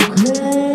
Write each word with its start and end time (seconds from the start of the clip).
sur 0.00 0.73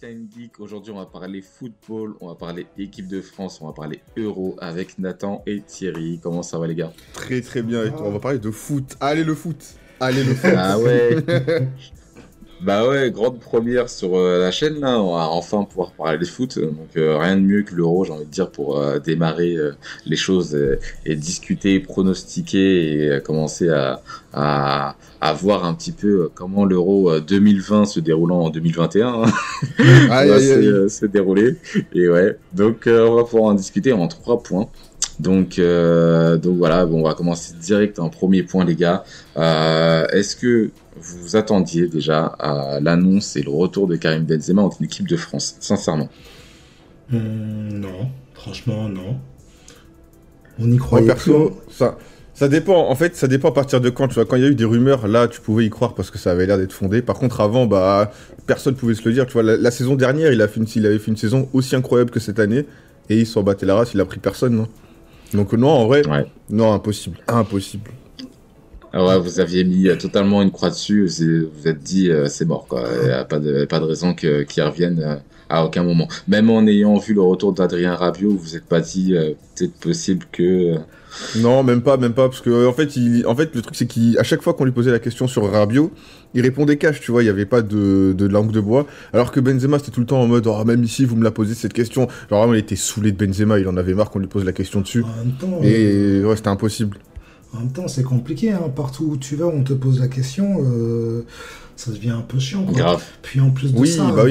Geek. 0.00 0.60
Aujourd'hui, 0.60 0.92
on 0.92 0.96
va 0.96 1.06
parler 1.06 1.40
football, 1.40 2.16
on 2.20 2.28
va 2.28 2.34
parler 2.34 2.66
équipe 2.76 3.08
de 3.08 3.20
France, 3.22 3.60
on 3.62 3.66
va 3.66 3.72
parler 3.72 4.00
Euro 4.16 4.56
avec 4.60 4.98
Nathan 4.98 5.42
et 5.46 5.62
Thierry. 5.62 6.20
Comment 6.22 6.42
ça 6.42 6.58
va, 6.58 6.66
les 6.66 6.74
gars? 6.74 6.92
Très 7.14 7.40
très 7.40 7.62
bien. 7.62 7.84
Et 7.84 7.90
on 7.90 8.10
va 8.10 8.18
parler 8.18 8.38
de 8.38 8.50
foot. 8.50 8.96
Allez, 9.00 9.24
le 9.24 9.34
foot 9.34 9.76
Allez, 10.00 10.22
le 10.22 10.34
foot 10.34 10.52
Ah 10.54 10.78
ouais 10.78 11.16
Bah 12.62 12.88
ouais, 12.88 13.10
grande 13.10 13.38
première 13.38 13.90
sur 13.90 14.16
euh, 14.16 14.40
la 14.40 14.50
chaîne 14.50 14.80
là, 14.80 14.98
on 14.98 15.14
va 15.14 15.28
enfin 15.28 15.64
pouvoir 15.64 15.92
parler 15.92 16.16
de 16.16 16.24
foot. 16.24 16.58
Donc 16.58 16.96
euh, 16.96 17.18
rien 17.18 17.36
de 17.36 17.42
mieux 17.42 17.62
que 17.62 17.74
l'euro, 17.74 18.04
j'ai 18.04 18.12
envie 18.12 18.24
de 18.24 18.30
dire, 18.30 18.50
pour 18.50 18.78
euh, 18.78 18.98
démarrer 18.98 19.56
les 20.06 20.16
choses 20.16 20.56
et 21.04 21.16
discuter, 21.16 21.80
pronostiquer 21.80 23.16
et 23.16 23.20
commencer 23.20 23.68
à, 23.68 24.00
à, 24.32 24.96
à, 25.20 25.32
voir 25.34 25.66
un 25.66 25.74
petit 25.74 25.92
peu 25.92 26.30
comment 26.34 26.64
l'euro 26.64 27.20
2020 27.20 27.84
se 27.84 28.00
déroulant 28.00 28.40
en 28.40 28.50
2021 28.50 29.06
hein. 29.06 29.22
va 30.08 30.40
se, 30.40 30.88
se, 30.88 31.06
dérouler. 31.06 31.56
Et 31.94 32.08
ouais, 32.08 32.38
donc 32.54 32.84
on 32.86 33.16
va 33.16 33.24
pouvoir 33.24 33.50
en 33.50 33.54
discuter 33.54 33.92
en 33.92 34.08
trois 34.08 34.42
points. 34.42 34.68
Donc, 35.18 35.58
euh, 35.58 36.36
donc 36.36 36.58
voilà, 36.58 36.84
bon, 36.84 37.00
on 37.00 37.04
va 37.04 37.14
commencer 37.14 37.54
direct 37.60 37.98
en 37.98 38.08
premier 38.08 38.42
point, 38.42 38.64
les 38.64 38.76
gars. 38.76 39.04
Euh, 39.36 40.06
Est-ce 40.08 40.36
que 40.36 40.70
vous 40.96 41.36
attendiez 41.36 41.88
déjà 41.88 42.26
à 42.26 42.80
l'annonce 42.80 43.36
et 43.36 43.42
le 43.42 43.50
retour 43.50 43.86
de 43.86 43.96
Karim 43.96 44.24
Benzema 44.24 44.62
en 44.62 44.70
équipe 44.80 45.08
de 45.08 45.16
France, 45.16 45.56
sincèrement? 45.60 46.08
Hum, 47.12 47.68
Non, 47.72 48.10
franchement, 48.34 48.88
non. 48.88 49.18
On 50.58 50.70
y 50.70 50.76
croyait. 50.76 51.06
perso, 51.06 51.60
ça, 51.70 51.98
ça 52.34 52.48
dépend. 52.48 52.88
En 52.88 52.94
fait, 52.94 53.14
ça 53.16 53.28
dépend 53.28 53.48
à 53.48 53.52
partir 53.52 53.80
de 53.80 53.90
quand. 53.90 54.08
Tu 54.08 54.14
vois, 54.14 54.24
quand 54.24 54.36
il 54.36 54.42
y 54.42 54.46
a 54.46 54.48
eu 54.48 54.54
des 54.54 54.64
rumeurs, 54.64 55.06
là, 55.06 55.28
tu 55.28 55.40
pouvais 55.40 55.64
y 55.66 55.70
croire 55.70 55.94
parce 55.94 56.10
que 56.10 56.18
ça 56.18 56.32
avait 56.32 56.46
l'air 56.46 56.58
d'être 56.58 56.72
fondé. 56.72 57.02
Par 57.02 57.18
contre, 57.18 57.40
avant, 57.40 57.66
bah, 57.66 58.10
personne 58.46 58.74
pouvait 58.74 58.94
se 58.94 59.06
le 59.06 59.14
dire. 59.14 59.26
Tu 59.26 59.34
vois, 59.34 59.42
la, 59.42 59.70
saison 59.70 59.94
dernière, 59.94 60.32
il, 60.32 60.40
a 60.42 60.48
fait 60.48 60.60
une, 60.60 60.66
il 60.76 60.86
avait 60.86 60.98
fait 60.98 61.10
une 61.10 61.16
saison 61.16 61.48
aussi 61.52 61.76
incroyable 61.76 62.10
que 62.10 62.20
cette 62.20 62.38
année 62.38 62.66
et 63.08 63.20
il 63.20 63.26
s'en 63.26 63.42
battait 63.42 63.66
la 63.66 63.74
race. 63.76 63.92
Il 63.94 64.00
a 64.00 64.04
pris 64.04 64.18
personne, 64.18 64.56
non? 64.56 64.68
Donc 65.36 65.52
non, 65.52 65.68
en 65.68 65.86
vrai, 65.86 66.02
non, 66.50 66.72
impossible. 66.72 67.18
Impossible. 67.28 67.90
Ah 68.98 69.04
ouais, 69.04 69.18
vous 69.18 69.40
aviez 69.40 69.62
mis 69.62 69.88
euh, 69.88 69.96
totalement 69.96 70.40
une 70.40 70.50
croix 70.50 70.70
dessus, 70.70 71.06
vous 71.06 71.50
vous 71.54 71.68
êtes 71.68 71.80
dit 71.80 72.10
euh, 72.10 72.28
c'est 72.28 72.46
mort 72.46 72.66
quoi, 72.66 72.84
il 73.02 73.08
n'y 73.08 73.12
a 73.12 73.26
pas 73.26 73.38
de, 73.38 73.66
pas 73.66 73.78
de 73.78 73.84
raison 73.84 74.14
qu'il 74.14 74.62
revienne 74.62 75.02
euh, 75.04 75.16
à 75.50 75.66
aucun 75.66 75.82
moment. 75.82 76.08
Même 76.28 76.48
en 76.48 76.66
ayant 76.66 76.96
vu 76.96 77.12
le 77.12 77.20
retour 77.20 77.52
d'Adrien 77.52 77.94
Rabiot, 77.94 78.30
vous 78.30 78.54
n'êtes 78.54 78.64
pas 78.64 78.80
dit 78.80 79.14
peut-être 79.54 79.74
possible 79.74 80.24
que... 80.32 80.76
Non, 81.36 81.62
même 81.62 81.82
pas, 81.82 81.98
même 81.98 82.14
pas, 82.14 82.28
parce 82.28 82.40
que 82.40 82.66
en 82.66 82.72
fait, 82.72 82.96
il, 82.96 83.26
en 83.26 83.36
fait 83.36 83.54
le 83.54 83.60
truc 83.60 83.76
c'est 83.76 83.86
qu'à 83.86 84.22
chaque 84.22 84.40
fois 84.40 84.54
qu'on 84.54 84.64
lui 84.64 84.72
posait 84.72 84.92
la 84.92 84.98
question 84.98 85.28
sur 85.28 85.50
Rabiot, 85.50 85.92
il 86.32 86.40
répondait 86.40 86.78
cash, 86.78 87.00
tu 87.00 87.10
vois, 87.10 87.22
il 87.22 87.26
n'y 87.26 87.30
avait 87.30 87.44
pas 87.44 87.60
de, 87.60 88.14
de, 88.16 88.26
langue 88.26 88.50
de 88.50 88.60
bois. 88.60 88.86
Alors 89.12 89.30
que 89.30 89.40
Benzema, 89.40 89.78
c'était 89.78 89.92
tout 89.92 90.00
le 90.00 90.06
temps 90.06 90.22
en 90.22 90.26
mode, 90.26 90.46
oh, 90.46 90.64
même 90.64 90.82
ici, 90.82 91.04
vous 91.04 91.16
me 91.16 91.24
la 91.24 91.30
posez 91.30 91.54
cette 91.54 91.74
question. 91.74 92.08
Genre, 92.30 92.38
vraiment, 92.38 92.54
il 92.54 92.60
était 92.60 92.76
saoulé 92.76 93.12
de 93.12 93.22
Benzema, 93.22 93.58
il 93.58 93.68
en 93.68 93.76
avait 93.76 93.92
marre 93.92 94.10
qu'on 94.10 94.20
lui 94.20 94.26
pose 94.26 94.44
la 94.44 94.52
question 94.52 94.80
dessus. 94.80 95.04
et 95.62 96.22
ouais, 96.24 96.36
c'était 96.36 96.48
impossible. 96.48 96.96
En 97.54 97.60
même 97.60 97.72
temps, 97.72 97.88
c'est 97.88 98.02
compliqué, 98.02 98.52
hein. 98.52 98.70
partout 98.74 99.04
où 99.04 99.16
tu 99.16 99.36
vas, 99.36 99.46
on 99.46 99.62
te 99.62 99.72
pose 99.72 100.00
la 100.00 100.08
question, 100.08 100.62
euh, 100.64 101.22
ça 101.76 101.90
devient 101.90 102.10
un 102.10 102.22
peu 102.22 102.38
chiant. 102.38 102.62
Grave. 102.62 103.02
Puis 103.22 103.40
en 103.40 103.50
plus 103.50 103.72
de 103.72 103.84
ça, 103.84 104.10
bah 104.10 104.24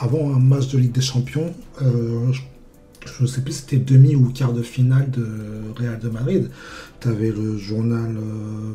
avant, 0.00 0.34
un 0.34 0.38
match 0.38 0.68
de 0.68 0.78
Ligue 0.78 0.92
des 0.92 1.00
Champions, 1.00 1.52
euh, 1.82 2.32
je 3.04 3.22
ne 3.22 3.26
sais 3.26 3.40
plus 3.40 3.52
si 3.52 3.60
c'était 3.62 3.78
demi 3.78 4.14
ou 4.14 4.30
quart 4.32 4.52
de 4.52 4.62
finale 4.62 5.10
de 5.10 5.26
Real 5.76 5.98
de 5.98 6.08
Madrid, 6.08 6.50
tu 7.00 7.08
avais 7.08 7.30
le 7.30 7.56
journal 7.56 8.16
euh, 8.16 8.74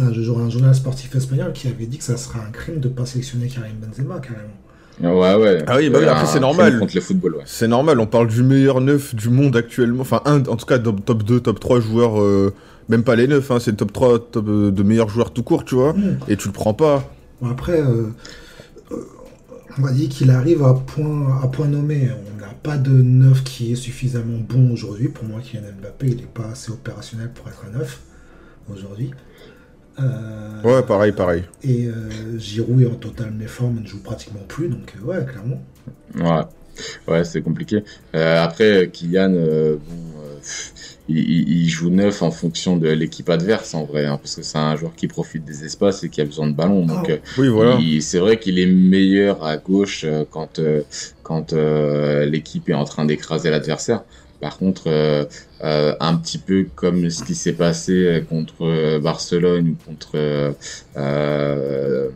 un 0.00 0.50
journal 0.50 0.74
sportif 0.74 1.14
espagnol 1.14 1.52
qui 1.52 1.68
avait 1.68 1.86
dit 1.86 1.98
que 1.98 2.04
ça 2.04 2.16
serait 2.16 2.40
un 2.40 2.50
crime 2.50 2.80
de 2.80 2.88
ne 2.88 2.92
pas 2.92 3.06
sélectionner 3.06 3.48
Karim 3.48 3.76
Benzema, 3.80 4.18
carrément. 4.20 4.54
Ouais, 5.00 5.34
ouais. 5.36 5.62
Ah 5.66 5.76
oui, 5.76 5.90
bah 5.90 6.00
après 6.10 6.26
c'est 6.26 6.40
normal. 6.40 6.78
Contre 6.78 6.94
le 6.96 7.00
football, 7.00 7.36
ouais. 7.36 7.42
C'est 7.46 7.68
normal, 7.68 8.00
on 8.00 8.06
parle 8.06 8.26
du 8.26 8.42
meilleur 8.42 8.80
neuf 8.80 9.14
du 9.14 9.30
monde 9.30 9.56
actuellement. 9.56 10.02
Enfin, 10.02 10.22
un, 10.24 10.44
en 10.46 10.56
tout 10.56 10.66
cas, 10.66 10.78
top, 10.78 11.22
2, 11.22 11.40
top 11.40 11.60
3 11.60 11.80
joueurs, 11.80 12.20
euh, 12.20 12.52
même 12.88 13.02
pas 13.02 13.16
les 13.16 13.26
neufs, 13.26 13.50
hein, 13.50 13.58
c'est 13.60 13.70
le 13.70 13.76
top 13.76 13.92
3 13.92 14.18
top, 14.30 14.46
euh, 14.48 14.70
de 14.70 14.82
meilleurs 14.82 15.08
joueurs 15.08 15.32
tout 15.32 15.42
court, 15.42 15.64
tu 15.64 15.74
vois. 15.74 15.92
Mm. 15.92 16.18
Et 16.28 16.36
tu 16.36 16.48
le 16.48 16.52
prends 16.52 16.74
pas. 16.74 17.10
Bon, 17.40 17.50
après, 17.50 17.80
euh, 17.80 18.08
on 19.78 19.82
va 19.82 19.92
dire 19.92 20.08
qu'il 20.08 20.30
arrive 20.30 20.64
à 20.64 20.74
point, 20.74 21.40
à 21.42 21.48
point 21.48 21.66
nommé. 21.66 22.08
On 22.34 22.40
n'a 22.40 22.52
pas 22.62 22.76
de 22.76 22.90
neuf 22.90 23.44
qui 23.44 23.72
est 23.72 23.76
suffisamment 23.76 24.38
bon 24.38 24.72
aujourd'hui. 24.72 25.08
Pour 25.08 25.24
moi, 25.24 25.40
Kylian 25.40 25.62
Mbappé, 25.80 26.08
il 26.08 26.16
n'est 26.16 26.22
pas 26.22 26.48
assez 26.52 26.72
opérationnel 26.72 27.30
pour 27.34 27.48
être 27.48 27.64
un 27.68 27.78
neuf 27.78 28.00
aujourd'hui. 28.70 29.12
Euh, 30.00 30.62
ouais, 30.62 30.82
pareil, 30.82 31.12
pareil. 31.12 31.44
Et 31.62 31.86
euh, 31.86 32.38
Giroud 32.38 32.80
est 32.80 32.86
en 32.86 32.94
totale 32.94 33.32
méforme, 33.32 33.80
ne 33.82 33.86
joue 33.86 34.00
pratiquement 34.02 34.42
plus, 34.46 34.68
donc 34.68 34.94
euh, 34.96 35.06
ouais, 35.06 35.24
clairement. 35.26 35.60
Ouais, 36.14 37.12
ouais 37.12 37.24
c'est 37.24 37.42
compliqué. 37.42 37.82
après, 38.12 38.90
Kylian, 38.92 39.34
il, 41.08 41.68
joue 41.68 41.90
neuf 41.90 42.22
en 42.22 42.30
fonction 42.30 42.76
de 42.76 42.88
l'équipe 42.88 43.28
adverse 43.30 43.74
en 43.74 43.84
vrai, 43.84 44.04
hein, 44.04 44.18
parce 44.20 44.36
que 44.36 44.42
c'est 44.42 44.58
un 44.58 44.76
joueur 44.76 44.94
qui 44.94 45.08
profite 45.08 45.44
des 45.44 45.64
espaces 45.64 46.04
et 46.04 46.08
qui 46.08 46.20
a 46.20 46.24
besoin 46.24 46.46
de 46.46 46.54
ballon. 46.54 46.86
Donc, 46.86 47.10
ah. 47.10 47.16
oui, 47.38 47.48
voilà. 47.48 47.78
c'est 48.00 48.18
vrai 48.18 48.38
qu'il 48.38 48.58
est 48.58 48.66
meilleur 48.66 49.44
à 49.44 49.56
gauche 49.56 50.06
quand 50.30 50.60
quand 51.22 51.52
l'équipe 51.52 52.68
est 52.68 52.74
en 52.74 52.84
train 52.84 53.04
d'écraser 53.04 53.50
l'adversaire. 53.50 54.02
Par 54.40 54.56
contre, 54.56 54.84
euh, 54.86 55.24
euh, 55.64 55.96
un 56.00 56.16
petit 56.16 56.38
peu 56.38 56.66
comme 56.74 57.10
ce 57.10 57.24
qui 57.24 57.34
s'est 57.34 57.54
passé 57.54 58.24
contre 58.28 58.62
euh, 58.62 59.00
Barcelone 59.00 59.70
ou 59.70 59.76
contre 59.84 60.16
le 60.94 62.12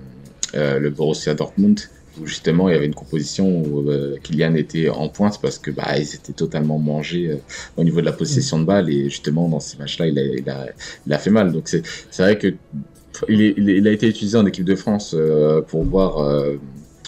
Borussia 0.91 1.35
Dortmund, 1.35 1.81
où 2.21 2.27
justement 2.27 2.69
il 2.69 2.73
y 2.73 2.77
avait 2.77 2.87
une 2.87 2.95
composition 2.95 3.63
où 3.63 3.85
Kylian 4.23 4.55
était 4.55 4.89
en 4.89 5.09
pointe 5.09 5.41
parce 5.41 5.59
que 5.59 5.71
bah 5.71 5.99
ils 5.99 6.15
étaient 6.15 6.33
totalement 6.33 6.79
mangés 6.79 7.39
au 7.77 7.85
niveau 7.85 8.01
de 8.01 8.07
la 8.07 8.13
possession 8.13 8.59
de 8.59 8.65
balle 8.65 8.91
et 8.91 9.05
justement 9.05 9.49
dans 9.49 9.61
ces 9.61 9.79
matchs-là 9.79 10.07
il 10.07 11.13
a, 11.13 11.19
fait 11.19 11.31
mal. 11.31 11.53
Donc 11.53 11.69
c'est 11.69 11.83
vrai 12.19 12.39
que 12.39 12.55
il, 13.29 13.41
il, 13.41 13.87
a 13.87 13.93
été 13.93 14.09
utilisé 14.09 14.37
en 14.37 14.47
équipe 14.47 14.65
de 14.65 14.75
France 14.75 15.17
pour 15.69 15.85
voir 15.85 16.45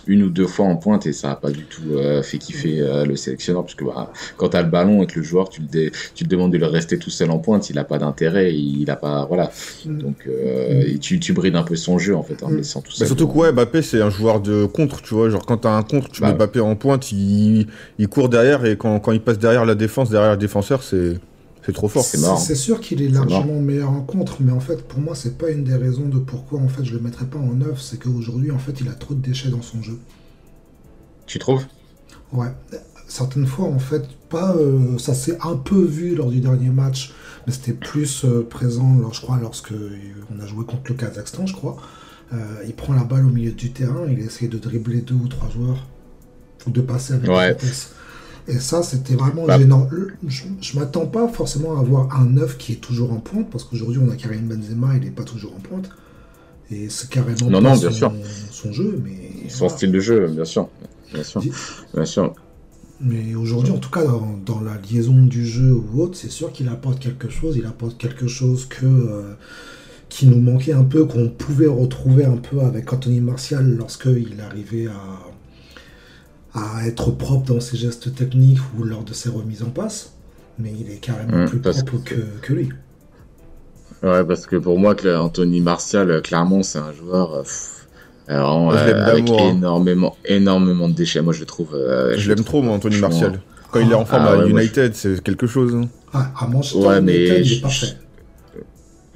une 0.07 0.23
ou 0.23 0.31
deux 0.31 0.47
fois 0.47 0.67
en 0.67 0.77
pointe 0.77 1.07
et 1.07 1.13
ça 1.13 1.29
n'a 1.29 1.37
pas 1.37 1.51
du 1.51 1.65
tout 1.65 1.83
euh, 1.93 2.23
fait 2.23 2.39
kiffer 2.39 2.81
euh, 2.81 3.05
le 3.05 3.17
sélectionneur 3.17 3.63
parce 3.63 3.75
que 3.75 3.85
bah, 3.85 4.13
quand 4.37 4.51
tu 4.51 4.57
as 4.57 4.63
le 4.63 4.69
ballon 4.69 5.03
et 5.03 5.07
que 5.07 5.19
le 5.19 5.25
joueur 5.25 5.49
tu 5.49 5.61
le, 5.61 5.91
tu 6.15 6.25
te 6.25 6.29
demandes 6.29 6.53
de 6.53 6.59
le 6.59 6.67
rester 6.67 6.99
tout 6.99 7.11
seul 7.11 7.31
en 7.31 7.39
pointe 7.39 7.71
il 7.71 7.77
n'a 7.77 7.85
pas 7.85 7.99
d'intérêt 7.99 8.55
il 8.55 8.91
a 8.91 8.97
pas 8.97 9.27
voilà 9.27 9.51
mm. 9.87 9.99
donc 9.99 10.17
euh, 10.29 10.85
tu, 11.01 11.21
tu 11.21 11.33
brides 11.33 11.57
un 11.57 11.63
peu 11.63 11.77
son 11.77 11.99
jeu 11.99 12.15
en 12.15 12.23
fait 12.23 12.43
en 12.43 12.51
mm. 12.51 12.57
laissant 12.57 12.81
tout 12.81 12.93
seul 12.93 13.07
surtout 13.07 13.29
quoi 13.29 13.53
Mbappé 13.53 13.83
c'est 13.83 14.03
un 14.03 14.11
joueur 14.11 14.41
de 14.41 14.67
contre 14.67 15.03
tu 15.03 15.15
vois 15.15 15.31
genre 15.31 15.45
quand 15.47 15.59
tu 15.59 15.69
as 15.69 15.73
un 15.73 15.83
contre 15.83 16.11
tu 16.11 16.21
bah 16.21 16.29
mets 16.29 16.35
Mbappé 16.35 16.61
en 16.61 16.77
pointe 16.77 17.13
il, 17.13 17.67
il 17.99 18.09
court 18.09 18.29
derrière 18.29 18.65
et 18.65 18.77
quand, 18.77 18.99
quand 19.01 19.13
il 19.13 19.21
passe 19.21 19.39
derrière 19.39 19.65
la 19.65 19.75
défense 19.75 20.11
derrière 20.11 20.33
le 20.33 20.37
défenseur 20.37 20.83
c'est 20.83 21.19
c'est 21.65 21.73
trop 21.73 21.89
fort. 21.89 22.05
C'est 22.05 22.55
sûr 22.55 22.81
qu'il 22.81 23.03
est 23.03 23.09
largement 23.09 23.61
meilleur 23.61 23.91
en 23.91 24.03
contre, 24.03 24.37
mais 24.41 24.53
en 24.53 24.61
fait, 24.61 24.87
pour 24.87 25.01
moi, 25.01 25.15
c'est 25.15 25.39
pas 25.39 25.51
une 25.51 25.65
des 25.65 25.75
raisons 25.75 26.09
de 26.09 26.19
pourquoi 26.19 26.61
en 26.61 26.69
fait 26.69 26.85
je 26.85 26.95
le 26.95 27.01
mettrais 27.01 27.27
pas 27.27 27.39
en 27.39 27.55
neuf. 27.55 27.81
C'est 27.81 27.99
qu'aujourd'hui, 27.99 28.51
en 28.51 28.59
fait, 28.59 28.81
il 28.81 28.89
a 28.89 28.93
trop 28.93 29.15
de 29.15 29.21
déchets 29.21 29.49
dans 29.49 29.63
son 29.63 29.83
jeu. 29.83 29.99
Tu 31.27 31.39
trouves? 31.39 31.65
Ouais. 32.33 32.49
Certaines 33.09 33.47
fois, 33.47 33.67
en 33.67 33.79
fait, 33.79 34.09
pas. 34.29 34.55
Euh, 34.57 34.99
ça 34.99 35.15
s'est 35.15 35.39
un 35.43 35.57
peu 35.57 35.83
vu 35.83 36.15
lors 36.15 36.31
du 36.31 36.41
dernier 36.41 36.71
match, 36.71 37.15
mais 37.47 37.53
c'était 37.53 37.73
plus 37.73 38.25
euh, 38.25 38.47
présent, 38.49 39.11
je 39.13 39.21
crois, 39.21 39.39
lorsque 39.41 39.73
on 40.35 40.43
a 40.43 40.47
joué 40.47 40.65
contre 40.65 40.83
le 40.89 40.95
Kazakhstan, 40.95 41.47
je 41.47 41.55
crois. 41.55 41.77
Euh, 42.33 42.37
il 42.67 42.75
prend 42.75 42.95
la 42.95 43.05
balle 43.05 43.25
au 43.25 43.31
milieu 43.31 43.53
du 43.53 43.71
terrain, 43.73 44.07
il 44.09 44.19
essaie 44.19 44.49
de 44.49 44.59
dribbler 44.59 45.03
deux 45.03 45.15
ou 45.15 45.29
trois 45.29 45.49
joueurs, 45.51 45.87
ou 46.67 46.71
de 46.71 46.81
passer 46.81 47.15
avec 47.15 47.31
ouais. 47.31 47.57
Et 48.47 48.59
ça, 48.59 48.83
c'était 48.83 49.15
vraiment 49.15 49.47
bah. 49.47 49.59
gênant. 49.59 49.89
Je, 50.27 50.45
je 50.61 50.79
m'attends 50.79 51.07
pas 51.07 51.29
forcément 51.29 51.77
à 51.77 51.81
avoir 51.81 52.15
un 52.21 52.27
neuf 52.27 52.59
qui 52.59 52.73
est 52.73 52.77
toujours 52.77 53.13
en 53.13 53.17
pointe, 53.17 53.49
parce 53.51 53.65
qu'aujourd'hui, 53.65 54.01
on 54.05 54.11
a 54.11 54.17
Karim 54.17 54.49
Benzema, 54.49 54.95
il 54.97 55.05
n'est 55.05 55.11
pas 55.11 55.25
toujours 55.25 55.55
en 55.57 55.61
pointe. 55.61 55.89
Et 56.71 56.89
c'est 56.89 57.09
carrément 57.11 57.51
non, 57.51 57.61
non, 57.61 57.77
bien 57.77 57.91
son, 57.91 57.91
sûr. 57.91 58.13
son 58.51 58.73
jeu. 58.73 59.01
Mais, 59.03 59.49
son 59.49 59.69
style 59.69 59.93
de 59.93 60.01
jeu, 60.01 60.27
bien 60.29 60.45
sûr. 60.45 60.69
Bien 61.13 61.23
sûr. 61.23 61.43
Bien 61.95 62.05
sûr. 62.05 62.35
Mais 63.01 63.35
aujourd'hui, 63.35 63.73
en 63.73 63.79
tout 63.79 63.91
cas, 63.91 64.05
dans, 64.47 64.61
la 64.61 64.79
liaison 64.79 65.23
du 65.27 65.47
jeu 65.47 65.73
ou 65.73 66.01
autre, 66.01 66.17
c'est 66.17 66.31
sûr 66.31 66.53
qu'il 66.53 66.69
apporte 66.69 67.01
quelque 67.01 67.29
chose. 67.29 67.57
Il 67.57 67.67
apporte 67.67 67.99
quelque 67.99 68.27
chose 68.27 68.67
que, 68.67 68.87
euh, 68.87 69.35
qui 70.09 70.27
nous 70.27 70.41
manquait 70.41 70.73
un 70.73 70.85
peu, 70.85 71.05
qu'on 71.05 71.29
pouvait 71.29 71.67
retrouver 71.67 72.25
un 72.25 72.37
peu 72.37 72.61
avec 72.61 72.93
Anthony 72.93 73.21
Martial 73.21 73.77
lorsqu'il 73.77 74.41
arrivait 74.41 74.87
à 74.87 75.34
à 76.55 76.87
être 76.87 77.11
propre 77.11 77.55
dans 77.55 77.61
ses 77.61 77.77
gestes 77.77 78.15
techniques 78.15 78.61
ou 78.79 78.85
lors 78.85 79.03
de 79.03 79.13
ses 79.13 79.29
remises 79.29 79.63
en 79.63 79.71
passe, 79.71 80.13
mais 80.59 80.73
il 80.79 80.91
est 80.91 80.99
carrément 80.99 81.45
mmh, 81.45 81.49
plus 81.49 81.59
propre 81.59 81.99
que, 82.43 82.53
lui. 82.53 82.69
Ouais, 84.03 84.25
parce 84.25 84.47
que 84.47 84.57
pour 84.57 84.79
moi, 84.79 84.95
Anthony 85.19 85.61
Martial, 85.61 86.23
clairement, 86.23 86.63
c'est 86.63 86.79
un 86.79 86.93
joueur. 86.93 87.45
Alors, 88.29 88.73
avec 88.73 89.29
hein. 89.31 89.51
énormément, 89.51 90.17
énormément 90.25 90.89
de 90.89 90.95
déchets. 90.95 91.23
Moi, 91.23 91.33
je 91.33 91.41
le 91.41 91.47
trouve. 91.47 91.71
je 92.17 92.29
l'aime 92.29 92.45
trop, 92.45 92.63
moi, 92.63 92.75
Anthony 92.75 92.99
Martial. 92.99 93.41
Quand 93.71 93.81
il 93.81 93.91
est 93.91 93.95
en 93.95 94.05
forme 94.05 94.27
ah 94.29 94.43
à 94.43 94.47
United, 94.47 94.95
c'est 94.95 95.21
quelque 95.21 95.49
chose. 95.49 95.75
Hein. 95.75 95.89
Ah, 96.13 96.31
à 96.39 96.47
Manchester 96.47 96.87
ouais, 96.87 97.01
mais 97.01 97.41
il 97.41 97.55
est 97.55 97.61
parfait. 97.61 97.97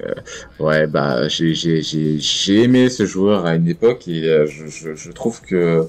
Euh, 0.03 0.13
ouais, 0.59 0.87
bah, 0.87 1.27
j'ai 1.27 2.63
aimé 2.63 2.89
ce 2.89 3.05
joueur 3.05 3.45
à 3.45 3.55
une 3.55 3.67
époque 3.67 4.07
et 4.07 4.29
euh, 4.29 4.45
je, 4.45 4.95
je, 4.95 5.11
trouve 5.11 5.41
que 5.41 5.85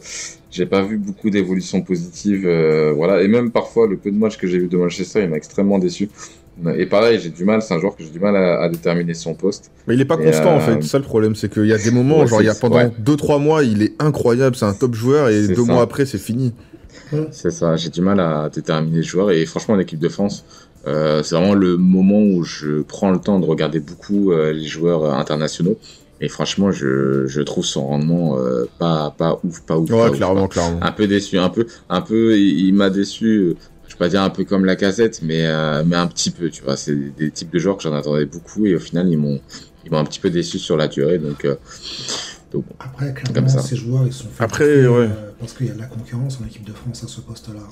j'ai 0.51 0.67
pas 0.67 0.83
vu 0.83 0.97
beaucoup 0.99 1.31
d'évolution 1.31 1.83
positive. 1.83 2.47
Euh, 2.47 2.93
voilà, 2.93 3.23
et 3.23 3.29
même 3.29 3.51
parfois 3.51 3.87
le 3.87 3.97
peu 3.97 4.11
de 4.11 4.17
matchs 4.17 4.37
que 4.37 4.47
j'ai 4.47 4.59
vu 4.59 4.69
de 4.69 4.77
Manchester, 4.77 5.23
il 5.23 5.31
m'a 5.31 5.37
extrêmement 5.37 5.79
déçu. 5.79 6.09
Et 6.77 6.85
pareil, 6.85 7.19
j'ai 7.21 7.31
du 7.31 7.45
mal, 7.45 7.62
c'est 7.62 7.73
un 7.73 7.79
joueur 7.79 7.97
que 7.97 8.03
j'ai 8.03 8.11
du 8.11 8.21
mal 8.21 8.37
à, 8.37 8.69
déterminer 8.69 9.15
son 9.15 9.35
poste. 9.35 9.71
Mais 9.87 9.95
il 9.95 10.01
est 10.01 10.05
pas 10.05 10.19
constant 10.19 10.55
en 10.55 10.61
fait, 10.61 10.83
ça 10.83 10.99
le 10.99 11.05
problème, 11.05 11.35
c'est 11.35 11.51
qu'il 11.51 11.67
y 11.67 11.73
a 11.73 11.79
des 11.79 11.91
moments, 11.91 12.27
genre 12.27 12.43
il 12.43 12.47
y 12.47 12.51
a 12.51 12.55
pendant 12.55 12.81
2-3 12.81 13.41
mois, 13.41 13.62
il 13.62 13.83
est 13.83 13.95
incroyable, 13.99 14.57
c'est 14.57 14.67
un 14.67 14.75
top 14.75 14.95
joueur 14.95 15.29
et 15.29 15.49
deux 15.49 15.65
mois 15.65 15.83
après, 15.83 16.05
c'est 16.05 16.19
fini. 16.19 16.53
C'est 17.31 17.51
ça, 17.51 17.77
j'ai 17.77 17.89
du 17.89 18.03
mal 18.03 18.21
à 18.21 18.51
déterminer 18.53 18.99
le 18.99 19.03
joueur 19.03 19.31
et 19.31 19.45
franchement, 19.47 19.75
l'équipe 19.75 19.99
de 19.99 20.09
France, 20.09 20.45
euh, 20.87 21.23
c'est 21.23 21.35
vraiment 21.35 21.55
le 21.55 21.77
moment 21.77 22.21
où 22.23 22.43
je 22.43 22.82
prends 22.82 23.11
le 23.11 23.19
temps 23.19 23.38
de 23.38 23.47
regarder 23.47 23.81
beaucoup 23.81 24.32
euh, 24.32 24.53
les 24.53 24.67
joueurs 24.67 25.05
euh, 25.05 25.12
internationaux. 25.12 25.79
Et 26.23 26.29
franchement, 26.29 26.71
je, 26.71 27.27
je 27.27 27.41
trouve 27.41 27.65
son 27.65 27.87
rendement 27.87 28.38
euh, 28.38 28.67
pas 28.79 29.15
pas 29.17 29.41
ouf, 29.43 29.62
pas 29.62 29.79
ouf. 29.79 29.91
Ouais, 29.91 30.11
clairement, 30.11 30.49
clairement. 30.49 30.79
Un 30.82 30.93
peu 30.93 31.06
déçu, 31.06 31.38
un 31.38 31.49
peu, 31.49 31.67
un 31.88 32.03
peu. 32.03 32.38
Il, 32.38 32.73
m'a 32.75 32.91
déçu. 32.91 33.56
Je 33.88 33.94
vais 33.94 33.99
pas 33.99 34.09
dire 34.09 34.23
un 34.23 34.31
peu 34.31 34.44
comme 34.44 34.67
la 34.67 34.77
cassette, 34.77 35.21
mais 35.23 35.47
mais 35.85 35.97
un 35.97 36.06
petit 36.06 36.31
peu. 36.31 36.50
Tu 36.50 36.62
vois, 36.62 36.77
c'est 36.77 36.94
des 36.94 37.31
types 37.31 37.50
de 37.50 37.59
joueurs 37.59 37.79
que 37.79 37.83
j'en 37.83 37.94
attendais 37.94 38.26
beaucoup 38.26 38.67
et 38.67 38.75
au 38.75 38.79
final, 38.79 39.09
ils 39.09 39.17
m'ont 39.17 39.41
ils 39.87 39.91
m'ont 39.91 39.99
un 39.99 40.05
petit 40.05 40.21
peu 40.21 40.29
déçu 40.29 40.59
sur 40.59 40.76
la 40.76 40.88
durée. 40.88 41.19
Donc, 41.19 41.47
donc 42.53 42.65
après, 42.79 43.15
clairement, 43.15 43.49
ces 43.49 43.76
joueurs, 43.76 44.06
ils 44.06 44.12
sont 44.12 44.29
faits 44.29 44.43
après, 44.43 44.87
ouais. 44.87 45.09
parce 45.38 45.55
qu'il 45.55 45.69
y 45.69 45.71
a 45.71 45.75
de 45.75 45.79
la 45.79 45.87
concurrence 45.87 46.38
en 46.43 46.47
équipe 46.47 46.65
de 46.65 46.73
France 46.73 47.03
à 47.03 47.09
ce 47.09 47.23
poste-là. 47.23 47.62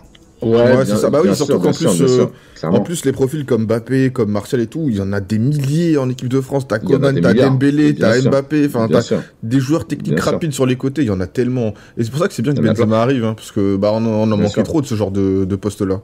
Ouais, 0.43 0.85
c'est 0.85 0.97
ça. 0.97 1.11
Bah 1.11 1.21
oui, 1.25 1.35
surtout 1.35 1.59
qu'en 1.59 1.73
plus, 1.73 2.01
euh, 2.01 2.27
en 2.63 2.81
plus, 2.81 3.05
les 3.05 3.13
profils 3.13 3.45
comme 3.45 3.67
Mbappé, 3.67 4.11
comme 4.11 4.31
Martial 4.31 4.61
et 4.61 4.67
tout, 4.67 4.87
il 4.89 4.97
y 4.97 5.01
en 5.01 5.13
a 5.13 5.21
des 5.21 5.39
milliers 5.39 5.99
en 5.99 6.09
équipe 6.09 6.29
de 6.29 6.41
France. 6.41 6.69
T'as 6.69 6.79
Coman, 6.79 7.19
t'as 7.21 7.35
Dembélé, 7.35 7.95
t'as 7.95 8.21
Mbappé, 8.21 8.67
enfin, 8.67 8.89
t'as 8.89 9.03
des 9.43 9.61
joueurs 9.61 9.87
techniques 9.87 10.21
rapides 10.21 10.53
sur 10.53 10.67
les 10.67 10.77
côtés. 10.77 11.03
Il 11.03 11.09
y 11.09 11.11
en 11.11 11.21
a 11.21 11.27
tellement. 11.27 11.75
Et 11.97 12.05
c'est 12.05 12.11
pour 12.11 12.21
ça 12.21 12.29
que 12.29 12.35
c'est 12.35 12.43
bien 12.43 12.55
que 12.55 12.61
Benzema 12.61 13.03
arrive, 13.03 13.25
hein, 13.25 13.35
parce 13.35 13.53
que 13.53 13.77
bah 13.77 13.91
on, 13.93 14.05
en 14.05 14.37
manquait 14.37 14.63
trop 14.63 14.81
de 14.81 14.87
ce 14.87 14.95
genre 14.95 15.11
de, 15.11 15.45
de 15.45 15.57
poste-là. 15.57 16.01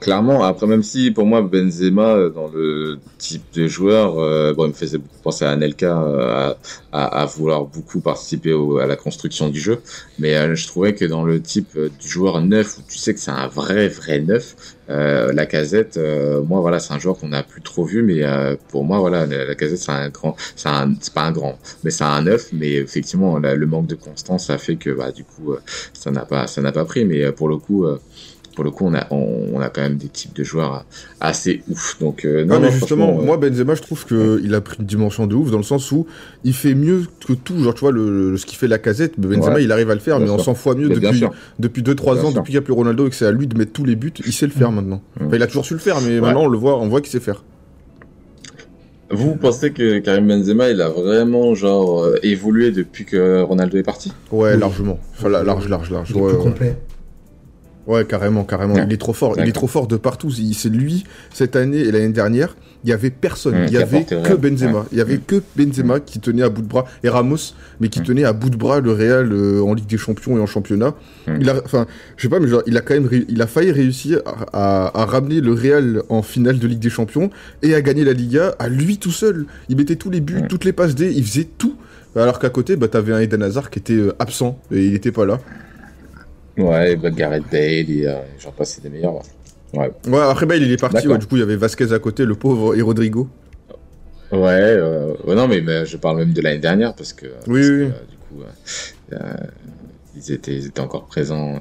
Clairement, 0.00 0.44
après 0.44 0.66
même 0.66 0.82
si 0.82 1.10
pour 1.10 1.24
moi 1.24 1.40
Benzema 1.40 2.14
euh, 2.14 2.28
dans 2.28 2.48
le 2.48 2.98
type 3.16 3.42
de 3.54 3.66
joueur, 3.66 4.18
euh, 4.18 4.52
bon, 4.52 4.66
il 4.66 4.68
me 4.68 4.72
faisait 4.74 4.98
beaucoup 4.98 5.16
penser 5.22 5.46
à 5.46 5.50
Anelka 5.50 5.98
euh, 5.98 6.52
à, 6.92 7.22
à, 7.22 7.24
vouloir 7.24 7.64
beaucoup 7.64 8.00
participer 8.00 8.54
à 8.82 8.86
la 8.86 8.96
construction 8.96 9.48
du 9.48 9.58
jeu, 9.58 9.80
mais 10.18 10.54
je 10.54 10.66
trouvais 10.66 10.94
que 10.94 11.06
dans 11.06 11.24
le 11.24 11.40
type 11.40 11.78
du 11.78 12.06
joueur 12.06 12.42
neuf 12.42 12.78
où 12.78 12.82
tu 12.86 12.98
sais 12.98 13.14
que 13.14 13.20
c'est 13.20 13.30
un 13.30 13.46
vrai 13.48 13.88
vrai 13.88 14.20
neuf, 14.20 14.56
la 14.88 15.46
Casette, 15.46 15.98
moi 16.46 16.60
voilà 16.60 16.80
c'est 16.80 16.94
un 16.94 16.98
joueur 16.98 17.18
qu'on 17.18 17.28
n'a 17.28 17.42
plus 17.42 17.60
trop 17.60 17.84
vu, 17.84 18.02
mais 18.02 18.22
pour 18.68 18.84
moi 18.84 18.98
voilà 19.00 19.26
la, 19.26 19.54
Casette 19.54 19.78
c'est 19.78 19.92
un 19.92 20.08
grand, 20.08 20.34
c'est 20.56 21.12
pas 21.12 21.22
un 21.22 21.32
grand, 21.32 21.58
mais 21.84 21.90
c'est 21.90 22.04
un 22.04 22.22
neuf, 22.22 22.48
mais 22.52 22.72
effectivement 22.72 23.38
le 23.38 23.66
manque 23.66 23.86
de 23.86 23.94
constance 23.94 24.50
a 24.50 24.58
fait 24.58 24.76
que 24.76 24.90
bah 24.90 25.12
du 25.12 25.24
coup 25.24 25.54
ça 25.92 26.10
n'a 26.10 26.24
pas 26.24 26.46
ça 26.46 26.62
n'a 26.62 26.72
pas 26.72 26.84
pris, 26.84 27.04
mais 27.04 27.32
pour 27.32 27.48
le 27.48 27.58
coup 27.58 27.86
pour 28.58 28.64
le 28.64 28.72
coup, 28.72 28.86
on 28.86 28.94
a, 28.94 29.06
on, 29.12 29.60
a 29.60 29.68
quand 29.68 29.82
même 29.82 29.98
des 29.98 30.08
types 30.08 30.34
de 30.34 30.42
joueurs 30.42 30.84
assez 31.20 31.62
ouf. 31.70 31.96
Donc, 32.00 32.24
euh, 32.24 32.44
non, 32.44 32.58
mais 32.58 32.72
justement, 32.72 33.12
moi, 33.12 33.36
Benzema, 33.36 33.76
je 33.76 33.82
trouve 33.82 34.04
qu'il 34.04 34.52
a 34.52 34.60
pris 34.60 34.78
une 34.80 34.84
dimension 34.84 35.28
de 35.28 35.36
ouf 35.36 35.52
dans 35.52 35.58
le 35.58 35.62
sens 35.62 35.92
où 35.92 36.08
il 36.42 36.52
fait 36.52 36.74
mieux 36.74 37.04
que 37.24 37.34
tout. 37.34 37.62
Genre, 37.62 37.72
tu 37.72 37.82
vois, 37.82 37.92
le, 37.92 38.36
ce 38.36 38.44
qui 38.44 38.56
fait 38.56 38.66
la 38.66 38.78
casette, 38.78 39.12
Benzema, 39.16 39.60
il 39.60 39.70
arrive 39.70 39.90
à 39.90 39.94
le 39.94 40.00
faire, 40.00 40.18
mais 40.18 40.28
on 40.28 40.40
s'en 40.40 40.56
fois 40.56 40.74
mieux 40.74 40.88
depuis, 40.88 41.22
depuis 41.60 41.82
2-3 41.82 42.24
ans, 42.24 42.32
depuis 42.32 42.46
qu'il 42.46 42.54
n'y 42.54 42.56
a 42.56 42.62
plus 42.62 42.72
Ronaldo 42.72 43.06
et 43.06 43.10
que 43.10 43.14
c'est 43.14 43.26
à 43.26 43.30
lui 43.30 43.46
de 43.46 43.56
mettre 43.56 43.72
tous 43.72 43.84
les 43.84 43.94
buts, 43.94 44.12
il 44.26 44.32
sait 44.32 44.46
le 44.46 44.52
faire 44.52 44.72
maintenant. 44.72 45.02
il 45.32 45.40
a 45.40 45.46
toujours 45.46 45.64
su 45.64 45.74
le 45.74 45.78
faire, 45.78 46.00
mais 46.00 46.20
maintenant, 46.20 46.42
on 46.42 46.48
le 46.48 46.58
voit, 46.58 46.80
on 46.80 46.88
voit 46.88 47.00
qu'il 47.00 47.12
sait 47.12 47.20
faire. 47.20 47.44
Vous 49.08 49.36
pensez 49.36 49.70
que 49.70 50.00
Karim 50.00 50.26
Benzema, 50.26 50.68
il 50.68 50.82
a 50.82 50.88
vraiment 50.88 51.54
genre 51.54 52.02
euh, 52.02 52.18
évolué 52.24 52.72
depuis 52.72 53.04
que 53.04 53.40
Ronaldo 53.40 53.78
est 53.78 53.82
parti? 53.82 54.12
Ouais, 54.32 54.56
largement. 54.56 54.98
Enfin, 55.16 55.28
large, 55.28 55.68
large, 55.68 55.90
large. 55.90 56.10
Il 56.10 56.18
est 56.18 56.28
plus 56.28 56.36
complet. 56.36 56.76
Ouais, 57.88 58.04
carrément, 58.04 58.44
carrément. 58.44 58.76
Il 58.76 58.92
est 58.92 58.98
trop 58.98 59.14
fort. 59.14 59.34
Il 59.38 59.48
est 59.48 59.52
trop 59.52 59.66
fort 59.66 59.86
de 59.86 59.96
partout. 59.96 60.30
C'est 60.30 60.68
lui, 60.68 61.04
cette 61.32 61.56
année 61.56 61.78
et 61.78 61.90
l'année 61.90 62.10
dernière, 62.10 62.54
il 62.84 62.90
y 62.90 62.92
avait 62.92 63.10
personne. 63.10 63.64
il 63.66 63.72
y 63.72 63.78
avait 63.78 64.04
que 64.04 64.34
Benzema. 64.34 64.84
Il 64.92 64.98
y 64.98 65.00
avait 65.00 65.16
que 65.16 65.42
Benzema 65.56 65.98
qui 65.98 66.20
tenait 66.20 66.42
à 66.42 66.50
bout 66.50 66.60
de 66.60 66.66
bras 66.66 66.84
et 67.02 67.08
Ramos, 67.08 67.54
mais 67.80 67.88
qui 67.88 68.02
tenait 68.02 68.24
à 68.24 68.34
bout 68.34 68.50
de 68.50 68.56
bras 68.56 68.80
le 68.80 68.92
Real 68.92 69.32
euh, 69.32 69.62
en 69.62 69.72
Ligue 69.72 69.86
des 69.86 69.96
Champions 69.96 70.36
et 70.36 70.40
en 70.40 70.44
championnat. 70.46 70.94
Il 71.40 71.48
a, 71.48 71.62
enfin, 71.64 71.86
je 72.18 72.22
sais 72.22 72.28
pas, 72.28 72.40
mais 72.40 72.48
genre, 72.48 72.62
il 72.66 72.76
a 72.76 72.82
quand 72.82 72.92
même, 72.92 73.08
il 73.26 73.40
a 73.40 73.46
failli 73.46 73.72
réussir 73.72 74.20
à, 74.52 75.00
à, 75.00 75.06
ramener 75.06 75.40
le 75.40 75.54
Real 75.54 76.02
en 76.10 76.20
finale 76.20 76.58
de 76.58 76.66
Ligue 76.66 76.80
des 76.80 76.90
Champions 76.90 77.30
et 77.62 77.74
à 77.74 77.80
gagner 77.80 78.04
la 78.04 78.12
Liga 78.12 78.54
à 78.58 78.68
lui 78.68 78.98
tout 78.98 79.12
seul. 79.12 79.46
Il 79.70 79.76
mettait 79.78 79.96
tous 79.96 80.10
les 80.10 80.20
buts, 80.20 80.42
toutes 80.46 80.66
les 80.66 80.74
passes 80.74 80.94
D, 80.94 81.10
il 81.16 81.24
faisait 81.24 81.48
tout. 81.56 81.76
Alors 82.16 82.38
qu'à 82.38 82.50
côté, 82.50 82.76
bah, 82.76 82.88
t'avais 82.88 83.14
un 83.14 83.20
Eden 83.20 83.42
Hazard 83.42 83.70
qui 83.70 83.78
était 83.78 83.94
euh, 83.94 84.14
absent 84.18 84.60
et 84.70 84.84
il 84.84 84.94
était 84.94 85.12
pas 85.12 85.24
là. 85.24 85.38
Ouais, 86.58 86.96
bah, 86.96 87.10
Gareth 87.10 87.44
Bale, 87.50 87.90
et, 87.90 88.06
euh, 88.06 88.16
j'en 88.38 88.52
passe 88.52 88.80
des 88.80 88.88
meilleurs. 88.88 89.22
Ouais. 89.74 89.90
ouais, 90.06 90.20
après 90.20 90.46
Bale, 90.46 90.62
il 90.62 90.72
est 90.72 90.80
parti. 90.80 91.06
du 91.06 91.26
coup, 91.26 91.36
il 91.36 91.40
y 91.40 91.42
avait 91.42 91.56
Vasquez 91.56 91.92
à 91.92 91.98
côté, 91.98 92.24
le 92.24 92.34
pauvre, 92.34 92.74
et 92.74 92.82
Rodrigo. 92.82 93.28
Ouais, 94.30 94.48
euh, 94.50 95.14
non, 95.26 95.48
mais, 95.48 95.60
mais, 95.62 95.86
je 95.86 95.96
parle 95.96 96.18
même 96.18 96.32
de 96.32 96.42
l'année 96.42 96.58
dernière 96.58 96.94
parce 96.94 97.12
que. 97.12 97.26
Oui, 97.46 97.60
oui. 97.60 97.84
Euh, 97.84 97.86
du 97.86 98.16
coup, 98.28 98.42
euh, 99.12 99.16
ils, 100.16 100.32
étaient, 100.32 100.54
ils 100.54 100.66
étaient 100.66 100.80
encore 100.80 101.06
présents 101.06 101.60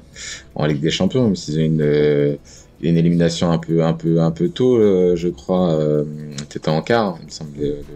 en 0.56 0.66
Ligue 0.66 0.82
des 0.82 0.92
Champions, 0.92 1.24
même 1.24 1.36
s'ils 1.36 1.60
ont 1.60 1.64
une, 1.64 2.38
une 2.82 2.98
élimination 2.98 3.52
un 3.52 3.58
peu, 3.58 3.84
un 3.84 3.94
peu, 3.94 4.20
un 4.20 4.32
peu 4.32 4.50
tôt, 4.50 5.16
je 5.16 5.30
crois. 5.30 5.80
T'étais 6.50 6.70
en 6.70 6.82
quart, 6.82 7.18
il 7.22 7.28
me 7.28 7.32
semble. 7.32 7.52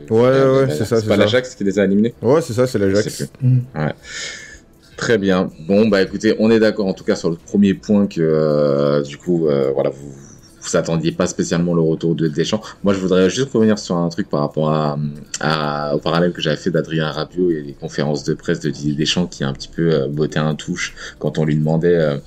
ouais, 0.10 0.20
ouais, 0.20 0.70
c'est 0.70 0.86
ça. 0.86 1.02
C'est 1.02 1.08
pas 1.08 1.18
l'Ajax 1.18 1.56
qui 1.56 1.66
les 1.66 1.78
a 1.78 1.84
éliminés? 1.84 2.14
Ouais, 2.22 2.42
c'est 2.42 2.54
ça, 2.54 2.66
c'est 2.66 2.80
l'Ajax. 2.80 3.30
Mm. 3.42 3.60
Ouais. 3.76 3.94
Très 5.02 5.18
bien. 5.18 5.50
Bon, 5.68 5.88
bah 5.88 6.04
écoutez, 6.04 6.36
on 6.38 6.52
est 6.52 6.60
d'accord 6.60 6.86
en 6.86 6.94
tout 6.94 7.04
cas 7.04 7.16
sur 7.16 7.32
le 7.32 7.36
premier 7.36 7.74
point 7.74 8.06
que 8.06 8.22
euh, 8.22 9.02
du 9.02 9.18
coup, 9.18 9.48
euh, 9.48 9.72
voilà, 9.74 9.90
vous 9.90 10.14
vous 10.62 10.78
attendiez 10.78 11.12
pas 11.12 11.26
spécialement 11.26 11.74
le 11.74 11.82
retour 11.82 12.14
de 12.14 12.28
Deschamps. 12.28 12.62
Moi, 12.84 12.94
je 12.94 13.00
voudrais 13.00 13.28
juste 13.32 13.52
revenir 13.52 13.80
sur 13.80 13.98
un 13.98 14.10
truc 14.10 14.30
par 14.30 14.42
rapport 14.42 14.72
à, 14.72 15.96
au 15.96 15.98
parallèle 15.98 16.34
que 16.34 16.40
j'avais 16.40 16.56
fait 16.56 16.70
d'Adrien 16.70 17.10
Rabiot 17.10 17.50
et 17.50 17.64
les 17.64 17.74
conférences 17.74 18.24
de 18.26 18.36
presse 18.36 18.60
de 18.60 18.70
Didier 18.70 18.94
Deschamps 18.94 19.26
qui 19.26 19.44
a 19.44 19.48
un 19.48 19.54
petit 19.54 19.70
peu 19.70 19.92
euh, 19.92 20.08
botté 20.08 20.38
un 20.38 20.54
touche 20.54 20.94
quand 21.18 21.40
on 21.40 21.46
lui 21.46 21.56
demandait 21.56 22.20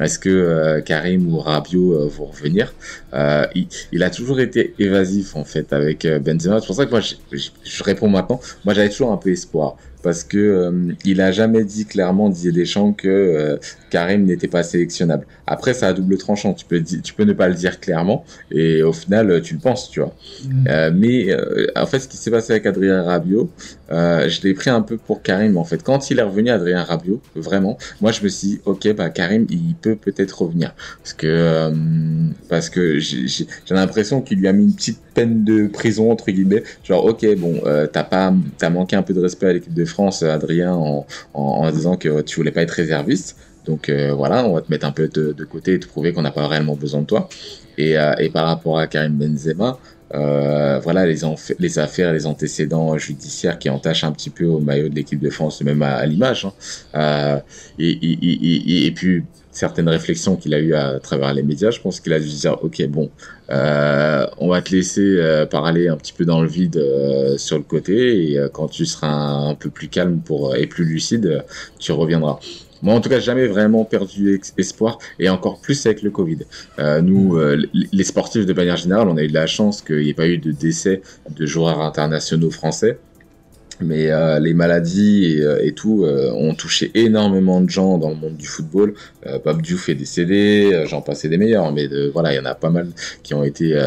est-ce 0.00 0.18
que 0.18 0.80
Karim 0.86 1.34
ou 1.34 1.38
Rabiot 1.38 2.08
vont 2.08 2.24
revenir. 2.24 2.72
Il, 3.12 4.02
a 4.02 4.08
toujours 4.08 4.40
été 4.40 4.74
évasif 4.78 5.36
en 5.36 5.44
fait 5.44 5.70
avec 5.74 6.06
Benzema. 6.06 6.60
C'est 6.60 6.66
pour 6.66 6.76
ça 6.76 6.86
que 6.86 6.90
moi, 6.92 7.00
je 7.02 7.84
réponds 7.84 8.08
maintenant. 8.08 8.40
Moi, 8.64 8.72
j'avais 8.72 8.88
toujours 8.88 9.12
un 9.12 9.18
peu 9.18 9.28
espoir 9.28 9.76
parce 10.02 10.24
que 10.24 10.36
euh, 10.38 10.92
il 11.04 11.20
a 11.20 11.30
jamais 11.32 11.64
dit 11.64 11.86
clairement 11.86 12.28
Didier 12.28 12.52
Deschamps 12.52 12.92
que 12.92 13.08
euh, 13.08 13.56
Karim 13.90 14.24
n'était 14.24 14.48
pas 14.48 14.62
sélectionnable. 14.62 15.26
Après, 15.46 15.74
ça 15.74 15.88
a 15.88 15.92
double 15.92 16.18
tranchant. 16.18 16.54
Tu 16.54 16.64
peux 16.64 16.82
tu 16.82 17.14
peux 17.14 17.24
ne 17.24 17.32
pas 17.32 17.48
le 17.48 17.54
dire 17.54 17.80
clairement 17.80 18.24
et 18.50 18.82
au 18.82 18.92
final, 18.92 19.40
tu 19.42 19.54
le 19.54 19.60
penses, 19.60 19.90
tu 19.90 20.00
vois. 20.00 20.14
Mm. 20.44 20.64
Euh, 20.68 20.90
mais 20.94 21.36
en 21.76 21.86
fait, 21.86 22.00
ce 22.00 22.08
qui 22.08 22.16
s'est 22.16 22.30
passé 22.30 22.52
avec 22.52 22.66
Adrien 22.66 23.02
Rabiot, 23.02 23.50
je 23.90 24.42
l'ai 24.42 24.54
pris 24.54 24.70
un 24.70 24.82
peu 24.82 24.96
pour 24.96 25.22
Karim 25.22 25.56
en 25.56 25.64
fait. 25.64 25.82
Quand 25.82 26.10
il 26.10 26.18
est 26.18 26.22
revenu, 26.22 26.50
Adrien 26.50 26.82
Rabiot, 26.82 27.20
vraiment, 27.36 27.78
moi 28.00 28.12
je 28.12 28.22
me 28.22 28.28
suis 28.28 28.48
dit, 28.48 28.60
ok, 28.64 28.94
bah 28.94 29.10
Karim, 29.10 29.46
il 29.50 29.74
peut 29.80 29.96
peut-être 29.96 30.42
revenir 30.42 30.74
parce 30.98 31.12
que 31.12 31.72
parce 32.48 32.70
que 32.70 32.98
j'ai 32.98 33.46
l'impression 33.70 34.22
qu'il 34.22 34.38
lui 34.38 34.48
a 34.48 34.52
mis 34.52 34.64
une 34.64 34.74
petite 34.74 35.00
peine 35.14 35.44
de 35.44 35.66
prison 35.66 36.10
entre 36.10 36.30
guillemets. 36.30 36.62
Genre, 36.84 37.04
ok, 37.04 37.26
bon, 37.36 37.60
t'as 37.92 38.04
pas, 38.04 38.32
t'as 38.58 38.70
manqué 38.70 38.96
un 38.96 39.02
peu 39.02 39.12
de 39.14 39.20
respect 39.20 39.46
à 39.46 39.52
l'équipe 39.52 39.74
de 39.74 39.84
France, 39.92 40.22
Adrien, 40.22 40.74
en, 40.74 41.06
en, 41.34 41.70
disant 41.70 41.96
que 41.96 42.22
tu 42.22 42.36
voulais 42.36 42.50
pas 42.50 42.62
être 42.62 42.72
réserviste. 42.72 43.36
Donc 43.64 43.88
euh, 43.88 44.12
voilà, 44.12 44.44
on 44.44 44.54
va 44.54 44.60
te 44.60 44.70
mettre 44.70 44.86
un 44.86 44.92
peu 44.92 45.08
de, 45.08 45.44
côté 45.44 45.74
et 45.74 45.80
te 45.80 45.86
prouver 45.86 46.12
qu'on 46.12 46.22
n'a 46.22 46.30
pas 46.30 46.46
réellement 46.48 46.76
besoin 46.76 47.02
de 47.02 47.06
toi. 47.06 47.28
Et, 47.78 47.96
euh, 47.96 48.14
et 48.18 48.28
par 48.30 48.46
rapport 48.46 48.78
à 48.78 48.86
Karim 48.86 49.12
Benzema, 49.12 49.78
euh, 50.14 50.78
voilà 50.80 51.06
les, 51.06 51.20
les 51.58 51.78
affaires, 51.78 52.12
les 52.12 52.26
antécédents 52.26 52.98
judiciaires 52.98 53.58
qui 53.58 53.70
entachent 53.70 54.04
un 54.04 54.12
petit 54.12 54.30
peu 54.30 54.44
au 54.44 54.58
maillot 54.58 54.88
de 54.88 54.94
l'équipe 54.94 55.20
de 55.20 55.30
France, 55.30 55.62
même 55.62 55.82
à, 55.82 56.04
l'image. 56.04 56.46
Hein. 56.94 57.40
et, 57.78 57.90
et, 57.90 58.86
et, 58.86 58.90
puis 58.90 59.22
certaines 59.52 59.88
réflexions 59.88 60.36
qu'il 60.36 60.54
a 60.54 60.58
eues 60.58 60.74
à 60.74 60.98
travers 60.98 61.32
les 61.34 61.42
médias, 61.42 61.70
je 61.70 61.80
pense 61.80 62.00
qu'il 62.00 62.12
a 62.12 62.18
dû 62.18 62.28
se 62.28 62.40
dire, 62.40 62.58
ok, 62.62 62.84
bon, 62.88 63.10
euh, 63.50 64.26
on 64.38 64.48
va 64.48 64.62
te 64.62 64.74
laisser 64.74 65.18
euh, 65.18 65.46
parler 65.46 65.88
un 65.88 65.96
petit 65.96 66.14
peu 66.14 66.24
dans 66.24 66.40
le 66.40 66.48
vide 66.48 66.78
euh, 66.78 67.36
sur 67.36 67.58
le 67.58 67.62
côté, 67.62 68.32
et 68.32 68.40
quand 68.52 68.68
tu 68.68 68.86
seras 68.86 69.12
un, 69.12 69.54
peu 69.54 69.70
plus 69.70 69.88
calme 69.88 70.20
pour 70.24 70.56
et 70.56 70.66
plus 70.66 70.84
lucide, 70.84 71.44
tu 71.78 71.92
reviendras. 71.92 72.40
moi 72.80 72.94
en 72.94 73.00
tout 73.00 73.10
cas 73.10 73.20
jamais 73.20 73.46
vraiment 73.46 73.84
perdu 73.84 74.40
espoir 74.56 74.98
et 75.18 75.28
encore 75.28 75.60
plus 75.60 75.84
avec 75.86 76.02
le 76.02 76.10
Covid. 76.10 76.38
nous, 77.02 77.38
les 77.92 78.04
sportifs 78.04 78.46
de 78.46 78.52
manière 78.54 78.78
générale, 78.78 79.08
on 79.08 79.16
a 79.18 79.22
eu 79.22 79.28
de 79.28 79.34
la 79.34 79.46
chance 79.46 79.82
qu'il 79.82 79.98
n'y 79.98 80.08
ait 80.08 80.14
pas 80.14 80.26
eu 80.26 80.38
de 80.38 80.50
décès 80.50 81.02
de 81.30 81.46
joueurs 81.46 81.80
internationaux 81.82 82.50
français 82.50 82.98
mais 83.82 84.10
euh, 84.10 84.38
les 84.38 84.54
maladies 84.54 85.36
et, 85.36 85.42
euh, 85.42 85.70
tout 85.74 86.04
euh, 86.04 86.30
ont 86.32 86.54
touché 86.54 86.90
énormément 86.94 87.60
de 87.60 87.70
gens 87.70 87.98
dans 87.98 88.10
le 88.10 88.16
monde 88.16 88.36
du 88.36 88.46
football. 88.46 88.94
Bob 89.44 89.62
Diouf 89.62 89.88
est 89.88 89.94
décédé, 89.94 90.84
j'en 90.86 91.00
passais 91.00 91.28
des 91.28 91.38
meilleurs, 91.38 91.72
mais 91.72 91.88
voilà, 92.12 92.32
il 92.32 92.36
y 92.36 92.40
en 92.40 92.44
a 92.44 92.56
pas 92.56 92.70
mal 92.70 92.88
qui 93.22 93.34
ont 93.34 93.44
été 93.44 93.80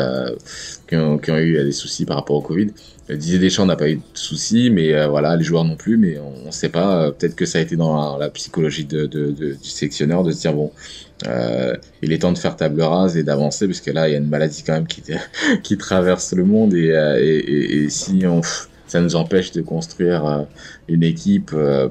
qui 0.87 0.95
ont, 0.95 1.19
eu 1.37 1.63
des 1.63 1.71
soucis 1.73 2.05
par 2.05 2.15
rapport 2.17 2.37
au 2.37 2.41
Covid. 2.41 2.67
Didier 3.09 3.37
Deschamps 3.37 3.65
n'a 3.65 3.75
pas 3.75 3.89
eu 3.89 3.97
de 3.97 4.01
soucis, 4.13 4.69
mais 4.69 5.05
voilà, 5.07 5.35
les 5.35 5.43
joueurs 5.43 5.65
non 5.65 5.75
plus, 5.75 5.97
mais 5.97 6.17
on 6.17 6.47
ne 6.47 6.51
sait 6.51 6.69
pas. 6.69 7.11
Peut-être 7.11 7.35
que 7.35 7.45
ça 7.45 7.59
a 7.59 7.61
été 7.61 7.75
dans 7.75 8.17
la, 8.17 8.29
psychologie 8.29 8.85
du 8.85 9.57
sélectionneur 9.61 10.23
de 10.23 10.31
se 10.31 10.39
dire 10.39 10.53
bon, 10.53 10.71
il 12.01 12.13
est 12.13 12.19
temps 12.19 12.31
de 12.31 12.37
faire 12.37 12.55
table 12.55 12.81
rase 12.81 13.17
et 13.17 13.23
d'avancer, 13.23 13.67
parce 13.67 13.81
que 13.81 13.91
là, 13.91 14.07
il 14.07 14.13
y 14.13 14.15
a 14.15 14.19
une 14.19 14.29
maladie 14.29 14.63
quand 14.65 14.73
même 14.73 14.87
qui, 14.87 15.77
traverse 15.77 16.31
le 16.31 16.45
monde 16.45 16.73
et 16.73 17.87
si 17.89 18.23
on 18.25 18.41
ça 18.87 19.01
nous 19.01 19.15
empêche 19.15 19.51
de 19.51 19.61
construire 19.61 20.25
euh, 20.25 20.41
une 20.87 21.03
équipe. 21.03 21.51
Euh, 21.53 21.89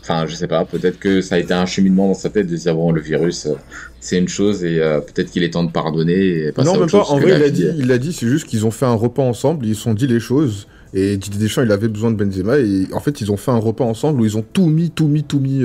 enfin, 0.00 0.26
je 0.26 0.34
sais 0.34 0.46
pas, 0.46 0.64
peut-être 0.64 0.98
que 0.98 1.20
ça 1.20 1.36
a 1.36 1.38
été 1.38 1.54
un 1.54 1.66
cheminement 1.66 2.08
dans 2.08 2.14
sa 2.14 2.30
tête 2.30 2.46
de 2.46 2.56
dire 2.56 2.74
bon, 2.74 2.92
le 2.92 3.00
virus, 3.00 3.46
euh, 3.46 3.54
c'est 4.00 4.18
une 4.18 4.28
chose 4.28 4.64
et 4.64 4.78
peut-être 4.78 5.30
qu'il 5.30 5.42
est 5.42 5.50
temps 5.50 5.64
de 5.64 5.72
pardonner. 5.72 6.14
Et 6.14 6.52
non, 6.62 6.78
même 6.78 6.90
pas. 6.90 7.04
En 7.04 7.18
vrai, 7.18 7.36
il 7.36 7.42
a 7.42 7.50
dit, 7.50 7.66
il 7.78 7.98
dit, 7.98 8.12
c'est 8.12 8.28
juste 8.28 8.46
qu'ils 8.46 8.66
ont 8.66 8.70
fait 8.70 8.86
un 8.86 8.94
repas 8.94 9.22
ensemble, 9.22 9.66
ils 9.66 9.74
se 9.74 9.82
sont 9.82 9.94
dit 9.94 10.06
les 10.06 10.20
choses. 10.20 10.68
Et 10.96 11.16
Didier 11.16 11.40
Deschamps, 11.40 11.62
il 11.62 11.72
avait 11.72 11.88
besoin 11.88 12.12
de 12.12 12.16
Benzema 12.16 12.58
et 12.58 12.86
en 12.92 13.00
fait, 13.00 13.20
ils 13.20 13.32
ont 13.32 13.36
fait 13.36 13.50
un 13.50 13.58
repas 13.58 13.82
ensemble 13.82 14.20
où 14.20 14.24
ils 14.24 14.36
ont 14.36 14.44
tout 14.52 14.66
mis, 14.66 14.90
tout 14.90 15.08
mis, 15.08 15.24
tout 15.24 15.40
mis 15.40 15.64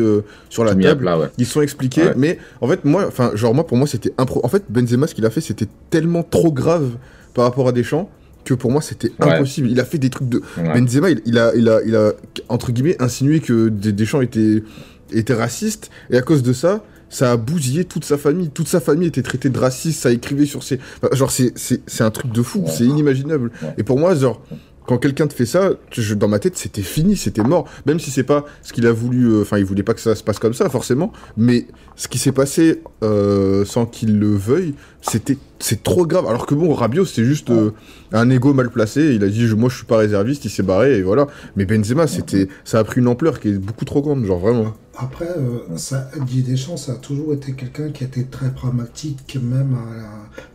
sur 0.49 0.63
la 0.63 0.73
table. 0.73 1.07
Ils 1.37 1.45
se 1.45 1.53
sont 1.53 1.61
expliqués, 1.61 2.13
mais 2.17 2.39
en 2.61 2.67
fait, 2.67 2.83
moi, 2.83 3.05
enfin, 3.07 3.31
genre 3.35 3.53
moi, 3.53 3.67
pour 3.67 3.77
moi, 3.77 3.85
c'était 3.85 4.11
impro. 4.17 4.39
En 4.43 4.47
fait, 4.47 4.63
Benzema, 4.69 5.05
ce 5.05 5.13
qu'il 5.13 5.25
a 5.27 5.29
fait, 5.29 5.41
c'était 5.41 5.67
tellement 5.91 6.23
trop 6.23 6.51
grave 6.51 6.93
par 7.35 7.43
rapport 7.43 7.67
à 7.67 7.71
Deschamps 7.71 8.09
que 8.45 8.53
pour 8.53 8.71
moi 8.71 8.81
c'était 8.81 9.11
impossible. 9.19 9.69
Il 9.69 9.79
a 9.79 9.85
fait 9.85 9.97
des 9.97 10.09
trucs 10.09 10.29
de 10.29 10.41
Benzema, 10.57 11.09
il, 11.09 11.37
a, 11.37 11.53
il 11.55 11.69
a, 11.69 11.81
il 11.85 11.95
a 11.95 12.13
entre 12.47 12.71
guillemets 12.71 13.01
insinué 13.01 13.39
que 13.39 13.69
Deschamps 13.69 14.21
était 14.21 14.63
était 15.11 15.33
raciste 15.33 15.89
et 16.09 16.17
à 16.17 16.21
cause 16.21 16.43
de 16.43 16.53
ça, 16.53 16.83
ça 17.09 17.31
a 17.31 17.37
bousillé 17.37 17.85
toute 17.85 18.05
sa 18.05 18.17
famille. 18.17 18.49
Toute 18.51 18.67
sa 18.67 18.79
famille 18.79 19.07
était 19.07 19.23
traitée 19.23 19.49
de 19.49 19.57
raciste. 19.57 20.01
Ça 20.01 20.11
écrivait 20.11 20.45
sur 20.45 20.63
ses, 20.63 20.79
genre 21.11 21.31
c'est 21.31 21.53
c'est 21.55 22.03
un 22.03 22.11
truc 22.11 22.31
de 22.31 22.41
fou, 22.43 22.65
c'est 22.67 22.85
inimaginable. 22.85 23.51
Et 23.77 23.83
pour 23.83 23.97
moi, 23.99 24.15
genre 24.15 24.41
quand 24.89 24.97
quelqu'un 24.97 25.27
te 25.27 25.35
fait 25.35 25.45
ça, 25.45 25.73
dans 26.15 26.27
ma 26.27 26.39
tête, 26.39 26.57
c'était 26.57 26.81
fini, 26.81 27.15
c'était 27.15 27.43
mort. 27.43 27.65
Même 27.85 27.99
si 27.99 28.09
c'est 28.09 28.23
pas 28.23 28.45
ce 28.63 28.73
qu'il 28.73 28.87
a 28.87 28.91
voulu, 28.91 29.25
euh, 29.25 29.43
enfin, 29.43 29.59
il 29.59 29.63
voulait 29.63 29.83
pas 29.83 29.93
que 29.93 30.01
ça 30.01 30.15
se 30.15 30.23
passe 30.23 30.39
comme 30.39 30.55
ça, 30.55 30.67
forcément. 30.67 31.13
Mais 31.37 31.67
ce 31.95 32.07
qui 32.07 32.17
s'est 32.17 32.31
passé 32.31 32.81
euh, 33.03 33.65
sans 33.65 33.85
qu'il 33.85 34.17
le 34.17 34.35
veuille, 34.35 34.73
c'était, 35.01 35.37
c'est 35.59 35.83
trop 35.83 36.07
grave. 36.07 36.25
Alors 36.25 36.47
que 36.47 36.55
bon, 36.55 36.73
Rabiot, 36.73 37.05
c'est 37.05 37.23
juste 37.23 37.51
euh, 37.51 37.69
un 38.13 38.31
ego 38.31 38.55
mal 38.55 38.71
placé. 38.71 39.13
Il 39.13 39.23
a 39.23 39.27
dit, 39.27 39.45
moi, 39.55 39.69
je 39.69 39.75
suis 39.75 39.85
pas 39.85 39.97
réserviste, 39.97 40.45
il 40.45 40.49
s'est 40.49 40.63
barré 40.63 40.97
et 40.97 41.03
voilà. 41.03 41.27
Mais 41.55 41.65
Benzema, 41.65 42.07
c'était, 42.07 42.47
ça 42.63 42.79
a 42.79 42.83
pris 42.83 42.99
une 42.99 43.07
ampleur 43.07 43.39
qui 43.39 43.49
est 43.49 43.59
beaucoup 43.59 43.85
trop 43.85 44.01
grande, 44.01 44.25
genre 44.25 44.39
vraiment. 44.39 44.73
Après, 44.97 45.29
ça, 45.75 46.09
Didier 46.25 46.53
Deschamps, 46.53 46.77
ça 46.77 46.93
a 46.93 46.95
toujours 46.95 47.31
été 47.35 47.53
quelqu'un 47.53 47.91
qui 47.91 48.05
était 48.05 48.23
très 48.23 48.51
pragmatique, 48.51 49.37
même 49.39 49.77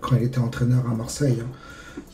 quand 0.01 0.17
il 0.17 0.25
était 0.25 0.41
entraîneur 0.41 0.83
à 0.91 0.95
Marseille. 0.97 1.39
Hein 1.41 1.53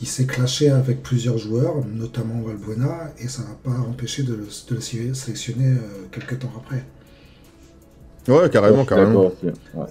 il 0.01 0.07
s'est 0.07 0.25
clashé 0.25 0.69
avec 0.69 1.03
plusieurs 1.03 1.37
joueurs, 1.37 1.75
notamment 1.85 2.41
Valbuena, 2.41 3.13
et 3.19 3.27
ça 3.27 3.43
n'a 3.43 3.57
pas 3.63 3.79
empêché 3.79 4.23
de 4.23 4.33
le, 4.33 4.49
sélectionner 4.49 5.69
euh, 5.69 6.07
quelques 6.11 6.39
temps 6.39 6.51
après. 6.57 6.83
Ouais, 8.27 8.49
carrément, 8.51 8.85
carrément. 8.85 9.31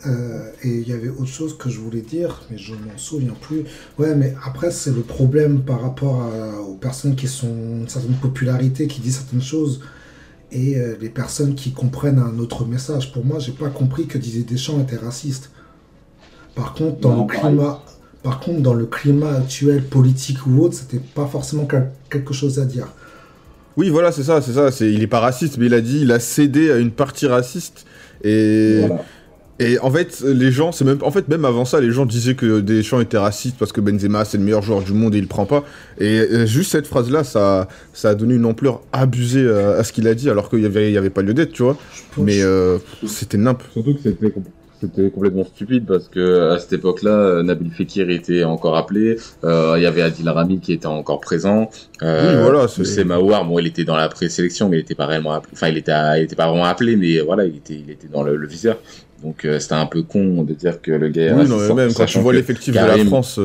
Euh, 0.06 0.52
et 0.62 0.68
il 0.68 0.88
y 0.88 0.92
avait 0.92 1.08
autre 1.08 1.26
chose 1.26 1.58
que 1.58 1.68
je 1.68 1.80
voulais 1.80 2.00
dire, 2.00 2.42
mais 2.50 2.58
je 2.58 2.74
m'en 2.74 2.96
souviens 2.96 3.34
plus. 3.40 3.64
Ouais, 3.98 4.14
mais 4.14 4.34
après, 4.44 4.70
c'est 4.70 4.94
le 4.94 5.00
problème 5.00 5.62
par 5.62 5.82
rapport 5.82 6.30
aux 6.68 6.76
personnes 6.76 7.16
qui 7.16 7.26
sont 7.26 7.48
une 7.48 7.88
certaine 7.88 8.14
popularité, 8.14 8.86
qui 8.86 9.00
disent 9.00 9.16
certaines 9.16 9.42
choses, 9.42 9.80
et 10.52 10.76
euh, 10.76 10.96
les 11.00 11.08
personnes 11.08 11.54
qui 11.54 11.72
comprennent 11.72 12.18
un 12.18 12.38
autre 12.38 12.64
message. 12.64 13.12
Pour 13.12 13.24
moi, 13.24 13.38
j'ai 13.38 13.52
pas 13.52 13.68
compris 13.68 14.06
que 14.06 14.18
Didier 14.18 14.42
Deschamps 14.42 14.80
était 14.80 14.96
raciste. 14.96 15.50
Par 16.54 16.74
contre, 16.74 17.00
dans 17.00 17.22
le 17.22 17.26
climat, 17.26 17.82
par 18.22 18.40
contre, 18.40 18.60
dans 18.60 18.74
le 18.74 18.86
climat 18.86 19.36
actuel, 19.36 19.82
politique 19.82 20.46
ou 20.46 20.62
autre, 20.62 20.74
c'était 20.74 21.02
pas 21.14 21.26
forcément 21.26 21.66
quelque 22.10 22.34
chose 22.34 22.58
à 22.58 22.64
dire. 22.64 22.88
Oui, 23.76 23.88
voilà, 23.88 24.12
c'est 24.12 24.24
ça, 24.24 24.42
c'est 24.42 24.52
ça. 24.52 24.70
C'est, 24.70 24.92
il 24.92 25.02
est 25.02 25.06
pas 25.06 25.20
raciste, 25.20 25.56
mais 25.56 25.66
il 25.66 25.74
a 25.74 25.80
dit, 25.80 26.00
il 26.02 26.12
a 26.12 26.18
cédé 26.18 26.70
à 26.70 26.76
une 26.76 26.90
partie 26.90 27.26
raciste. 27.26 27.86
Et, 28.22 28.82
et 29.58 29.78
en 29.78 29.90
fait, 29.90 30.20
les 30.20 30.52
gens, 30.52 30.70
c'est 30.72 30.84
même, 30.84 30.98
en 31.02 31.10
fait, 31.10 31.28
même 31.28 31.46
avant 31.46 31.64
ça, 31.64 31.80
les 31.80 31.90
gens 31.90 32.04
disaient 32.04 32.34
que 32.34 32.60
Deschamps 32.60 33.00
était 33.00 33.16
raciste 33.16 33.56
parce 33.58 33.72
que 33.72 33.80
Benzema 33.80 34.26
c'est 34.26 34.36
le 34.36 34.44
meilleur 34.44 34.60
joueur 34.60 34.82
du 34.82 34.92
monde 34.92 35.14
et 35.14 35.18
il 35.18 35.22
le 35.22 35.28
prend 35.28 35.46
pas. 35.46 35.64
Et 35.98 36.46
juste 36.46 36.72
cette 36.72 36.86
phrase-là, 36.86 37.24
ça, 37.24 37.68
ça 37.94 38.10
a 38.10 38.14
donné 38.14 38.34
une 38.34 38.44
ampleur 38.44 38.82
abusée 38.92 39.48
à, 39.48 39.82
ce 39.82 39.92
qu'il 39.94 40.06
a 40.08 40.14
dit, 40.14 40.28
alors 40.28 40.50
qu'il 40.50 40.60
y 40.60 40.66
avait, 40.66 40.90
il 40.90 40.94
y 40.94 40.98
avait 40.98 41.08
pas 41.08 41.22
lieu 41.22 41.32
d'être, 41.32 41.52
tu 41.52 41.62
vois. 41.62 41.78
Mais 42.18 42.42
euh, 42.42 42.78
c'était 43.06 43.38
nimp. 43.38 43.62
Surtout 43.72 43.94
que 43.94 44.00
c'était 44.02 44.32
c'était 44.80 45.10
complètement 45.10 45.44
stupide 45.44 45.84
parce 45.86 46.08
que 46.08 46.50
à 46.50 46.58
cette 46.58 46.72
époque-là, 46.72 47.10
euh, 47.10 47.42
Nabil 47.42 47.70
Fekir 47.70 48.08
était 48.08 48.44
encore 48.44 48.76
appelé. 48.76 49.18
Euh, 49.44 49.74
il 49.76 49.82
y 49.82 49.86
avait 49.86 50.02
Adil 50.02 50.28
Rami 50.28 50.58
qui 50.58 50.72
était 50.72 50.86
encore 50.86 51.20
présent. 51.20 51.70
Euh, 52.02 52.36
oui, 52.36 52.42
voilà. 52.42 52.66
C'est 52.68 53.04
Maouar, 53.04 53.44
bon, 53.44 53.58
il 53.58 53.66
était 53.66 53.84
dans 53.84 53.96
la 53.96 54.08
présélection, 54.08 54.68
mais 54.68 54.78
il 54.78 54.80
était 54.80 54.94
pas 54.94 55.06
réellement 55.06 55.32
appelé. 55.32 55.52
Enfin, 55.52 55.68
il 55.68 55.76
était, 55.76 55.92
il 56.18 56.24
était 56.24 56.36
pas 56.36 56.48
vraiment 56.48 56.64
appelé, 56.64 56.96
mais 56.96 57.20
voilà, 57.20 57.44
il 57.44 57.56
était, 57.56 57.74
il 57.74 57.90
était 57.90 58.08
dans 58.08 58.22
le, 58.22 58.46
viseur. 58.46 58.78
Donc 59.22 59.44
euh, 59.44 59.58
c'était 59.58 59.74
un 59.74 59.86
peu 59.86 60.02
con 60.02 60.44
de 60.44 60.54
dire 60.54 60.80
que 60.80 60.92
le 60.92 61.08
gars. 61.08 61.34
Oui, 61.36 61.46
non, 61.46 61.74
même 61.74 61.92
quand 61.92 62.06
tu 62.06 62.18
vois 62.20 62.32
l'effectif 62.32 62.74
de 62.74 62.78
la 62.78 63.04
France. 63.04 63.38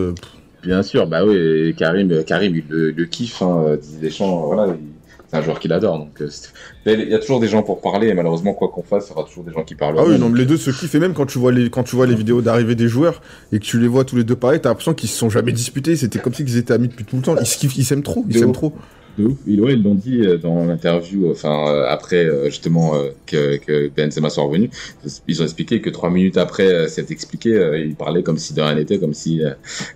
Bien 0.63 0.81
sûr, 0.81 1.05
bah 1.05 1.23
oui, 1.23 1.75
Karim, 1.77 2.23
Karim, 2.23 2.55
il 2.55 2.63
le, 2.69 2.91
le 2.91 3.05
kiffe. 3.05 3.41
Hein, 3.41 3.77
Deschamps, 4.01 4.47
voilà. 4.47 4.73
Il, 4.73 4.94
un 5.35 5.41
joueur 5.41 5.59
qu'il 5.59 5.73
adore. 5.73 5.99
Donc, 5.99 6.21
euh, 6.21 6.29
il 6.85 7.09
y 7.09 7.13
a 7.13 7.19
toujours 7.19 7.39
des 7.39 7.47
gens 7.47 7.63
pour 7.63 7.81
parler, 7.81 8.07
et 8.07 8.13
malheureusement, 8.13 8.53
quoi 8.53 8.69
qu'on 8.69 8.83
fasse, 8.83 9.07
il 9.07 9.09
y 9.11 9.13
aura 9.13 9.23
toujours 9.23 9.43
des 9.43 9.51
gens 9.51 9.63
qui 9.63 9.75
parlent. 9.75 9.95
Ah 9.97 10.03
oui, 10.05 10.19
non, 10.19 10.29
mais 10.29 10.39
les 10.39 10.45
deux 10.45 10.57
se 10.57 10.71
kiffent, 10.71 10.95
et 10.95 10.99
même 10.99 11.13
quand 11.13 11.25
tu 11.25 11.39
vois 11.39 11.51
les, 11.51 11.69
quand 11.69 11.83
tu 11.83 11.95
vois 11.95 12.07
les 12.07 12.15
vidéos 12.15 12.41
d'arrivée 12.41 12.75
des 12.75 12.87
joueurs, 12.87 13.21
et 13.51 13.59
que 13.59 13.63
tu 13.63 13.79
les 13.79 13.87
vois 13.87 14.05
tous 14.05 14.15
les 14.15 14.23
deux 14.23 14.35
pareil, 14.35 14.59
t'as 14.61 14.69
l'impression 14.69 14.93
qu'ils 14.93 15.09
se 15.09 15.17
sont 15.17 15.29
jamais 15.29 15.51
disputés, 15.51 15.95
c'était 15.95 16.19
comme 16.19 16.33
si 16.33 16.43
ils 16.43 16.57
étaient 16.57 16.73
amis 16.73 16.87
depuis 16.87 17.05
tout 17.05 17.17
le 17.17 17.21
temps. 17.21 17.35
Ils 17.39 17.45
se 17.45 17.57
kiffent, 17.57 17.77
ils 17.77 17.85
s'aiment 17.85 18.03
trop, 18.03 18.25
ils 18.29 18.37
s'aiment 18.37 18.51
trop. 18.51 18.73
De 19.17 19.27
ouf. 19.27 19.37
Ils, 19.47 19.81
l'ont 19.81 19.95
dit 19.95 20.19
euh, 20.25 20.37
dans 20.37 20.65
l'interview, 20.65 21.31
enfin, 21.31 21.69
euh, 21.69 21.85
après, 21.87 22.27
justement, 22.45 22.93
que, 23.25 23.57
que 23.57 23.89
Benzema 23.95 24.29
soit 24.29 24.43
revenu. 24.43 24.69
Ils 25.27 25.41
ont 25.41 25.45
expliqué 25.45 25.79
que 25.79 25.89
trois 25.89 26.09
minutes 26.09 26.37
après 26.37 26.89
s'être 26.89 27.11
expliqué, 27.11 27.51
ils 27.85 27.95
parlaient 27.95 28.23
comme 28.23 28.37
si 28.37 28.53
de 28.53 28.61
rien 28.61 28.75
n'était, 28.75 28.99
comme 28.99 29.13
si, 29.13 29.41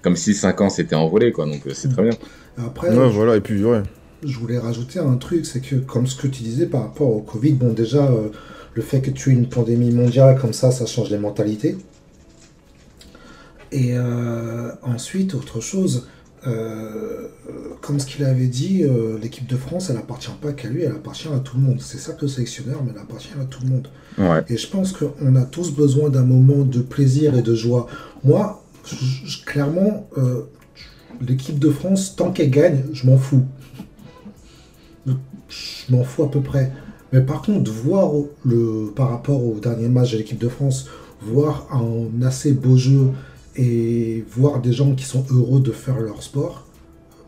comme 0.01 0.15
si 0.15 0.33
cinq 0.33 0.61
ans 0.61 0.69
s'étaient 0.69 0.95
envolés, 0.95 1.31
quoi. 1.31 1.45
Donc, 1.45 1.61
c'est 1.73 1.89
très 1.89 2.03
bien. 2.03 2.13
Après, 2.57 2.89
ouais, 2.89 3.09
voilà, 3.09 3.35
et 3.35 3.41
puis, 3.41 3.63
ouais 3.63 3.83
je 4.23 4.37
voulais 4.37 4.57
rajouter 4.57 4.99
un 4.99 5.15
truc, 5.15 5.45
c'est 5.45 5.61
que 5.61 5.75
comme 5.75 6.07
ce 6.07 6.15
que 6.15 6.27
tu 6.27 6.43
disais 6.43 6.65
par 6.65 6.81
rapport 6.81 7.09
au 7.09 7.21
Covid, 7.21 7.53
bon 7.53 7.73
déjà, 7.73 8.05
euh, 8.05 8.29
le 8.73 8.81
fait 8.81 9.01
que 9.01 9.11
tu 9.11 9.29
aies 9.31 9.33
une 9.33 9.49
pandémie 9.49 9.91
mondiale 9.91 10.37
comme 10.39 10.53
ça, 10.53 10.71
ça 10.71 10.85
change 10.85 11.09
les 11.09 11.17
mentalités. 11.17 11.77
Et 13.71 13.91
euh, 13.93 14.71
ensuite, 14.81 15.35
autre 15.35 15.61
chose, 15.61 16.07
euh, 16.47 17.27
comme 17.81 17.99
ce 17.99 18.05
qu'il 18.05 18.25
avait 18.25 18.47
dit, 18.47 18.83
l'équipe 19.21 19.47
de 19.47 19.57
France, 19.57 19.89
elle 19.89 19.97
appartient 19.97 20.31
pas 20.41 20.53
qu'à 20.53 20.69
lui, 20.69 20.83
elle 20.83 20.91
appartient 20.91 21.27
à 21.27 21.39
tout 21.39 21.57
le 21.57 21.63
monde. 21.63 21.81
C'est 21.81 21.99
ça 21.99 22.13
que 22.13 22.23
le 22.23 22.27
sélectionneur, 22.27 22.83
mais 22.83 22.91
elle 22.93 23.01
appartient 23.01 23.29
à 23.39 23.45
tout 23.45 23.61
le 23.63 23.69
monde. 23.69 23.87
Et 24.49 24.57
je 24.57 24.67
pense 24.67 24.91
qu'on 24.91 25.35
a 25.35 25.43
tous 25.43 25.71
besoin 25.71 26.09
d'un 26.09 26.25
moment 26.25 26.63
de 26.63 26.79
plaisir 26.79 27.37
et 27.37 27.41
de 27.41 27.55
joie. 27.55 27.87
Moi, 28.23 28.63
clairement, 29.45 30.09
l'équipe 31.21 31.59
de 31.59 31.69
France, 31.69 32.15
tant 32.15 32.31
qu'elle 32.31 32.49
gagne, 32.49 32.83
je 32.91 33.05
m'en 33.05 33.17
fous 33.17 33.45
je 35.49 35.93
m'en 35.93 36.03
fous 36.03 36.23
à 36.23 36.31
peu 36.31 36.41
près. 36.41 36.71
Mais 37.11 37.21
par 37.21 37.41
contre, 37.41 37.71
voir 37.71 38.11
le, 38.45 38.91
par 38.95 39.09
rapport 39.09 39.43
au 39.43 39.59
dernier 39.59 39.89
match 39.89 40.11
de 40.13 40.17
l'équipe 40.17 40.37
de 40.37 40.47
France, 40.47 40.87
voir 41.21 41.67
un 41.73 42.21
assez 42.21 42.53
beau 42.53 42.77
jeu 42.77 43.09
et 43.55 44.23
voir 44.29 44.61
des 44.61 44.71
gens 44.71 44.93
qui 44.95 45.05
sont 45.05 45.25
heureux 45.31 45.59
de 45.59 45.71
faire 45.71 45.99
leur 45.99 46.21
sport, 46.21 46.65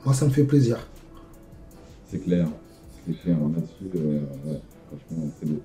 moi 0.05 0.13
ça 0.13 0.25
me 0.25 0.31
fait 0.31 0.43
plaisir. 0.43 0.77
C'est 2.09 2.19
clair, 2.19 2.47
c'est 3.05 3.19
clair. 3.21 3.37
Là-dessus, 3.37 3.97
euh, 3.97 4.19
franchement, 4.87 5.31
c'est 5.39 5.49
beau. 5.49 5.61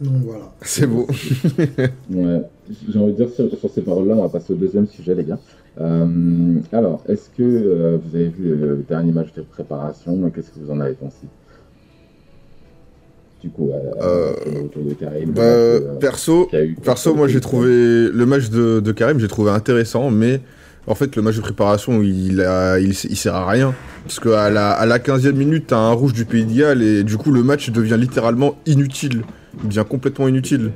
Donc 0.00 0.22
voilà. 0.24 0.52
C'est 0.62 0.86
beau. 0.86 1.06
ouais. 2.10 2.42
J'ai 2.88 2.98
envie 2.98 3.12
de 3.12 3.16
dire 3.16 3.28
sur, 3.30 3.70
ces 3.70 3.82
paroles-là, 3.82 4.14
on 4.14 4.22
va 4.22 4.28
passer 4.28 4.52
au 4.52 4.56
deuxième 4.56 4.86
sujet, 4.86 5.14
les 5.14 5.24
gars. 5.24 5.38
Euh, 5.80 6.06
alors, 6.72 7.02
est-ce 7.08 7.30
que 7.30 7.42
euh, 7.42 7.98
vous 8.04 8.14
avez 8.14 8.28
vu 8.28 8.54
le 8.54 8.84
dernier 8.88 9.12
match 9.12 9.32
de 9.34 9.42
préparation? 9.42 10.30
Qu'est-ce 10.34 10.50
que 10.50 10.60
vous 10.60 10.70
en 10.70 10.80
avez 10.80 10.94
pensé? 10.94 11.26
Du 13.42 13.48
coup, 13.48 13.70
euh, 14.02 14.34
autour 14.64 14.84
de 14.84 14.92
Karim. 14.92 15.30
Bah, 15.30 15.80
perso, 15.98 16.50
perso, 16.82 17.14
moi 17.14 17.26
j'ai 17.26 17.40
trouvé 17.40 18.10
le 18.10 18.26
match 18.26 18.50
de, 18.50 18.80
de 18.80 18.92
Karim, 18.92 19.18
j'ai 19.18 19.28
trouvé 19.28 19.50
intéressant, 19.50 20.10
mais 20.10 20.42
en 20.86 20.94
fait 20.94 21.16
le 21.16 21.22
match 21.22 21.36
de 21.36 21.40
préparation 21.40 22.02
il, 22.02 22.42
a, 22.42 22.78
il, 22.78 22.94
sert 22.94 23.34
à 23.34 23.48
rien. 23.48 23.74
Parce 24.04 24.20
qu'à 24.20 24.50
la, 24.50 24.72
à 24.72 24.84
la 24.84 24.98
15e 24.98 25.32
minute 25.32 25.68
t'as 25.68 25.78
un 25.78 25.92
rouge 25.92 26.12
du 26.12 26.26
Pays 26.26 26.44
de 26.44 26.52
Galles 26.52 26.82
et 26.82 27.02
du 27.02 27.16
coup 27.16 27.30
le 27.30 27.42
match 27.42 27.70
devient 27.70 27.96
littéralement 27.98 28.56
inutile. 28.66 29.22
Il 29.62 29.68
devient 29.68 29.86
complètement 29.88 30.28
inutile. 30.28 30.72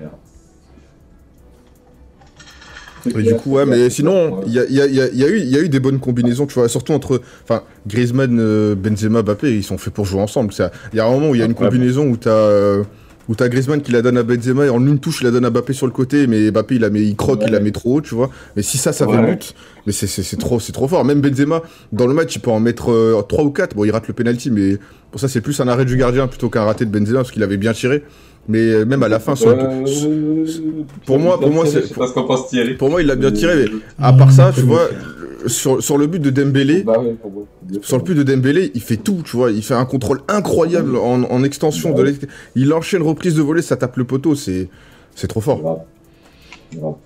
Et 3.07 3.23
du 3.23 3.35
coup, 3.35 3.53
ouais, 3.53 3.67
mais 3.67 3.91
sinon, 3.91 4.41
il 4.47 4.53
y 4.53 4.59
a, 4.59 4.65
y, 4.67 4.81
a, 4.81 4.87
y, 4.87 5.01
a 5.25 5.29
eu, 5.29 5.39
y 5.41 5.57
a 5.57 5.61
eu 5.61 5.69
des 5.69 5.81
bonnes 5.81 5.99
combinaisons, 5.99 6.47
tu 6.47 6.55
vois, 6.55 6.69
surtout 6.69 6.93
entre. 6.93 7.21
Enfin, 7.43 7.63
Griezmann, 7.87 8.39
euh, 8.41 8.75
Benzema, 8.75 9.23
Mbappé, 9.23 9.55
ils 9.55 9.65
sont 9.65 9.79
faits 9.79 9.93
pour 9.93 10.05
jouer 10.05 10.21
ensemble. 10.21 10.53
Il 10.93 10.97
y 10.97 11.01
a 11.01 11.07
un 11.07 11.11
moment 11.11 11.31
où 11.31 11.35
il 11.35 11.39
y 11.39 11.43
a 11.43 11.47
une 11.47 11.55
combinaison 11.55 12.07
où 12.07 12.17
t'as. 12.17 12.31
Euh, 12.31 12.85
où 13.29 13.35
t'as 13.35 13.49
Griezmann 13.49 13.81
qui 13.81 13.93
la 13.93 14.03
donne 14.03 14.19
à 14.19 14.23
Benzema 14.23 14.67
et 14.67 14.69
en 14.69 14.87
une 14.87 14.99
touche 14.99 15.21
il 15.23 15.25
la 15.25 15.31
donne 15.31 15.45
à 15.45 15.51
Mbappé 15.51 15.73
sur 15.73 15.87
le 15.87 15.93
côté 15.93 16.27
mais 16.27 16.51
Mbappé 16.51 16.75
il 16.75 16.83
la 16.83 16.91
met 16.91 17.03
il 17.03 17.17
croque 17.17 17.43
il 17.47 17.53
la 17.53 17.61
met 17.61 17.71
trop 17.71 17.97
haut 17.97 18.01
tu 18.01 18.15
vois 18.15 18.31
mais 18.57 18.63
si 18.63 18.77
ça 18.77 18.93
ça 18.93 19.07
fait 19.07 19.17
but 19.17 19.55
mais 19.87 19.93
c'est 19.93 20.37
trop 20.37 20.61
c'est 20.61 20.73
trop 20.73 20.89
fort 20.89 21.05
même 21.05 21.21
Benzema 21.21 21.63
dans 21.93 22.07
le 22.07 22.15
match 22.15 22.37
il 22.37 22.41
peut 22.41 22.51
en 22.51 22.61
mettre 22.61 22.91
euh, 22.91 23.23
3 23.27 23.45
ou 23.45 23.51
4 23.51 23.75
bon 23.77 23.85
il 23.85 23.91
rate 23.91 24.09
le 24.09 24.15
penalty 24.15 24.51
mais 24.51 24.79
pour 25.11 25.21
ça 25.21 25.29
c'est 25.29 25.41
plus 25.41 25.59
un 25.61 25.69
arrêt 25.69 25.87
du 25.87 25.97
gardien 25.97 26.27
plutôt 26.27 26.51
qu'un 26.51 26.65
raté 26.65 26.85
de 26.85 26.91
Benzema 26.91 27.21
parce 27.21 27.31
qu'il 27.31 27.43
avait 27.43 27.57
bien 27.57 27.73
tiré 27.73 28.03
mais 28.49 28.59
euh, 28.59 28.85
même 28.85 29.03
à 29.03 29.09
la 29.09 29.21
fin, 29.21 29.35
sur 29.35 29.51
euh, 29.51 29.85
pour 31.07 31.19
moi, 31.19 31.41
pour 31.41 31.51
moi, 31.51 31.65
c'est. 31.67 31.93
Pour 32.77 32.91
moi, 32.91 33.01
il 33.03 33.07
l'a 33.07 33.17
bien 33.17 33.33
tiré. 33.33 33.67
Mais 33.67 33.81
à 33.99 34.13
part 34.13 34.33
ça, 34.33 34.53
tu 34.55 34.63
vois, 34.63 34.89
sur, 35.47 35.83
sur 35.83 35.99
le 35.99 36.07
but 36.07 36.21
de 36.21 36.31
Dembélé, 36.31 36.83
bah 36.83 37.03
sur 37.83 37.99
le 37.99 38.03
but 38.03 38.15
de 38.15 38.23
Dembélé, 38.23 38.71
il 38.75 38.81
fait 38.81 38.97
tout, 38.97 39.23
tu 39.25 39.37
vois, 39.37 39.51
il 39.51 39.63
fait 39.63 39.75
un 39.75 39.85
contrôle 39.85 40.21
incroyable 40.29 40.97
en, 40.97 41.23
en 41.23 41.45
extension 41.45 41.93
bah 41.93 42.03
de 42.03 42.15
Il 42.55 42.73
enchaîne 42.73 43.03
reprise 43.03 43.35
de 43.35 43.43
volée, 43.43 43.63
ça 43.63 43.77
tape 43.77 43.97
le 43.97 44.05
poteau, 44.05 44.35
c'est 44.35 44.69
c'est 45.15 45.29
trop 45.29 45.41
fort. 45.41 45.85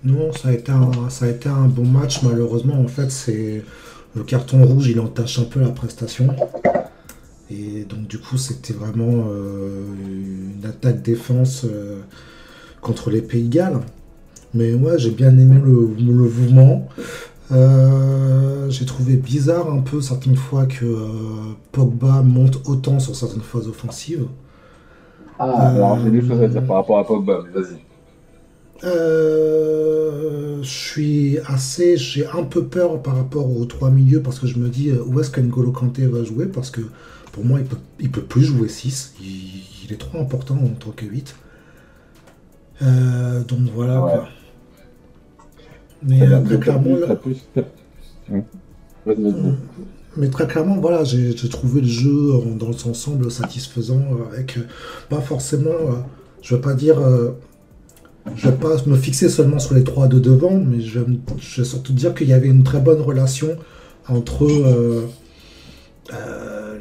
Non, 0.05 0.33
ça 0.33 0.49
a 0.49 0.53
été 0.53 0.73
un, 0.73 0.91
ça 1.11 1.27
a 1.27 1.29
été 1.29 1.49
un 1.49 1.67
bon 1.67 1.85
match. 1.85 2.23
Malheureusement, 2.23 2.81
en 2.81 2.89
fait, 2.89 3.11
c'est 3.11 3.63
le 4.17 4.23
carton 4.25 4.65
rouge, 4.65 4.89
il 4.89 5.01
entache 5.01 5.39
un 5.39 5.45
peu 5.45 5.61
la 5.61 5.69
prestation. 5.69 6.29
Et 7.51 7.85
donc 7.85 8.07
du 8.07 8.19
coup 8.19 8.37
c'était 8.37 8.75
vraiment 8.75 9.29
euh, 9.31 9.87
une 10.07 10.67
attaque-défense 10.67 11.65
euh, 11.65 12.01
contre 12.83 13.11
les 13.11 13.23
Pays 13.23 13.45
de 13.45 13.55
Galles. 13.55 13.81
Mais 14.55 14.75
ouais, 14.75 14.99
j'ai 14.99 15.11
bien 15.11 15.31
aimé 15.39 15.61
le, 15.63 15.73
mouvement. 16.13 16.89
Euh, 17.53 18.69
j'ai 18.69 18.85
trouvé 18.85 19.17
bizarre 19.17 19.71
un 19.71 19.81
peu 19.81 20.01
certaines 20.01 20.37
fois 20.37 20.67
que 20.67 21.07
Pogba 21.73 22.23
monte 22.23 22.61
autant 22.67 22.99
sur 22.99 23.15
certaines 23.17 23.43
phases 23.43 23.69
offensives. 23.69 24.27
Ah, 25.39 25.69
alors 25.69 25.99
j'ai 26.01 26.11
des 26.11 26.21
choses 26.21 26.43
à 26.43 26.49
dire 26.49 26.67
par 26.67 26.77
rapport 26.77 26.99
à 26.99 27.07
Pogba, 27.07 27.45
vas-y. 27.55 27.79
je 28.83 30.69
suis 30.69 31.39
assez, 31.47 31.97
j'ai 31.97 32.27
un 32.27 32.43
peu 32.43 32.65
peur 32.65 33.01
par 33.01 33.17
rapport 33.17 33.55
aux 33.57 33.65
trois 33.65 33.91
milieux 33.91 34.21
parce 34.21 34.39
que 34.39 34.47
je 34.47 34.59
me 34.59 34.69
dis 34.69 34.93
où 34.93 35.21
est-ce 35.21 35.31
qu'Engolo 35.31 35.73
Kanté 35.73 36.07
va 36.07 36.25
jouer? 36.25 36.47
Parce 36.47 36.71
que 36.71 36.83
pour 37.33 37.45
moi, 37.45 37.61
il 37.61 37.67
peut, 37.67 37.79
il 38.01 38.11
peut 38.11 38.23
plus 38.23 38.45
jouer 38.45 38.69
6. 38.69 39.15
Il, 39.21 39.93
est 39.93 39.97
trop 39.97 40.21
important 40.21 40.55
en 40.55 40.69
tant 40.69 40.91
que 40.91 41.07
8. 41.07 41.35
Euh, 42.83 43.43
donc 43.45 43.61
voilà. 43.75 44.29
Mais 46.03 46.23
euh, 46.23 46.43
très 46.43 46.59
clairement. 46.59 46.97
Mais 50.17 50.29
très 50.31 50.47
clairement, 50.47 50.77
voilà, 50.77 51.05
j'ai 51.05 51.35
trouvé 51.49 51.81
le 51.81 51.87
jeu 51.87 52.33
dans 52.59 52.73
son 52.73 52.91
ensemble 52.91 53.31
satisfaisant 53.31 54.03
avec 54.31 54.59
pas 55.09 55.21
forcément, 55.21 55.71
euh, 55.71 55.95
je 56.43 56.55
veux 56.55 56.61
pas 56.61 56.75
dire, 56.75 56.99
je 58.35 58.49
vais 58.49 58.57
pas 58.57 58.77
me 58.87 58.97
fixer 58.97 59.29
seulement 59.29 59.59
sur 59.59 59.75
les 59.75 59.85
trois 59.85 60.09
de 60.09 60.19
devant, 60.19 60.59
mais 60.59 60.81
je 60.81 60.99
vais, 61.01 61.19
je 61.39 61.63
vais 61.63 61.67
surtout 61.67 61.93
dire 61.93 62.15
qu'il 62.15 62.29
y 62.29 62.33
avait 62.33 62.49
une 62.49 62.65
très 62.65 62.81
bonne 62.81 63.01
relation 63.01 63.57
entre 64.09 64.47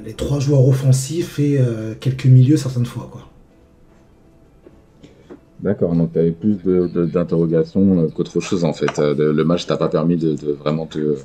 les 0.07 0.13
trois 0.13 0.39
joueurs 0.39 0.65
offensifs 0.65 1.37
et 1.37 1.59
euh, 1.59 1.93
quelques 1.99 2.27
milieux 2.27 2.55
certaines 2.55 2.85
fois. 2.85 3.09
Quoi. 3.11 3.27
D'accord, 5.59 5.93
donc 5.95 6.13
tu 6.13 6.19
avais 6.19 6.31
plus 6.31 6.57
d'interrogations 7.11 7.99
euh, 7.99 8.07
qu'autre 8.07 8.39
chose 8.39 8.63
en 8.63 8.71
fait. 8.71 8.99
Euh, 8.99 9.33
le 9.33 9.43
match 9.43 9.65
t'a 9.65 9.75
pas 9.75 9.89
permis 9.89 10.15
de, 10.15 10.53
vraiment 10.53 10.85
te, 10.85 11.17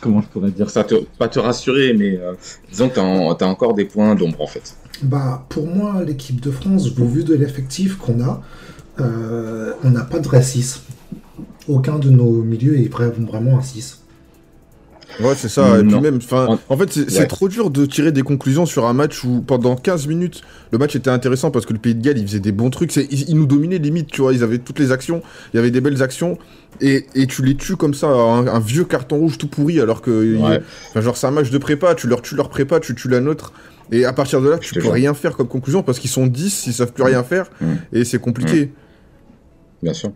Comment 0.00 0.22
je 0.22 0.28
pourrais 0.28 0.50
dire 0.50 0.70
ça 0.70 0.86
Pas 1.18 1.28
te 1.28 1.38
rassurer, 1.38 1.92
mais 1.92 2.18
disons 2.70 2.88
que 2.88 2.94
tu 2.94 3.00
as, 3.00 3.46
encore 3.46 3.74
des 3.74 3.84
points 3.84 4.14
d'ombre 4.14 4.40
en 4.40 4.46
fait. 4.46 4.74
Bah, 5.02 5.44
pour 5.50 5.66
moi, 5.66 6.02
l'équipe 6.02 6.40
de 6.40 6.50
France, 6.50 6.88
au 6.98 7.04
vu 7.04 7.24
de 7.24 7.34
l'effectif 7.34 7.98
qu'on 7.98 8.22
a, 8.22 8.40
on 8.98 9.90
n'a 9.90 10.04
pas 10.04 10.18
de 10.18 10.26
vrai 10.26 10.42
6. 10.42 10.82
Aucun 11.68 11.98
de 11.98 12.08
nos 12.08 12.42
milieux 12.42 12.78
est 12.78 12.88
vraiment 12.88 13.58
un 13.58 13.62
6. 13.62 14.05
Ouais, 15.20 15.34
c'est 15.36 15.48
ça. 15.48 15.78
Et 15.78 15.84
puis 15.84 16.00
même, 16.00 16.16
enfin, 16.16 16.58
en 16.68 16.76
fait, 16.76 16.92
c'est 17.08 17.26
trop 17.26 17.48
dur 17.48 17.70
de 17.70 17.86
tirer 17.86 18.12
des 18.12 18.22
conclusions 18.22 18.66
sur 18.66 18.86
un 18.86 18.92
match 18.92 19.24
où 19.24 19.40
pendant 19.40 19.76
15 19.76 20.06
minutes, 20.06 20.42
le 20.72 20.78
match 20.78 20.96
était 20.96 21.10
intéressant 21.10 21.50
parce 21.50 21.64
que 21.64 21.72
le 21.72 21.78
Pays 21.78 21.94
de 21.94 22.02
Galles, 22.02 22.18
il 22.18 22.26
faisait 22.26 22.40
des 22.40 22.52
bons 22.52 22.70
trucs. 22.70 22.94
Ils, 22.96 23.30
ils, 23.30 23.36
nous 23.36 23.46
dominaient 23.46 23.78
limite, 23.78 24.08
tu 24.08 24.20
vois. 24.20 24.32
Ils 24.32 24.42
avaient 24.42 24.58
toutes 24.58 24.78
les 24.78 24.92
actions. 24.92 25.22
Il 25.52 25.56
y 25.56 25.60
avait 25.60 25.70
des 25.70 25.80
belles 25.80 26.02
actions. 26.02 26.38
Et, 26.80 27.06
et 27.14 27.26
tu 27.26 27.42
les 27.42 27.54
tues 27.54 27.76
comme 27.76 27.94
ça, 27.94 28.08
un, 28.08 28.60
vieux 28.60 28.84
carton 28.84 29.16
rouge 29.16 29.38
tout 29.38 29.48
pourri, 29.48 29.80
alors 29.80 30.02
que, 30.02 30.36
genre, 30.94 31.16
c'est 31.16 31.26
un 31.26 31.30
match 31.30 31.50
de 31.50 31.58
prépa. 31.58 31.94
Tu 31.94 32.06
leur 32.06 32.20
tues 32.20 32.34
leur 32.34 32.50
prépa, 32.50 32.80
tu 32.80 32.94
tues 32.94 33.08
la 33.08 33.20
nôtre. 33.20 33.52
Et 33.92 34.04
à 34.04 34.12
partir 34.12 34.40
de 34.40 34.48
là, 34.48 34.58
tu 34.58 34.74
peux 34.74 34.88
rien 34.88 35.14
faire 35.14 35.36
comme 35.36 35.48
conclusion 35.48 35.82
parce 35.82 35.98
qu'ils 35.98 36.10
sont 36.10 36.26
10, 36.26 36.66
ils 36.66 36.72
savent 36.72 36.92
plus 36.92 37.04
rien 37.04 37.22
faire. 37.22 37.46
Mm. 37.60 37.66
Et 37.92 38.04
c'est 38.04 38.18
compliqué. 38.18 38.72
Bien 39.82 39.94
sûr. 39.94 40.10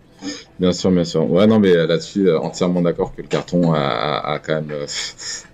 Bien 0.61 0.73
sûr, 0.73 0.91
bien 0.91 1.05
sûr. 1.05 1.31
Ouais, 1.31 1.47
non, 1.47 1.59
mais 1.59 1.73
là-dessus, 1.75 2.29
euh, 2.29 2.39
entièrement 2.39 2.83
d'accord 2.83 3.15
que 3.17 3.23
le 3.23 3.29
carton 3.29 3.73
a, 3.73 4.39
quand 4.45 4.57
même, 4.57 4.71
euh, 4.71 4.87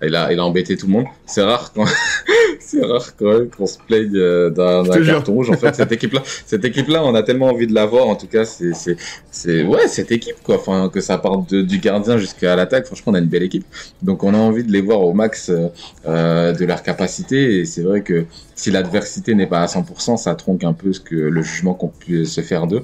il 0.02 0.16
a, 0.16 0.32
il 0.32 0.40
a 0.40 0.44
embêté 0.44 0.76
tout 0.76 0.86
le 0.86 0.94
monde. 0.94 1.04
C'est 1.26 1.44
rare 1.44 1.72
quand, 1.72 1.84
c'est 2.60 2.84
rare 2.84 3.14
quand 3.16 3.38
même 3.38 3.48
qu'on 3.48 3.66
se 3.66 3.78
plaigne 3.78 4.10
euh, 4.16 4.50
d'un 4.50 4.82
carton 5.04 5.32
rouge. 5.32 5.50
En 5.50 5.56
fait, 5.56 5.76
cette 5.76 5.92
équipe-là, 5.92 6.22
cette 6.46 6.64
équipe-là, 6.64 7.04
on 7.04 7.14
a 7.14 7.22
tellement 7.22 7.46
envie 7.46 7.68
de 7.68 7.74
la 7.74 7.86
voir. 7.86 8.08
En 8.08 8.16
tout 8.16 8.26
cas, 8.26 8.44
c'est, 8.44 8.74
c'est, 8.74 8.96
c'est, 9.30 9.62
ouais, 9.62 9.86
cette 9.86 10.10
équipe, 10.10 10.42
quoi. 10.42 10.56
Enfin, 10.56 10.90
que 10.92 11.00
ça 11.00 11.18
parte 11.18 11.54
du 11.54 11.78
gardien 11.78 12.18
jusqu'à 12.18 12.56
l'attaque. 12.56 12.86
Franchement, 12.86 13.12
on 13.12 13.14
a 13.14 13.20
une 13.20 13.26
belle 13.26 13.44
équipe. 13.44 13.64
Donc, 14.02 14.24
on 14.24 14.34
a 14.34 14.38
envie 14.38 14.64
de 14.64 14.72
les 14.72 14.80
voir 14.80 15.02
au 15.02 15.12
max 15.12 15.50
de 15.50 16.64
leur 16.64 16.82
capacité. 16.82 17.60
Et 17.60 17.64
c'est 17.64 17.82
vrai 17.82 18.00
que 18.00 18.24
si 18.56 18.72
l'adversité 18.72 19.36
n'est 19.36 19.46
pas 19.46 19.60
à 19.60 19.66
100%, 19.66 20.16
ça 20.16 20.34
tronque 20.34 20.64
un 20.64 20.72
peu 20.72 20.92
ce 20.92 20.98
que 20.98 21.14
le 21.14 21.42
jugement 21.42 21.74
qu'on 21.74 21.92
peut 22.06 22.24
se 22.24 22.40
faire 22.40 22.66
d'eux. 22.66 22.82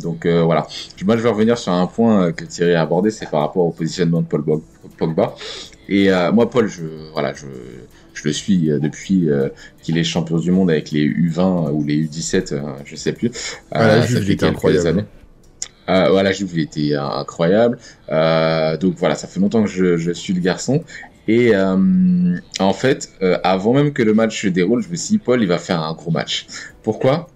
Donc, 0.00 0.26
voilà. 0.26 0.68
Moi, 1.04 1.15
je 1.16 1.22
vais 1.22 1.28
revenir 1.28 1.58
sur 1.58 1.72
un 1.72 1.86
point 1.86 2.32
que 2.32 2.44
Thierry 2.44 2.74
a 2.74 2.82
abordé, 2.82 3.10
c'est 3.10 3.30
par 3.30 3.40
rapport 3.40 3.64
au 3.64 3.72
positionnement 3.72 4.22
de 4.22 4.26
Paul 4.26 4.44
Pogba. 4.98 5.34
Et 5.88 6.12
euh, 6.12 6.32
moi, 6.32 6.50
Paul, 6.50 6.68
je, 6.68 6.82
voilà, 7.12 7.32
je, 7.32 7.46
je 8.16 8.24
le 8.24 8.32
suis 8.32 8.70
euh, 8.70 8.78
depuis 8.78 9.30
euh, 9.30 9.48
qu'il 9.82 9.98
est 9.98 10.04
champion 10.04 10.38
du 10.38 10.50
monde 10.50 10.70
avec 10.70 10.90
les 10.90 11.08
U20 11.08 11.70
ou 11.70 11.84
les 11.84 12.06
U17, 12.06 12.60
je 12.84 12.96
sais 12.96 13.12
plus. 13.12 13.30
Voilà, 13.70 14.02
ah, 14.02 14.06
il 14.08 14.30
était 14.30 14.46
incroyable. 14.46 14.88
Années. 14.88 15.04
Euh, 15.88 16.08
voilà, 16.10 16.32
Juve, 16.32 16.50
il 16.54 16.62
était 16.62 16.94
incroyable. 16.96 17.78
donc 18.08 18.94
voilà, 18.96 19.14
ça 19.14 19.28
fait 19.28 19.38
longtemps 19.38 19.62
que 19.62 19.70
je, 19.70 19.96
je 19.96 20.10
suis 20.10 20.32
le 20.32 20.40
garçon. 20.40 20.82
Et 21.28 21.52
en 21.56 22.72
fait, 22.72 23.12
avant 23.42 23.72
même 23.72 23.92
que 23.92 24.02
le 24.02 24.14
match 24.14 24.42
se 24.42 24.48
déroule, 24.48 24.82
je 24.82 24.88
me 24.88 24.96
suis 24.96 25.10
dit, 25.10 25.18
Paul, 25.18 25.42
il 25.42 25.48
va 25.48 25.58
faire 25.58 25.80
un 25.80 25.92
gros 25.92 26.10
match. 26.10 26.46
Pourquoi? 26.82 27.28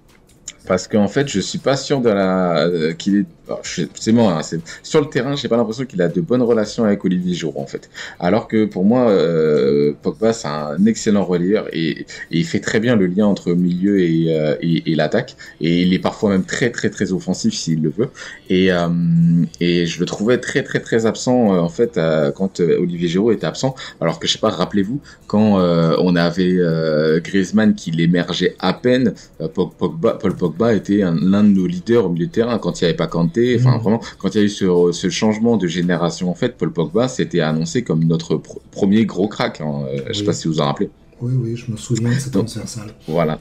Parce 0.67 0.87
qu'en 0.87 1.09
fait, 1.09 1.27
je 1.29 1.41
suis 1.41 1.59
pas 1.59 1.77
sûr 1.77 2.01
de 2.01 2.11
la 2.11 2.95
qu'il 2.97 3.17
est 3.17 3.27
c'est 3.63 4.13
moi, 4.13 4.39
hein, 4.39 4.59
sur 4.83 5.01
le 5.01 5.09
terrain, 5.09 5.37
j'ai 5.37 5.49
pas 5.49 5.57
l'impression 5.57 5.85
qu'il 5.85 6.01
a 6.03 6.09
de 6.09 6.21
bonnes 6.21 6.43
relations 6.43 6.85
avec 6.85 7.05
Olivier 7.05 7.35
Giroud 7.35 7.57
en 7.57 7.67
fait. 7.67 7.91
Alors 8.19 8.49
que 8.49 8.65
pour 8.65 8.85
moi, 8.85 9.09
euh, 9.09 9.93
Pogba 10.03 10.33
c'est 10.33 10.49
un 10.49 10.85
excellent 10.87 11.25
relayeur 11.25 11.67
et, 11.73 12.07
il 12.31 12.45
fait 12.45 12.61
très 12.61 12.81
bien 12.81 12.97
le 12.97 13.07
lien 13.07 13.27
entre 13.27 13.53
milieu 13.53 13.97
euh, 13.99 14.57
et, 14.61 14.95
l'attaque 14.95 15.37
et 15.61 15.83
il 15.83 15.93
est 15.93 15.99
parfois 15.99 16.31
même 16.31 16.45
très 16.45 16.71
très 16.71 16.91
très 16.91 17.13
offensif 17.13 17.55
s'il 17.55 17.83
le 17.83 17.91
veut. 17.91 18.09
Et, 18.49 18.73
euh, 18.73 18.89
je 19.61 20.01
le 20.01 20.07
trouvais 20.07 20.39
très 20.39 20.63
très 20.63 20.81
très 20.81 21.07
absent 21.07 21.59
en 21.59 21.69
fait 21.69 22.01
quand 22.35 22.61
Olivier 22.61 23.09
Giroud 23.09 23.35
était 23.35 23.47
absent. 23.47 23.75
Alors 24.01 24.19
que 24.19 24.27
je 24.27 24.33
sais 24.33 24.39
pas, 24.39 24.51
rappelez-vous 24.51 25.01
quand 25.27 25.59
on 25.61 26.17
avait 26.17 26.59
Griezmann 27.23 27.75
qui 27.75 27.91
l'émergeait 27.91 28.57
à 28.59 28.73
peine, 28.73 29.15
Paul 29.55 30.37
Pogba 30.39 30.75
était 30.75 30.99
l'un 30.99 31.45
de 31.45 31.49
nos 31.49 31.67
leaders 31.67 32.07
au 32.07 32.09
milieu 32.11 32.27
de 32.27 32.33
terrain 32.33 32.59
quand 32.59 32.81
il 32.81 32.85
n'y 32.85 32.89
avait 32.89 32.97
pas 32.97 33.07
Kanté 33.07 33.40
Enfin, 33.59 33.77
mm. 33.77 33.81
vraiment, 33.81 34.01
quand 34.19 34.35
il 34.35 34.39
y 34.39 34.41
a 34.41 34.45
eu 34.45 34.49
ce, 34.49 34.93
ce, 34.93 35.11
changement 35.11 35.57
de 35.57 35.67
génération, 35.67 36.31
en 36.31 36.35
fait, 36.35 36.57
Paul 36.57 36.73
Pogba 36.73 37.09
s'était 37.09 37.41
annoncé 37.41 37.83
comme 37.83 38.05
notre 38.05 38.41
premier 38.71 39.05
gros 39.05 39.29
crack. 39.29 39.61
Hein. 39.61 39.85
Euh, 39.89 40.01
je 40.09 40.13
sais 40.15 40.25
pas 40.25 40.33
si 40.33 40.49
vous 40.49 40.61
en 40.61 40.67
rappelez. 40.67 40.91
Oui, 41.21 41.33
oui, 41.37 41.57
je 41.57 41.71
me 41.71 41.77
souviens 41.77 42.11
de 42.11 42.15
cette 42.15 42.33
transversale. 42.33 42.95
Voilà. 43.07 43.39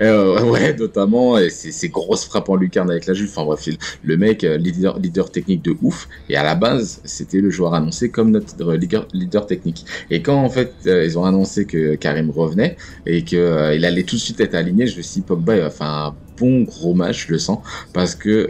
Euh, 0.00 0.42
ouais, 0.44 0.74
notamment, 0.74 1.38
et 1.38 1.50
ces 1.50 1.88
grosses 1.88 2.24
frappes 2.24 2.48
en 2.48 2.56
lucarne 2.56 2.90
avec 2.90 3.06
la 3.06 3.14
Juve. 3.14 3.30
Enfin 3.30 3.44
bref, 3.44 3.68
le 4.02 4.16
mec, 4.16 4.44
euh, 4.44 4.56
leader, 4.56 4.98
leader 4.98 5.30
technique 5.30 5.62
de 5.62 5.76
ouf. 5.82 6.08
Et 6.28 6.36
à 6.36 6.44
la 6.44 6.54
base, 6.54 7.00
c'était 7.04 7.40
le 7.40 7.50
joueur 7.50 7.74
annoncé 7.74 8.10
comme 8.10 8.30
notre 8.30 8.74
leader, 8.74 9.06
leader 9.12 9.46
technique. 9.46 9.84
Et 10.10 10.22
quand 10.22 10.36
en 10.36 10.50
fait, 10.50 10.72
euh, 10.86 11.04
ils 11.04 11.18
ont 11.18 11.24
annoncé 11.24 11.64
que 11.64 11.96
Karim 11.96 12.30
revenait 12.30 12.76
et 13.06 13.24
qu'il 13.24 13.38
euh, 13.38 13.70
allait 13.70 14.04
tout 14.04 14.16
de 14.16 14.20
suite 14.20 14.40
être 14.40 14.54
aligné, 14.54 14.86
je 14.86 14.96
me 14.96 15.02
suis 15.02 15.20
dit, 15.20 15.26
Pogba, 15.26 15.54
un 15.80 16.14
bon 16.38 16.62
gros 16.62 16.94
match, 16.94 17.26
je 17.26 17.32
le 17.32 17.38
sens. 17.38 17.58
Parce 17.92 18.14
que 18.14 18.48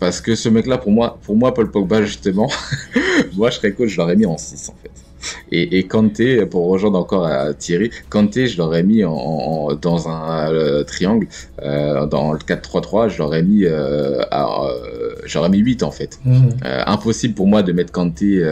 parce 0.00 0.22
que 0.22 0.34
ce 0.34 0.48
mec-là, 0.48 0.78
pour 0.78 0.90
moi, 0.90 1.18
pour 1.22 1.36
moi, 1.36 1.52
Paul 1.52 1.70
Pogba, 1.70 2.02
justement, 2.02 2.50
moi, 3.36 3.50
je 3.50 3.56
serais 3.56 3.72
coach, 3.72 3.90
je 3.90 3.98
l'aurais 3.98 4.16
mis 4.16 4.24
en 4.24 4.38
6, 4.38 4.70
en 4.70 4.74
fait. 4.82 4.90
Et, 5.52 5.78
et 5.78 5.84
Kanté, 5.84 6.46
pour 6.46 6.68
rejoindre 6.68 6.98
encore 6.98 7.26
à 7.26 7.54
Thierry, 7.54 7.90
Kanté, 8.08 8.46
je 8.46 8.58
l'aurais 8.58 8.82
mis 8.82 9.04
en, 9.04 9.74
dans 9.74 10.08
un 10.08 10.52
euh, 10.52 10.84
triangle, 10.84 11.26
euh, 11.62 12.06
dans 12.06 12.32
le 12.32 12.38
4-3-3, 12.38 13.08
je 13.08 13.18
l'aurais 13.18 13.42
mis, 13.42 13.64
euh, 13.64 14.22
euh, 14.32 15.14
j'aurais 15.24 15.48
mis 15.48 15.58
8 15.58 15.82
en 15.82 15.90
fait. 15.90 16.18
Mmh. 16.24 16.48
impossible 16.86 17.34
pour 17.34 17.46
moi 17.46 17.62
de 17.62 17.72
mettre 17.72 17.92
Kanté 17.92 18.42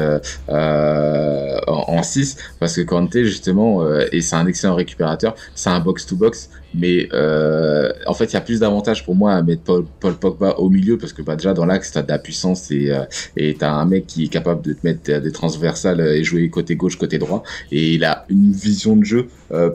en, 0.49 2.03
6 2.03 2.37
parce 2.61 2.77
que 2.77 2.83
Kanté 2.83 3.25
justement, 3.25 3.85
et 4.13 4.21
c'est 4.21 4.37
un 4.37 4.47
excellent 4.47 4.75
récupérateur, 4.75 5.35
c'est 5.55 5.71
un 5.71 5.81
box-to-box, 5.81 6.51
mais 6.75 7.09
euh, 7.13 7.91
en 8.07 8.15
fait, 8.15 8.27
il 8.27 8.35
y 8.35 8.37
a 8.37 8.41
plus 8.41 8.61
d'avantages 8.61 9.05
pour 9.05 9.15
moi 9.15 9.33
à 9.33 9.43
mettre 9.43 9.63
Paul, 9.63 9.87
Paul, 10.01 10.15
Pogba 10.15 10.57
au 10.59 10.69
milieu 10.69 10.99
parce 10.99 11.13
que 11.13 11.23
bah, 11.23 11.37
déjà 11.37 11.55
dans 11.55 11.65
l'axe, 11.65 11.93
tu 11.93 11.99
as 11.99 12.03
de 12.03 12.09
la 12.09 12.19
puissance 12.19 12.71
et 12.71 12.91
euh, 12.91 13.05
et 13.37 13.55
tu 13.55 13.65
as 13.65 13.73
un 13.73 13.87
mec 13.87 14.07
qui 14.07 14.25
est 14.25 14.29
capable 14.29 14.63
de 14.63 14.75
te 14.75 14.87
mettre 14.87 15.21
des 15.21 15.33
transversales 15.33 16.01
et 16.01 16.23
jouer 16.25 16.43
côté 16.59 16.77
gauche, 16.77 16.97
côté 16.97 17.19
droit. 17.19 17.43
Et 17.73 17.95
il 17.95 18.05
a 18.05 18.25
une 18.29 18.53
vision 18.53 18.97
de 18.97 19.05
jeu 19.05 19.29
euh, 19.53 19.71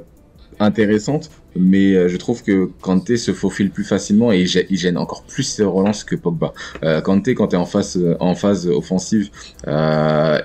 intéressante 0.59 1.29
mais 1.55 1.93
euh, 1.93 2.07
je 2.07 2.17
trouve 2.17 2.43
que 2.43 2.69
Kanté 2.81 3.17
se 3.17 3.31
faufile 3.33 3.71
plus 3.71 3.83
facilement 3.83 4.31
et 4.31 4.45
il 4.69 4.77
gêne 4.77 4.97
encore 4.97 5.23
plus 5.23 5.43
ses 5.43 5.63
relances 5.63 6.03
que 6.03 6.15
Pogba. 6.15 6.53
Euh, 6.83 7.01
Kanté, 7.01 7.35
quand 7.35 7.49
tu 7.49 7.55
es 7.55 7.59
en 7.59 7.65
phase, 7.65 7.97
euh, 7.97 8.15
en 8.19 8.35
phase 8.35 8.67
offensive 8.67 9.29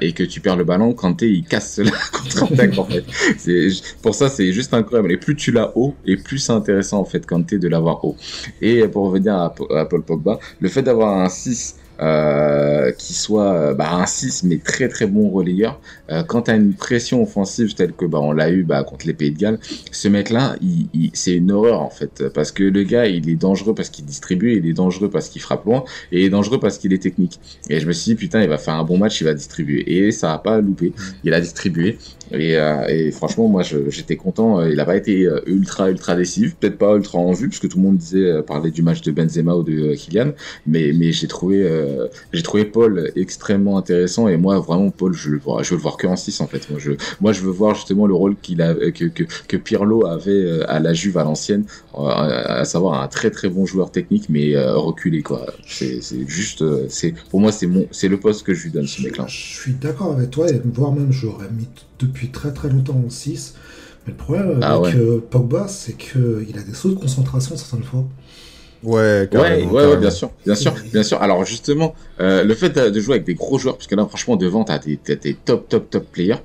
et 0.00 0.12
que 0.12 0.22
tu 0.22 0.40
perds 0.40 0.56
le 0.56 0.64
ballon, 0.64 0.92
Kanté, 0.92 1.28
il 1.30 1.44
casse 1.44 1.78
la 1.78 1.90
contre-attaque 2.12 2.78
en 2.78 2.84
fait. 2.84 3.04
Pour 4.02 4.14
ça, 4.14 4.28
c'est 4.28 4.52
juste 4.52 4.74
incroyable. 4.74 5.12
Et 5.12 5.16
plus 5.16 5.36
tu 5.36 5.52
l'as 5.52 5.72
haut, 5.76 5.94
et 6.04 6.16
plus 6.16 6.38
c'est 6.38 6.52
intéressant 6.52 6.98
en 6.98 7.04
fait 7.04 7.26
Kanté 7.26 7.58
de 7.58 7.68
l'avoir 7.68 8.04
haut. 8.04 8.16
Et 8.60 8.86
pour 8.88 9.06
revenir 9.06 9.34
à, 9.34 9.54
à 9.76 9.84
Paul 9.86 10.02
Pogba, 10.02 10.38
le 10.60 10.68
fait 10.68 10.82
d'avoir 10.82 11.18
un 11.18 11.28
6 11.28 11.76
euh, 12.00 12.92
qui 12.92 13.12
soit 13.12 13.52
euh, 13.52 13.74
bah, 13.74 13.94
un 13.94 14.06
6 14.06 14.44
mais 14.44 14.58
très 14.58 14.88
très 14.88 15.06
bon 15.06 15.30
relayeur. 15.30 15.80
Euh, 16.10 16.22
quand 16.22 16.42
tu 16.42 16.50
as 16.50 16.54
une 16.54 16.74
pression 16.74 17.22
offensive 17.22 17.74
telle 17.74 17.92
que 17.92 18.04
bah, 18.04 18.18
on 18.20 18.32
l'a 18.32 18.50
eu 18.50 18.62
bah, 18.62 18.84
contre 18.84 19.06
les 19.06 19.14
Pays 19.14 19.32
de 19.32 19.38
Galles, 19.38 19.58
ce 19.90 20.08
mec-là, 20.08 20.56
il, 20.62 21.10
c'est 21.12 21.34
une 21.34 21.50
horreur 21.50 21.80
en 21.80 21.90
fait 21.90 22.28
parce 22.34 22.52
que 22.52 22.62
le 22.62 22.82
gars, 22.84 23.06
il 23.06 23.28
est 23.28 23.36
dangereux 23.36 23.74
parce 23.74 23.90
qu'il 23.90 24.04
distribue, 24.04 24.56
il 24.56 24.66
est 24.66 24.72
dangereux 24.72 25.10
parce 25.10 25.28
qu'il 25.28 25.42
frappe 25.42 25.64
loin 25.64 25.84
et 26.12 26.20
il 26.20 26.26
est 26.26 26.30
dangereux 26.30 26.60
parce 26.60 26.78
qu'il 26.78 26.92
est 26.92 27.02
technique. 27.02 27.40
Et 27.68 27.80
je 27.80 27.86
me 27.86 27.92
suis 27.92 28.12
dit 28.12 28.14
putain, 28.14 28.42
il 28.42 28.48
va 28.48 28.58
faire 28.58 28.74
un 28.74 28.84
bon 28.84 28.98
match, 28.98 29.20
il 29.20 29.24
va 29.24 29.34
distribuer 29.34 30.06
et 30.06 30.12
ça 30.12 30.32
a 30.32 30.38
pas 30.38 30.60
loupé. 30.60 30.92
Il 31.24 31.34
a 31.34 31.40
distribué 31.40 31.98
et, 32.32 32.56
euh, 32.56 32.86
et 32.88 33.10
franchement, 33.10 33.48
moi, 33.48 33.62
j'étais 33.62 34.16
content. 34.16 34.62
Il 34.64 34.78
a 34.80 34.84
pas 34.84 34.96
été 34.96 35.28
ultra 35.46 35.90
ultra 35.90 36.16
décisif, 36.16 36.56
peut-être 36.56 36.78
pas 36.78 36.94
ultra 36.96 37.18
en 37.18 37.32
vue 37.32 37.48
parce 37.48 37.60
que 37.60 37.66
tout 37.66 37.78
le 37.78 37.84
monde 37.84 37.96
disait 37.96 38.42
parler 38.42 38.70
du 38.70 38.82
match 38.82 39.00
de 39.02 39.12
Benzema 39.12 39.54
ou 39.54 39.62
de 39.62 39.94
Kylian, 39.94 40.32
mais 40.66 40.92
mais 40.94 41.12
j'ai 41.12 41.28
trouvé 41.28 41.62
euh, 41.62 42.06
j'ai 42.32 42.42
trouvé 42.42 42.64
Paul 42.64 43.10
extrêmement 43.16 43.78
intéressant. 43.78 44.28
Et 44.28 44.36
moi 44.36 44.58
vraiment 44.58 44.90
Paul 44.90 45.14
je 45.14 45.30
le 45.30 45.38
vois 45.38 45.62
je 45.62 45.70
veux 45.70 45.76
le 45.76 45.82
voir 45.82 45.96
que 45.96 46.06
en 46.06 46.16
6 46.16 46.40
en 46.40 46.46
fait. 46.46 46.68
Moi 46.70 46.78
je 46.78 46.92
moi 47.20 47.32
je 47.32 47.40
veux 47.42 47.50
voir 47.50 47.74
justement 47.74 48.06
le 48.06 48.14
rôle 48.14 48.36
qu'il 48.36 48.62
a 48.62 48.74
que, 48.74 49.04
que, 49.06 49.24
que 49.46 49.56
Pirlo 49.56 50.06
avait 50.06 50.30
euh, 50.30 50.70
à 50.70 50.80
la 50.80 50.94
Juve 50.94 51.18
à 51.18 51.24
l'ancienne. 51.24 51.64
Euh, 51.94 52.00
à 52.00 52.64
savoir 52.64 53.02
un 53.02 53.08
très 53.08 53.30
très 53.30 53.48
bon 53.48 53.66
joueur 53.66 53.90
technique 53.90 54.28
mais 54.28 54.54
reculé 54.58 55.22
quoi. 55.22 55.46
C'est 55.66 56.00
juste 56.26 56.64
c'est 56.88 57.14
pour 57.30 57.40
moi 57.40 57.52
c'est 57.52 57.66
mon 57.66 57.86
c'est 57.90 58.08
le 58.08 58.18
poste 58.18 58.44
que 58.44 58.54
je 58.54 58.64
lui 58.64 58.70
donne 58.70 58.86
ce 58.86 59.02
mec 59.02 59.16
là 59.16 59.26
je 59.28 59.36
suis 59.36 59.72
d'accord 59.72 60.12
avec 60.12 60.30
toi 60.30 60.48
et 60.48 60.60
voire 60.64 60.92
même 60.92 61.12
j'aurais 61.12 61.50
mis 61.50 61.68
depuis 61.98 62.17
très 62.26 62.52
très 62.52 62.68
longtemps 62.68 63.00
en 63.06 63.08
6 63.08 63.54
mais 64.06 64.12
le 64.12 64.16
problème 64.18 64.58
ah 64.62 64.74
avec 64.74 64.96
Pogba 65.30 65.68
c'est 65.68 65.96
qu'il 65.96 66.58
a 66.58 66.62
des 66.62 66.74
sauts 66.74 66.90
de 66.90 66.94
concentration 66.96 67.56
certaines 67.56 67.84
fois 67.84 68.04
Ouais, 68.82 69.28
ouais, 69.32 69.64
ouais, 69.64 69.96
bien 69.96 70.10
sûr, 70.10 70.30
bien 70.44 70.54
sûr, 70.54 70.72
bien 70.92 71.02
sûr. 71.02 71.20
Alors 71.20 71.44
justement, 71.44 71.94
euh, 72.20 72.44
le 72.44 72.54
fait 72.54 72.70
de, 72.70 73.00
jouer 73.00 73.14
avec 73.14 73.26
des 73.26 73.34
gros 73.34 73.58
joueurs, 73.58 73.76
parce 73.76 73.88
que 73.88 73.96
là, 73.96 74.06
franchement, 74.06 74.36
devant, 74.36 74.62
t'as 74.62 74.78
des, 74.78 74.96
des 74.96 75.34
top, 75.34 75.68
top, 75.68 75.90
top 75.90 76.06
players. 76.12 76.36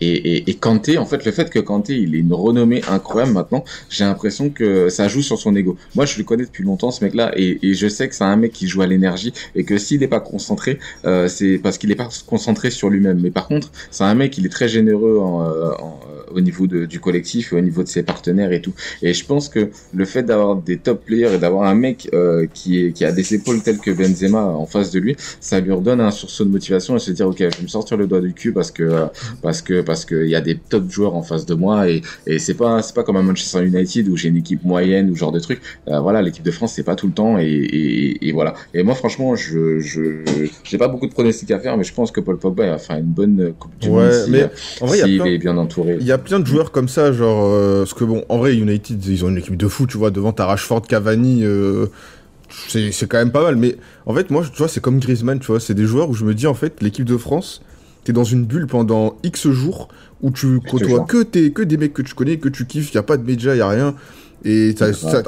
Et, 0.00 0.36
et, 0.36 0.50
et 0.50 0.54
Kanté, 0.54 0.98
en 0.98 1.06
fait, 1.06 1.24
le 1.24 1.32
fait 1.32 1.50
que 1.50 1.58
Kanté, 1.58 1.96
il 1.96 2.14
ait 2.14 2.18
une 2.18 2.32
renommée 2.32 2.82
incroyable 2.88 3.32
maintenant, 3.32 3.64
j'ai 3.90 4.04
l'impression 4.04 4.50
que 4.50 4.88
ça 4.88 5.08
joue 5.08 5.22
sur 5.22 5.38
son 5.38 5.54
ego. 5.56 5.76
Moi, 5.94 6.06
je 6.06 6.18
le 6.18 6.24
connais 6.24 6.44
depuis 6.44 6.64
longtemps, 6.64 6.90
ce 6.90 7.04
mec-là, 7.04 7.32
et, 7.36 7.58
et 7.62 7.74
je 7.74 7.88
sais 7.88 8.08
que 8.08 8.14
c'est 8.14 8.24
un 8.24 8.36
mec 8.36 8.52
qui 8.52 8.68
joue 8.68 8.82
à 8.82 8.86
l'énergie, 8.86 9.32
et 9.54 9.64
que 9.64 9.78
s'il 9.78 10.00
n'est 10.00 10.08
pas 10.08 10.20
concentré, 10.20 10.78
euh, 11.04 11.28
c'est 11.28 11.58
parce 11.58 11.78
qu'il 11.78 11.88
n'est 11.90 11.96
pas 11.96 12.08
concentré 12.26 12.70
sur 12.70 12.90
lui-même. 12.90 13.20
Mais 13.20 13.30
par 13.30 13.46
contre, 13.48 13.70
c'est 13.90 14.04
un 14.04 14.14
mec, 14.14 14.38
il 14.38 14.46
est 14.46 14.50
très 14.50 14.68
généreux 14.68 15.18
en, 15.18 15.42
euh, 15.42 15.70
en 15.80 16.00
au 16.34 16.40
niveau 16.40 16.66
de, 16.66 16.86
du 16.86 17.00
collectif 17.00 17.52
et 17.52 17.56
au 17.56 17.60
niveau 17.60 17.82
de 17.82 17.88
ses 17.88 18.02
partenaires 18.02 18.52
et 18.52 18.60
tout. 18.60 18.72
Et 19.02 19.12
je 19.14 19.24
pense 19.24 19.48
que 19.48 19.70
le 19.94 20.04
fait 20.04 20.22
d'avoir 20.22 20.56
des 20.56 20.78
top 20.78 21.04
players 21.04 21.34
et 21.34 21.38
d'avoir 21.38 21.68
un 21.68 21.74
mec 21.74 22.08
euh, 22.12 22.46
qui, 22.52 22.84
est, 22.84 22.92
qui 22.92 23.04
a 23.04 23.12
des 23.12 23.34
épaules 23.34 23.62
telles 23.62 23.78
que 23.78 23.90
Benzema 23.90 24.44
en 24.44 24.66
face 24.66 24.90
de 24.90 25.00
lui, 25.00 25.16
ça 25.40 25.60
lui 25.60 25.72
redonne 25.72 26.00
un 26.00 26.10
sursaut 26.10 26.44
de 26.44 26.50
motivation 26.50 26.96
et 26.96 26.98
se 26.98 27.10
dire 27.10 27.28
ok, 27.28 27.38
je 27.38 27.44
vais 27.44 27.62
me 27.62 27.68
sortir 27.68 27.96
le 27.96 28.06
doigt 28.06 28.20
du 28.20 28.32
cul 28.32 28.52
parce 28.52 28.70
que 28.70 29.06
parce 29.42 29.62
que 29.62 29.80
parce 29.80 30.04
que 30.04 30.24
il 30.24 30.30
y 30.30 30.36
a 30.36 30.40
des 30.40 30.56
top 30.56 30.90
joueurs 30.90 31.14
en 31.14 31.22
face 31.22 31.46
de 31.46 31.54
moi 31.54 31.88
et, 31.88 32.02
et 32.26 32.38
c'est 32.38 32.54
pas 32.54 32.82
c'est 32.82 32.94
pas 32.94 33.02
comme 33.02 33.16
à 33.16 33.22
Manchester 33.22 33.64
United 33.64 34.08
où 34.08 34.16
j'ai 34.16 34.28
une 34.28 34.36
équipe 34.36 34.64
moyenne 34.64 35.10
ou 35.10 35.16
genre 35.16 35.32
de 35.32 35.40
trucs. 35.40 35.60
Euh, 35.88 36.00
voilà, 36.00 36.22
l'équipe 36.22 36.44
de 36.44 36.50
France 36.50 36.72
c'est 36.74 36.82
pas 36.82 36.94
tout 36.94 37.06
le 37.06 37.12
temps 37.12 37.38
et, 37.38 37.44
et, 37.46 38.28
et, 38.28 38.32
voilà. 38.32 38.54
Et 38.74 38.82
moi 38.82 38.94
franchement, 38.94 39.36
je 39.36 39.78
je 39.78 40.22
j'ai 40.64 40.78
pas 40.78 40.88
beaucoup 40.88 41.06
de 41.06 41.12
pronostics 41.12 41.50
à 41.50 41.58
faire, 41.58 41.76
mais 41.76 41.84
je 41.84 41.94
pense 41.94 42.10
que 42.10 42.20
Paul 42.20 42.38
Pogba 42.38 42.66
va 42.66 42.78
faire 42.78 42.96
une 42.96 43.04
bonne 43.04 43.52
Coupe 43.58 43.72
du 43.80 43.90
Monde 43.90 44.12
si, 44.12 44.30
mais 44.30 44.48
en 44.80 44.86
vrai, 44.86 45.00
il 45.06 45.26
est 45.26 45.38
bien 45.38 45.56
entouré 45.56 45.98
plein 46.18 46.40
de 46.40 46.46
joueurs 46.46 46.70
comme 46.70 46.88
ça, 46.88 47.12
genre, 47.12 47.44
euh, 47.44 47.80
parce 47.80 47.94
que 47.94 48.04
bon, 48.04 48.24
en 48.28 48.38
vrai, 48.38 48.56
United, 48.56 49.04
ils 49.04 49.24
ont 49.24 49.28
une 49.28 49.38
équipe 49.38 49.56
de 49.56 49.68
fou, 49.68 49.86
tu 49.86 49.96
vois, 49.96 50.10
devant 50.10 50.32
ta 50.32 50.46
Rashford, 50.46 50.82
Cavani, 50.82 51.44
euh, 51.44 51.86
c'est 52.68 53.08
quand 53.08 53.18
même 53.18 53.32
pas 53.32 53.42
mal. 53.42 53.56
Mais 53.56 53.76
en 54.06 54.14
fait, 54.14 54.30
moi, 54.30 54.42
tu 54.44 54.56
vois, 54.56 54.68
c'est 54.68 54.80
comme 54.80 54.98
Griezmann, 54.98 55.38
tu 55.38 55.46
vois, 55.46 55.60
c'est 55.60 55.74
des 55.74 55.86
joueurs 55.86 56.10
où 56.10 56.14
je 56.14 56.24
me 56.24 56.34
dis, 56.34 56.46
en 56.46 56.54
fait, 56.54 56.82
l'équipe 56.82 57.04
de 57.04 57.16
France, 57.16 57.62
t'es 58.04 58.12
dans 58.12 58.24
une 58.24 58.44
bulle 58.44 58.66
pendant 58.66 59.16
X 59.22 59.48
jours 59.48 59.88
où 60.22 60.30
tu 60.30 60.60
côtoies 60.60 61.04
que, 61.04 61.22
que 61.22 61.62
des 61.62 61.76
mecs 61.76 61.94
que 61.94 62.02
tu 62.02 62.14
connais, 62.14 62.38
que 62.38 62.48
tu 62.48 62.66
kiffes, 62.66 62.92
y 62.92 62.98
a 62.98 63.02
pas 63.02 63.16
de 63.16 63.24
médias, 63.24 63.54
y 63.54 63.60
a 63.60 63.68
rien. 63.68 63.94
Et 64.44 64.74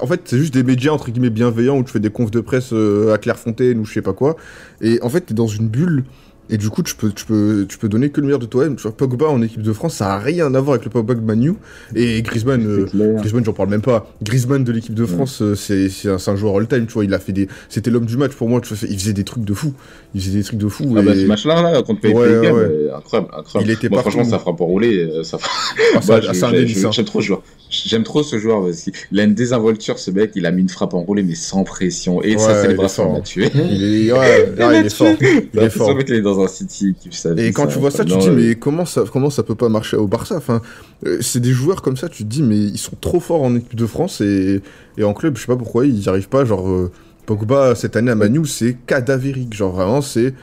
en 0.00 0.06
fait, 0.06 0.20
c'est 0.24 0.38
juste 0.38 0.54
des 0.54 0.62
médias 0.62 0.92
entre 0.92 1.10
guillemets 1.10 1.30
bienveillants 1.30 1.78
où 1.78 1.82
tu 1.82 1.90
fais 1.90 2.00
des 2.00 2.10
confs 2.10 2.30
de 2.30 2.40
presse 2.40 2.72
euh, 2.72 3.12
à 3.12 3.18
Clairefontaine 3.18 3.78
ou 3.78 3.84
je 3.84 3.92
sais 3.92 4.02
pas 4.02 4.12
quoi. 4.12 4.36
Et 4.80 5.00
en 5.02 5.08
fait, 5.08 5.22
t'es 5.22 5.34
dans 5.34 5.48
une 5.48 5.68
bulle 5.68 6.04
et 6.50 6.58
du 6.58 6.68
coup, 6.68 6.82
tu 6.82 6.94
peux, 6.96 7.12
tu 7.12 7.24
peux, 7.24 7.64
tu 7.68 7.78
peux 7.78 7.88
donner 7.88 8.10
que 8.10 8.20
le 8.20 8.26
meilleur 8.26 8.40
de 8.40 8.46
toi-même. 8.46 8.76
Pogba 8.76 9.26
en 9.26 9.40
équipe 9.40 9.62
de 9.62 9.72
France, 9.72 9.94
ça 9.94 10.14
a 10.14 10.18
rien 10.18 10.52
à 10.54 10.60
voir 10.60 10.74
avec 10.74 10.84
le 10.84 10.90
Pogba 10.90 11.14
de 11.14 11.20
Manu. 11.20 11.54
Et 11.94 12.20
Griezmann, 12.22 12.66
euh, 12.66 12.86
Griezmann, 13.18 13.44
j'en 13.44 13.52
parle 13.52 13.68
même 13.70 13.82
pas. 13.82 14.12
Griezmann 14.22 14.64
de 14.64 14.72
l'équipe 14.72 14.94
de 14.94 15.06
France, 15.06 15.42
euh, 15.42 15.54
c'est, 15.54 15.88
c'est 15.88 16.08
un, 16.08 16.36
joueur 16.36 16.56
all-time, 16.56 16.86
tu 16.86 16.94
vois. 16.94 17.04
Il 17.04 17.14
a 17.14 17.20
fait 17.20 17.32
des, 17.32 17.48
c'était 17.68 17.90
l'homme 17.90 18.06
du 18.06 18.16
match 18.16 18.32
pour 18.32 18.48
moi. 18.48 18.60
Tu 18.60 18.74
vois, 18.74 18.88
il 18.88 18.98
faisait 18.98 19.12
des 19.12 19.24
trucs 19.24 19.44
de 19.44 19.54
fou. 19.54 19.72
Il 20.14 20.20
faisait 20.20 20.38
des 20.38 20.44
trucs 20.44 20.58
de 20.58 20.68
fou. 20.68 20.94
Ah 20.96 21.02
bah, 21.02 21.14
ce 21.14 21.26
match-là, 21.26 21.62
là, 21.62 21.82
contre 21.82 22.00
PSG, 22.00 22.16
ouais, 22.16 22.50
ouais. 22.50 22.90
incroyable, 22.96 23.30
incroyable. 23.32 23.70
Il 23.70 23.70
était 23.70 23.88
moi, 23.88 24.00
franchement, 24.00 24.24
ça 24.24 24.40
fera 24.40 24.56
pas 24.56 24.64
rouler. 24.64 24.98
Euh, 24.98 25.22
ça 25.22 25.38
fera... 25.38 25.50
Ah, 25.94 26.00
bah, 26.08 26.20
j'aime 26.20 27.04
trop 27.04 27.20
ce 27.20 27.26
joueur. 27.26 27.42
J'aime 27.70 28.02
trop 28.02 28.22
ce 28.24 28.38
joueur 28.38 28.64
parce 28.64 28.82
qu'il 28.82 29.20
a 29.20 29.22
une 29.22 29.34
désinvolture, 29.34 29.98
ce 30.00 30.10
mec. 30.10 30.32
Il 30.34 30.46
a 30.46 30.50
mis 30.50 30.62
une 30.62 30.68
frappe 30.68 30.94
enroulée, 30.94 31.22
mais 31.22 31.36
sans 31.36 31.62
pression. 31.62 32.22
Et 32.22 32.36
sa 32.38 32.60
célébration 32.60 33.12
l'a 33.12 33.20
tué. 33.20 33.50
Il 33.54 34.08
est, 34.08 34.12
ouais, 34.12 34.52
il 34.80 34.86
est 34.86 34.94
fort. 34.94 35.14
Il 35.20 35.60
est 35.60 35.70
fort. 35.70 35.96
Il 36.00 36.14
est 36.14 36.22
dans 36.22 36.42
un 36.42 36.48
City 36.48 36.94
qui 36.98 37.10
Et 37.38 37.52
quand 37.52 37.68
tu 37.68 37.78
vois 37.78 37.92
ça, 37.92 38.04
tu 38.04 38.12
te 38.12 38.18
dis, 38.18 38.30
mais 38.30 38.56
comment 38.56 38.84
ça, 38.84 39.04
comment 39.10 39.30
ça 39.30 39.44
peut 39.44 39.54
pas 39.54 39.68
marcher 39.68 39.96
au 39.96 40.08
Barça? 40.08 40.36
Enfin, 40.36 40.60
euh, 41.06 41.18
c'est 41.20 41.40
des 41.40 41.52
joueurs 41.52 41.82
comme 41.82 41.96
ça, 41.96 42.08
tu 42.08 42.24
te 42.24 42.28
dis, 42.28 42.42
mais 42.42 42.58
ils 42.58 42.78
sont 42.78 42.96
trop 43.00 43.20
forts 43.20 43.42
en 43.42 43.54
équipe 43.54 43.76
de 43.76 43.86
France 43.86 44.20
et, 44.20 44.60
et 44.98 45.04
en 45.04 45.14
club, 45.14 45.36
je 45.36 45.42
sais 45.42 45.46
pas 45.46 45.56
pourquoi 45.56 45.86
ils 45.86 45.94
n'y 45.94 46.08
arrivent 46.08 46.28
pas. 46.28 46.44
Genre, 46.44 46.68
euh, 46.68 46.90
Pogba, 47.30 47.76
cette 47.76 47.94
année 47.94 48.10
à 48.10 48.16
Manu, 48.16 48.44
c'est 48.44 48.76
cadavérique. 48.86 49.54
Genre, 49.54 49.70
vraiment, 49.70 50.02
c'est 50.02 50.34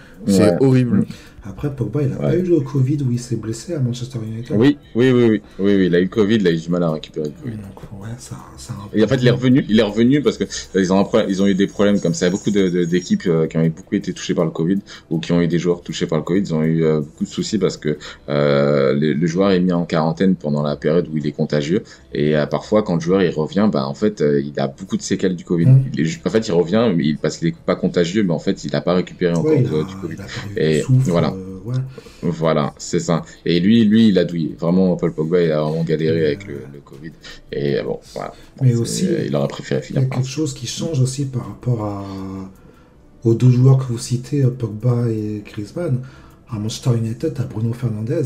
horrible. 0.61 1.05
Après, 1.49 1.73
Pogba, 1.73 2.01
il 2.01 2.09
n'a 2.09 2.17
pas 2.17 2.35
eu 2.35 2.41
le 2.41 2.59
Covid 2.59 2.97
où 3.07 3.11
il 3.11 3.19
s'est 3.19 3.35
blessé 3.35 3.73
à 3.73 3.79
Manchester 3.79 4.19
United. 4.25 4.55
Oui, 4.57 4.77
oui, 4.95 5.11
oui, 5.11 5.25
oui, 5.25 5.41
oui, 5.59 5.85
il 5.85 5.95
a 5.95 5.99
eu 5.99 6.03
le 6.03 6.09
Covid, 6.09 6.35
il 6.35 6.47
a 6.47 6.51
eu 6.51 6.57
du 6.57 6.69
mal 6.69 6.83
à 6.83 6.91
récupérer 6.91 7.27
le 7.27 7.41
Covid. 7.41 7.55
Donc, 7.55 8.01
ouais, 8.01 8.09
ça, 8.17 8.35
ça 8.57 8.73
Et 8.93 9.03
en 9.03 9.07
fait, 9.07 9.15
il 9.15 9.27
est 9.27 9.31
revenu, 9.31 9.65
il 9.69 9.79
est 9.79 9.83
revenu 9.83 10.21
parce 10.21 10.37
que 10.37 10.43
ils 10.75 10.91
ont, 10.91 11.07
ils 11.27 11.41
ont 11.41 11.47
eu 11.47 11.55
des 11.55 11.67
problèmes 11.67 11.99
comme 12.01 12.13
ça. 12.13 12.25
Il 12.25 12.29
y 12.29 12.33
a 12.33 12.35
beaucoup 12.37 12.51
d'équipes 12.51 13.23
euh, 13.27 13.47
qui 13.47 13.57
ont 13.57 13.67
beaucoup 13.67 13.95
été 13.95 14.13
touchées 14.13 14.33
par 14.33 14.45
le 14.45 14.51
Covid 14.51 14.79
ou 15.09 15.19
qui 15.19 15.31
ont 15.31 15.41
eu 15.41 15.47
des 15.47 15.59
joueurs 15.59 15.81
touchés 15.81 16.05
par 16.05 16.17
le 16.17 16.23
Covid. 16.23 16.41
Ils 16.41 16.53
ont 16.53 16.63
eu 16.63 16.83
euh, 16.83 16.99
beaucoup 16.99 17.23
de 17.23 17.29
soucis 17.29 17.57
parce 17.57 17.77
que 17.77 17.97
euh, 18.29 18.93
le, 18.93 19.27
joueur 19.27 19.51
est 19.51 19.59
mis 19.59 19.73
en 19.73 19.85
quarantaine 19.85 20.35
pendant 20.35 20.63
la 20.63 20.75
période 20.75 21.07
où 21.11 21.17
il 21.17 21.25
est 21.27 21.31
contagieux. 21.31 21.83
Et 22.13 22.33
parfois, 22.49 22.83
quand 22.83 22.95
le 22.95 23.01
joueur 23.01 23.21
il 23.21 23.29
revient, 23.29 23.69
bah 23.71 23.87
en 23.87 23.93
fait, 23.93 24.21
il 24.21 24.59
a 24.59 24.67
beaucoup 24.67 24.97
de 24.97 25.01
séquelles 25.01 25.35
du 25.35 25.43
Covid. 25.43 25.65
Mm. 25.65 25.85
en 26.25 26.29
fait, 26.29 26.47
il 26.47 26.51
revient 26.51 26.91
mais 26.95 27.05
il, 27.05 27.17
parce 27.17 27.37
qu'il 27.37 27.49
est 27.49 27.55
pas 27.55 27.75
contagieux, 27.75 28.23
mais 28.23 28.33
en 28.33 28.39
fait, 28.39 28.63
il 28.63 28.71
n'a 28.71 28.81
pas 28.81 28.93
récupéré 28.93 29.33
encore 29.33 29.57
du 29.57 29.95
Covid. 29.95 30.17
Et 30.55 30.83
voilà. 31.05 31.33
Voilà, 32.21 32.73
c'est 32.77 32.99
ça. 32.99 33.23
Et 33.45 33.59
lui, 33.59 33.83
lui, 33.85 34.09
il 34.09 34.17
a 34.17 34.25
douillé. 34.25 34.55
Vraiment, 34.59 34.95
Paul 34.95 35.13
Pogba, 35.13 35.41
il 35.41 35.51
a 35.51 35.61
vraiment 35.61 35.83
galéré 35.83 36.27
avec 36.27 36.47
le, 36.47 36.59
Covid. 36.83 37.11
Et 37.51 37.81
bon, 37.81 37.99
voilà. 38.13 38.33
Mais 38.61 38.75
aussi, 38.75 39.07
il 39.25 39.35
aurait 39.35 39.47
préféré 39.47 39.81
finir. 39.81 40.01
Il 40.01 40.05
y 40.05 40.07
a 40.07 40.15
quelque 40.15 40.27
chose 40.27 40.53
qui 40.53 40.67
change 40.67 40.99
aussi 40.99 41.25
par 41.25 41.47
rapport 41.47 41.83
à... 41.83 42.05
aux 43.23 43.33
deux 43.33 43.51
joueurs 43.51 43.77
que 43.77 43.91
vous 43.91 43.97
citez, 43.97 44.43
Pogba 44.43 45.09
et 45.09 45.43
Griezmann. 45.45 46.01
À 46.49 46.59
Manchester 46.59 46.91
United, 46.97 47.33
tu 47.33 47.41
as 47.41 47.45
Bruno 47.45 47.73
Fernandez, 47.73 48.23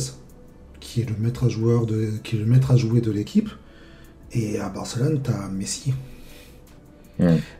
qui 0.79 1.01
est 1.01 1.09
le 1.09 1.15
maître 1.19 1.45
à, 1.45 1.49
joueur 1.49 1.85
de... 1.85 2.09
qui 2.23 2.35
est 2.35 2.39
le 2.39 2.45
maître 2.45 2.71
à 2.71 2.77
jouer 2.77 3.01
de 3.01 3.11
l'équipe. 3.11 3.49
Et 4.33 4.59
à 4.59 4.69
Barcelone, 4.69 5.21
tu 5.23 5.31
as 5.31 5.49
Messi. 5.49 5.93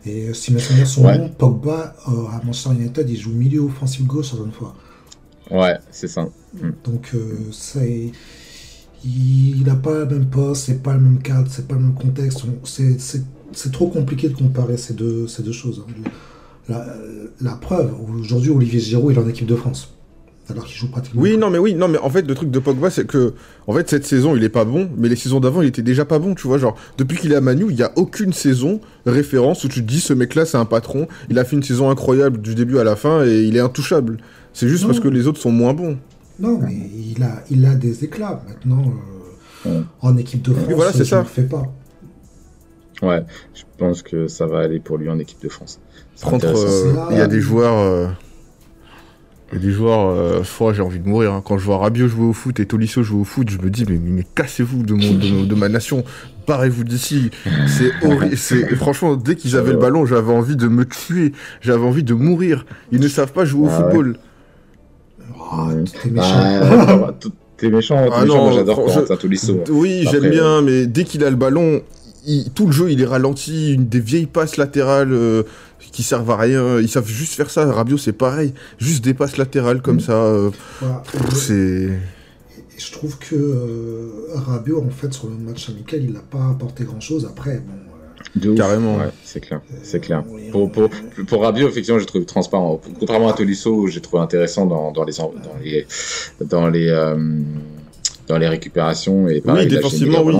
Et 0.06 0.34
si 0.34 0.54
mes 0.54 0.60
souvenirs 0.60 0.88
sont 0.88 1.04
bons, 1.04 1.30
Pogba 1.38 1.96
euh, 2.08 2.28
à 2.28 2.42
Manchester 2.44 2.72
United, 2.72 3.10
il 3.10 3.18
joue 3.18 3.32
milieu 3.32 3.62
offensif 3.62 4.06
gauche 4.06 4.34
à 4.34 4.38
une 4.38 4.52
fois. 4.52 4.76
Ouais, 5.52 5.78
c'est 5.92 6.08
ça. 6.08 6.28
Mm. 6.54 6.70
Donc, 6.84 7.12
c'est 7.52 8.12
il 9.04 9.64
n'a 9.66 9.76
pas 9.76 10.00
le 10.00 10.06
même 10.06 10.26
poste, 10.26 10.66
c'est 10.66 10.84
pas 10.84 10.94
le 10.94 11.00
même 11.00 11.22
cadre, 11.22 11.48
c'est 11.50 11.68
pas 11.68 11.76
le 11.76 11.82
même 11.82 11.94
contexte. 11.94 12.44
C'est 12.64 13.72
trop 13.72 13.88
compliqué 13.88 14.30
de 14.30 14.36
comparer 14.36 14.78
ces 14.78 14.94
deux, 14.94 15.28
ces 15.28 15.44
deux 15.44 15.52
choses. 15.52 15.84
Hein. 16.70 16.74
La, 17.42 17.54
preuve, 17.54 17.92
aujourd'hui, 18.20 18.52
Olivier 18.52 18.80
Giroud, 18.80 19.12
il 19.12 19.18
est 19.18 19.22
en 19.22 19.28
équipe 19.28 19.48
de 19.48 19.56
France. 19.56 19.96
Alors 20.50 20.66
qu'il 20.66 20.76
joue 20.76 20.90
pratiquement. 20.90 21.22
Oui, 21.22 21.38
non, 21.38 21.50
mais 21.50 21.58
oui, 21.58 21.74
non, 21.74 21.88
mais 21.88 21.98
en 21.98 22.10
fait, 22.10 22.28
le 22.28 22.36
truc 22.36 22.52
de 22.52 22.60
Pogba, 22.60 22.90
c'est 22.90 23.06
que, 23.06 23.34
en 23.68 23.74
fait, 23.74 23.90
cette 23.90 24.06
saison, 24.06 24.36
il 24.36 24.44
est 24.44 24.50
pas 24.50 24.66
bon, 24.66 24.90
mais 24.98 25.08
les 25.08 25.16
saisons 25.16 25.40
d'avant, 25.40 25.62
il 25.62 25.68
était 25.68 25.82
déjà 25.82 26.04
pas 26.04 26.20
bon, 26.20 26.36
tu 26.36 26.48
vois. 26.48 26.58
Genre, 26.58 26.76
depuis 26.98 27.18
qu'il 27.18 27.32
est 27.32 27.36
à 27.36 27.42
Manu, 27.42 27.68
il 27.70 27.78
y 27.78 27.84
a 27.84 27.92
aucune 27.96 28.34
saison 28.34 28.82
référence 29.06 29.64
où 29.64 29.70
tu 29.70 29.82
te 29.82 29.88
dis, 29.88 30.02
ce 30.02 30.14
mec-là, 30.14 30.46
c'est 30.46 30.58
un 30.58 30.66
patron, 30.66 31.08
il 31.30 31.40
a 31.40 31.46
fait 31.46 31.56
une 31.56 31.64
saison 31.64 31.90
incroyable 31.90 32.42
du 32.42 32.54
début 32.54 32.80
à 32.80 32.84
la 32.84 32.96
fin 32.96 33.26
et 33.26 33.44
il 33.44 33.56
est 33.56 33.62
intouchable. 33.62 34.18
C'est 34.54 34.68
juste 34.68 34.86
parce 34.86 35.00
que 35.00 35.08
les 35.08 35.28
autres 35.28 35.40
sont 35.40 35.52
moins 35.52 35.74
bons. 35.74 35.98
Non, 36.40 36.60
mais 36.60 36.74
il 36.74 37.22
a, 37.24 37.44
il 37.50 37.66
a 37.66 37.76
des 37.76 38.04
éclats. 38.04 38.42
Maintenant, 38.48 38.94
euh, 39.68 39.82
en 40.02 40.18
équipe 40.18 40.42
de 40.42 40.54
France, 40.54 40.74
voilà, 40.74 40.92
ça. 40.92 41.18
ne 41.18 41.22
le 41.22 41.28
fait 41.28 41.44
pas. 41.44 41.72
Ouais, 43.02 43.24
je 43.54 43.64
pense 43.78 44.02
que 44.02 44.28
ça 44.28 44.46
va 44.46 44.60
aller 44.60 44.80
pour 44.80 44.98
lui 44.98 45.10
en 45.10 45.20
équipe 45.20 45.42
de 45.42 45.50
France. 45.50 45.80
Contre, 46.24 46.48
euh, 46.48 47.08
il 47.12 47.18
y 47.18 47.22
a 47.22 47.28
des 47.28 47.42
joueurs. 47.42 47.78
Euh, 47.80 48.08
il 49.52 49.60
y 49.60 49.62
a 49.62 49.66
des 49.66 49.72
joueurs, 49.72 50.44
j'ai 50.74 50.82
envie 50.82 51.00
de 51.00 51.08
mourir. 51.08 51.34
Hein. 51.34 51.44
Quand 51.46 51.58
je 51.58 51.66
vois 51.66 51.78
Rabiot 51.80 52.08
jouer 52.08 52.26
au 52.26 52.34
foot 52.34 52.60
et 52.62 52.66
Tolisso 52.66 53.04
jouer 53.04 53.20
au 53.20 53.24
foot, 53.26 53.50
je 53.50 53.58
me 53.58 53.70
dis, 53.70 53.84
mais, 53.88 53.98
mais 53.98 54.26
cassez-vous 54.34 54.84
de, 54.84 54.94
mon, 54.94 55.44
de, 55.44 55.56
ma 55.56 55.68
nation, 55.68 56.06
barrez-vous 56.48 56.86
d'ici. 56.86 57.32
C'est 57.68 57.92
horrible. 58.02 58.36
Franchement, 58.78 59.18
dès 59.18 59.36
qu'ils 59.36 59.58
avaient 59.58 59.74
le 59.74 59.80
ballon, 59.80 60.06
j'avais 60.06 60.32
envie 60.32 60.56
de 60.56 60.70
me 60.70 60.86
tuer. 60.86 61.34
J'avais 61.60 61.84
envie 61.84 62.04
de 62.04 62.14
mourir. 62.14 62.66
Ils 62.94 63.02
ne 63.02 63.10
savent 63.10 63.34
pas 63.34 63.44
jouer 63.44 63.68
au 63.68 63.70
football. 63.70 64.18
Oh, 65.52 65.68
t'es 66.02 66.10
méchant. 66.10 67.14
t'es 67.58 67.70
méchant, 67.70 68.10
ah 68.12 68.26
non, 68.26 68.46
moi 68.46 68.54
j'adore 68.54 68.88
je... 68.90 69.14
Tolisso. 69.16 69.64
Oui, 69.70 70.08
j'aime 70.10 70.30
bien, 70.30 70.46
euh, 70.46 70.62
mais 70.62 70.88
dès 70.88 71.04
qu'il 71.04 71.24
a 71.24 71.30
le 71.30 71.36
ballon, 71.36 71.82
tout 72.56 72.68
le 72.68 72.72
jeu 72.72 72.92
il 72.92 73.02
est 73.02 73.06
ralenti, 73.06 73.74
une 73.74 73.88
des 73.88 74.00
vieilles 74.00 74.28
passes 74.28 74.58
latérales 74.58 75.12
euh, 75.12 75.44
qui 75.92 76.04
servent 76.04 76.32
à 76.32 76.38
rien. 76.38 76.80
Ils 76.80 76.90
savent 76.90 77.08
juste 77.08 77.34
faire 77.34 77.50
ça. 77.50 77.72
Rabio 77.72 77.98
c'est 77.98 78.14
pareil, 78.14 78.54
juste 78.80 79.04
des 79.04 79.14
passes 79.14 79.38
latérales 79.38 79.82
comme 79.82 79.98
mm. 79.98 80.02
ça. 80.02 80.14
Euh, 80.14 80.52
c'est. 81.34 81.90
Je 82.78 82.92
trouve 82.92 83.18
que 83.20 84.10
Rabio 84.34 84.82
en 84.82 84.90
fait 84.90 85.14
sur 85.14 85.28
le 85.28 85.36
match 85.36 85.70
amical 85.70 86.02
il 86.04 86.14
n'a 86.14 86.22
pas 86.22 86.50
apporté 86.50 86.84
grand 86.84 87.02
chose. 87.02 87.28
Après 87.30 87.58
bon 87.58 87.91
Carrément. 88.56 88.96
Ouais, 88.98 89.10
c'est 89.24 89.42
clair. 89.42 89.62
C'est 89.84 90.00
clair. 90.00 90.24
Pour, 90.52 90.72
pour, 90.72 90.90
pour 91.28 91.42
Rabiot, 91.42 91.68
effectivement, 91.68 92.00
j'ai 92.00 92.06
trouvé 92.06 92.26
transparent. 92.26 92.80
Contrairement 93.00 93.30
à 93.30 93.34
Tolisso, 93.34 93.88
j'ai 93.88 94.00
trouvé 94.02 94.24
intéressant 94.24 94.66
dans, 94.66 94.92
dans 94.92 95.04
les, 95.04 95.14
dans 95.14 95.32
les, 95.62 95.86
dans 96.40 96.68
les, 96.70 96.88
euh, 96.90 97.18
dans 98.28 98.38
les 98.38 98.48
récupérations 98.48 99.28
et 99.28 99.42
pareil, 99.42 99.68
oui, 99.68 99.76
défensivement, 99.76 100.24
oui. 100.24 100.36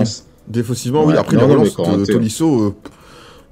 Défensivement, 0.48 1.04
oui. 1.04 1.14
Après, 1.16 1.36
non, 1.36 1.46
les 1.46 1.54
relances 1.54 1.76
de 1.76 2.04
Tolisso, 2.04 2.62
euh, 2.62 2.74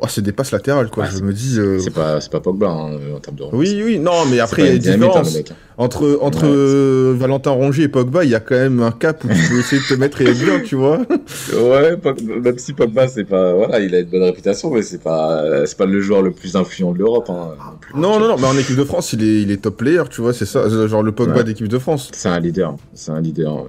Oh, 0.02 0.06
c'est 0.08 0.22
des 0.22 0.32
passes 0.32 0.50
latérales, 0.52 0.88
quoi. 0.88 1.04
je 1.04 1.20
me 1.22 1.32
dis. 1.32 1.58
Euh, 1.58 1.78
c'est 1.78 1.92
pas, 1.92 2.18
pas 2.20 2.40
Pogba 2.40 2.68
hein, 2.68 2.98
en 3.14 3.18
termes 3.18 3.36
de. 3.36 3.44
Oui, 3.52 3.82
oui, 3.84 3.98
non, 3.98 4.24
mais 4.30 4.40
après, 4.40 4.62
il 4.62 4.66
y 4.66 4.70
a 4.70 4.72
une 4.72 4.78
différence. 4.78 5.36
Hein. 5.36 5.54
Entre, 5.76 6.18
entre 6.22 6.46
euh, 6.46 7.14
Valentin 7.16 7.50
Rongier 7.50 7.84
et 7.84 7.88
Pogba, 7.88 8.24
il 8.24 8.30
y 8.30 8.34
a 8.34 8.40
quand 8.40 8.54
même 8.54 8.80
un 8.80 8.92
cap 8.92 9.22
où 9.24 9.28
tu 9.28 9.48
peux 9.50 9.60
essayer 9.60 9.82
de 9.82 9.86
te 9.86 9.94
mettre 9.94 10.20
et 10.22 10.26
être 10.26 10.38
bien, 10.38 10.60
tu 10.60 10.74
vois. 10.74 11.00
Ouais, 11.52 11.96
même 12.42 12.58
si 12.58 12.72
Pogba, 12.72 13.08
c'est 13.08 13.24
pas. 13.24 13.52
Voilà, 13.54 13.80
il 13.80 13.94
a 13.94 14.00
une 14.00 14.08
bonne 14.08 14.22
réputation, 14.22 14.70
mais 14.70 14.82
c'est 14.82 15.02
pas, 15.02 15.66
c'est 15.66 15.76
pas 15.76 15.86
le 15.86 16.00
joueur 16.00 16.22
le 16.22 16.30
plus 16.30 16.56
influent 16.56 16.92
de 16.92 16.98
l'Europe. 16.98 17.28
Hein, 17.28 17.54
non, 17.94 18.18
non, 18.18 18.28
non, 18.28 18.36
mais 18.38 18.46
en 18.46 18.56
équipe 18.56 18.76
de 18.76 18.84
France, 18.84 19.12
il 19.12 19.22
est, 19.22 19.42
il 19.42 19.50
est 19.50 19.58
top 19.58 19.76
player, 19.76 20.02
tu 20.10 20.20
vois, 20.22 20.32
c'est 20.32 20.46
ça, 20.46 20.68
genre 20.86 21.02
le 21.02 21.12
Pogba 21.12 21.42
d'équipe 21.42 21.68
de 21.68 21.78
France. 21.78 22.10
C'est 22.12 22.28
un 22.28 22.40
leader, 22.40 22.74
c'est 22.94 23.12
un 23.12 23.20
leader. 23.20 23.66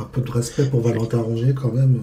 Un 0.00 0.04
peu 0.12 0.20
de 0.20 0.30
respect 0.30 0.64
pour 0.64 0.80
Valentin 0.80 1.18
Rongier, 1.18 1.54
quand 1.54 1.72
même. 1.72 2.00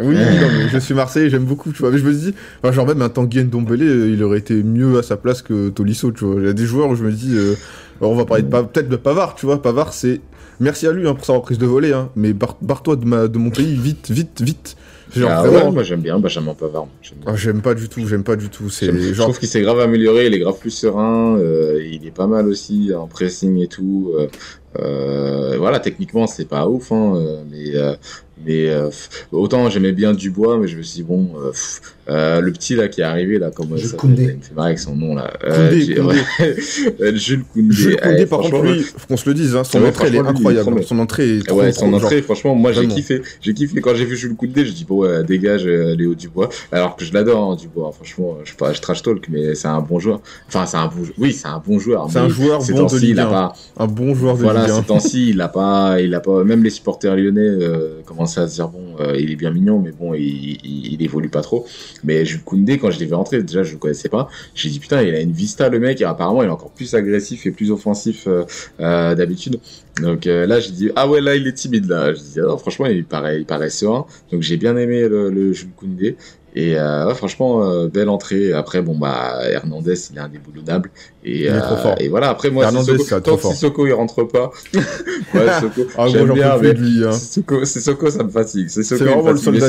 Oui, 0.00 0.14
non, 0.14 0.48
mais 0.56 0.68
je 0.68 0.78
suis 0.78 0.94
Marseillais, 0.94 1.28
j'aime 1.28 1.44
beaucoup, 1.44 1.72
tu 1.72 1.78
vois. 1.78 1.90
Mais 1.90 1.98
je 1.98 2.04
me 2.04 2.12
dis, 2.12 2.32
enfin, 2.62 2.72
genre 2.72 2.86
même 2.86 3.02
un 3.02 3.08
Tanguy 3.08 3.42
Ndombele, 3.44 3.82
euh, 3.82 4.10
il 4.10 4.22
aurait 4.22 4.38
été 4.38 4.62
mieux 4.62 4.98
à 4.98 5.02
sa 5.02 5.16
place 5.16 5.42
que 5.42 5.70
Tolisso, 5.70 6.12
tu 6.12 6.24
vois. 6.24 6.36
Il 6.40 6.46
y 6.46 6.48
a 6.48 6.52
des 6.52 6.66
joueurs 6.66 6.88
où 6.88 6.94
je 6.94 7.04
me 7.04 7.12
dis, 7.12 7.34
euh, 7.34 7.54
on 8.00 8.14
va 8.14 8.24
parler 8.24 8.44
de 8.44 8.48
peut-être 8.48 8.88
de 8.88 8.96
Pavard, 8.96 9.34
tu 9.34 9.46
vois. 9.46 9.60
Pavard, 9.60 9.92
c'est 9.92 10.20
merci 10.60 10.86
à 10.86 10.92
lui 10.92 11.08
hein, 11.08 11.14
pour 11.14 11.24
sa 11.24 11.32
reprise 11.32 11.58
de 11.58 11.66
volée, 11.66 11.92
hein. 11.92 12.10
Mais 12.14 12.32
barre-toi 12.32 12.96
de, 12.96 13.04
ma... 13.04 13.28
de 13.28 13.38
mon 13.38 13.50
pays, 13.50 13.74
vite, 13.74 14.10
vite, 14.10 14.40
vite. 14.40 14.76
Genre, 15.16 15.30
ah 15.32 15.48
ouais, 15.48 15.70
moi 15.70 15.82
j'aime 15.82 16.02
bien 16.02 16.18
Benjamin 16.18 16.52
Pavard. 16.52 16.86
Ah, 17.24 17.34
j'aime 17.34 17.62
pas 17.62 17.72
du 17.74 17.88
tout, 17.88 18.06
j'aime 18.06 18.24
pas 18.24 18.36
du 18.36 18.50
tout. 18.50 18.68
C'est 18.68 18.92
genre... 18.92 19.14
Je 19.14 19.22
trouve 19.22 19.38
qu'il 19.38 19.48
s'est 19.48 19.62
grave 19.62 19.80
amélioré, 19.80 20.26
il 20.26 20.34
est 20.34 20.38
grave 20.38 20.58
plus 20.58 20.70
serein, 20.70 21.38
euh, 21.38 21.82
il 21.82 22.06
est 22.06 22.14
pas 22.14 22.26
mal 22.26 22.46
aussi 22.46 22.92
en 22.94 23.06
pressing 23.06 23.56
et 23.58 23.68
tout. 23.68 24.12
Euh, 24.18 24.26
euh, 24.78 25.56
voilà, 25.58 25.80
techniquement 25.80 26.26
c'est 26.26 26.44
pas 26.44 26.68
ouf, 26.68 26.92
hein, 26.92 27.42
mais 27.50 27.72
mais 28.44 28.68
euh, 28.68 28.90
autant 29.32 29.68
j'aimais 29.70 29.92
bien 29.92 30.12
Dubois, 30.12 30.58
mais 30.58 30.68
je 30.68 30.76
me 30.76 30.82
suis 30.82 30.96
dit, 30.96 31.02
bon, 31.02 31.30
euh, 31.36 31.52
euh, 32.08 32.40
le 32.40 32.52
petit 32.52 32.74
là 32.74 32.88
qui 32.88 33.00
est 33.00 33.04
arrivé 33.04 33.38
là, 33.38 33.50
comme 33.50 33.76
ça 33.76 33.96
il 34.02 34.10
me 34.10 34.16
fait 34.16 34.54
marrer 34.54 34.68
avec 34.68 34.78
son 34.78 34.94
nom 34.94 35.14
là. 35.14 35.32
Koundé, 35.42 35.94
Koundé. 35.94 37.18
Jules 37.18 37.44
Koundé. 37.44 37.74
Jules 37.74 37.96
Koundé, 37.96 38.26
par 38.26 38.40
contre, 38.40 38.62
lui, 38.62 38.82
faut 38.82 39.06
qu'on 39.08 39.16
se 39.16 39.28
le 39.28 39.34
dise, 39.34 39.56
hein, 39.56 39.64
son 39.64 39.84
entrée 39.84 40.08
elle 40.08 40.16
est 40.16 40.18
incroyable. 40.18 40.82
Son 40.84 40.98
entrée 40.98 41.38
est 41.38 41.46
trop, 41.46 41.58
Ouais, 41.58 41.72
son 41.72 41.92
entrée, 41.92 42.22
franchement, 42.22 42.54
moi 42.54 42.72
j'ai 42.72 42.86
kiffé. 42.86 43.22
J'ai 43.40 43.54
kiffé 43.54 43.80
quand 43.80 43.94
j'ai 43.94 44.04
vu 44.04 44.16
Jules 44.16 44.36
Koundé, 44.36 44.64
je 44.64 44.72
dis 44.72 44.84
bon, 44.84 45.00
ouais, 45.00 45.24
dégage 45.24 45.64
Léo 45.64 46.14
Dubois. 46.14 46.48
Alors 46.72 46.96
que 46.96 47.04
je 47.04 47.12
l'adore, 47.12 47.52
hein, 47.52 47.56
Dubois. 47.56 47.90
Franchement, 47.92 48.38
je, 48.44 48.54
pas, 48.54 48.72
je 48.72 48.80
trash 48.80 49.02
talk, 49.02 49.26
mais 49.28 49.54
c'est 49.54 49.68
un 49.68 49.80
bon 49.80 49.98
joueur. 49.98 50.20
Enfin, 50.46 50.66
c'est 50.66 50.76
un 50.76 50.86
bon, 50.86 51.02
oui, 51.18 51.32
c'est 51.32 51.48
un 51.48 51.62
bon 51.64 51.78
joueur. 51.78 52.06
C'est 52.10 52.18
un 52.18 52.28
joueur 52.28 52.60
bon 52.60 52.86
de 52.86 52.98
Ligue 52.98 53.18
1. 53.18 53.52
Un 53.78 53.86
bon 53.86 54.14
joueur 54.14 54.36
de 54.36 54.44
Ligue 54.62 54.70
1. 54.70 54.72
Voilà, 54.72 54.80
ces 54.82 54.86
temps-ci, 54.86 55.30
il 55.30 55.40
a 55.40 55.48
pas, 55.48 56.00
il 56.00 56.14
a 56.14 56.20
pas, 56.20 56.44
même 56.44 56.62
les 56.62 56.70
supporters 56.70 57.16
lyonnais 57.16 57.50
commençaient 58.04 58.40
à 58.40 58.48
se 58.48 58.54
dire 58.54 58.68
bon 58.68 58.88
euh, 59.00 59.16
il 59.18 59.30
est 59.30 59.36
bien 59.36 59.50
mignon, 59.50 59.78
mais 59.78 59.92
bon, 59.92 60.14
il, 60.14 60.58
il, 60.64 61.02
évolue 61.02 61.28
pas 61.28 61.42
trop. 61.42 61.66
Mais 62.04 62.24
Jules 62.24 62.42
Koundé, 62.42 62.78
quand 62.78 62.90
je 62.90 62.98
l'ai 62.98 63.06
vu 63.06 63.14
rentrer, 63.14 63.42
déjà, 63.42 63.62
je 63.62 63.72
le 63.72 63.78
connaissais 63.78 64.08
pas. 64.08 64.28
J'ai 64.54 64.70
dit, 64.70 64.80
putain, 64.80 65.02
il 65.02 65.14
a 65.14 65.20
une 65.20 65.32
vista, 65.32 65.68
le 65.68 65.78
mec, 65.78 66.00
et 66.00 66.04
apparemment, 66.04 66.42
il 66.42 66.46
est 66.46 66.52
encore 66.52 66.70
plus 66.70 66.94
agressif 66.94 67.46
et 67.46 67.50
plus 67.50 67.70
offensif 67.70 68.26
euh, 68.26 68.44
euh, 68.80 69.14
d'habitude. 69.14 69.60
Donc 70.02 70.26
là, 70.26 70.60
j'ai 70.60 70.70
dit, 70.70 70.90
ah 70.94 71.08
ouais, 71.08 71.20
là, 71.20 71.34
il 71.34 71.46
est 71.46 71.52
timide, 71.52 71.88
là. 71.88 72.14
Je 72.14 72.20
dis, 72.20 72.40
ah 72.40 72.56
franchement, 72.56 72.86
il 72.86 73.04
paraît, 73.04 73.38
il 73.38 73.46
paraît 73.46 73.70
serein. 73.70 74.06
Donc 74.30 74.42
j'ai 74.42 74.56
bien 74.56 74.76
aimé 74.76 75.08
le, 75.08 75.28
le 75.28 75.52
Jules 75.52 75.70
Koundé. 75.76 76.16
Et 76.54 76.78
euh, 76.78 77.14
franchement, 77.14 77.62
euh, 77.62 77.88
belle 77.88 78.08
entrée. 78.08 78.52
Après, 78.52 78.82
bon, 78.82 78.96
bah, 78.96 79.40
Hernandez, 79.50 79.94
il 80.10 80.16
est 80.16 80.20
indéboulonnable. 80.20 80.90
Et, 81.24 81.40
il 81.40 81.46
est 81.46 81.60
trop 81.60 81.76
fort. 81.76 81.94
et 81.98 82.08
voilà, 82.08 82.30
après, 82.30 82.50
moi, 82.50 82.64
Hernandez, 82.64 82.98
Sissoko, 82.98 83.20
tant 83.20 83.36
que 83.36 83.54
Sissoko, 83.54 83.86
il 83.86 83.92
rentre 83.92 84.24
pas. 84.24 84.50
ouais, 84.74 85.60
Soko, 85.60 85.82
ah, 85.96 86.08
j'aime 86.08 86.32
bien, 86.32 86.56
mais 86.58 86.72
lui, 86.72 87.04
hein. 87.04 87.12
Sissoko, 87.12 87.64
Sissoko, 87.64 88.10
ça 88.10 88.24
me 88.24 88.30
fatigue. 88.30 88.68
C'est 88.68 88.94
vraiment 88.96 89.30
le 89.30 89.36
soldat. 89.36 89.68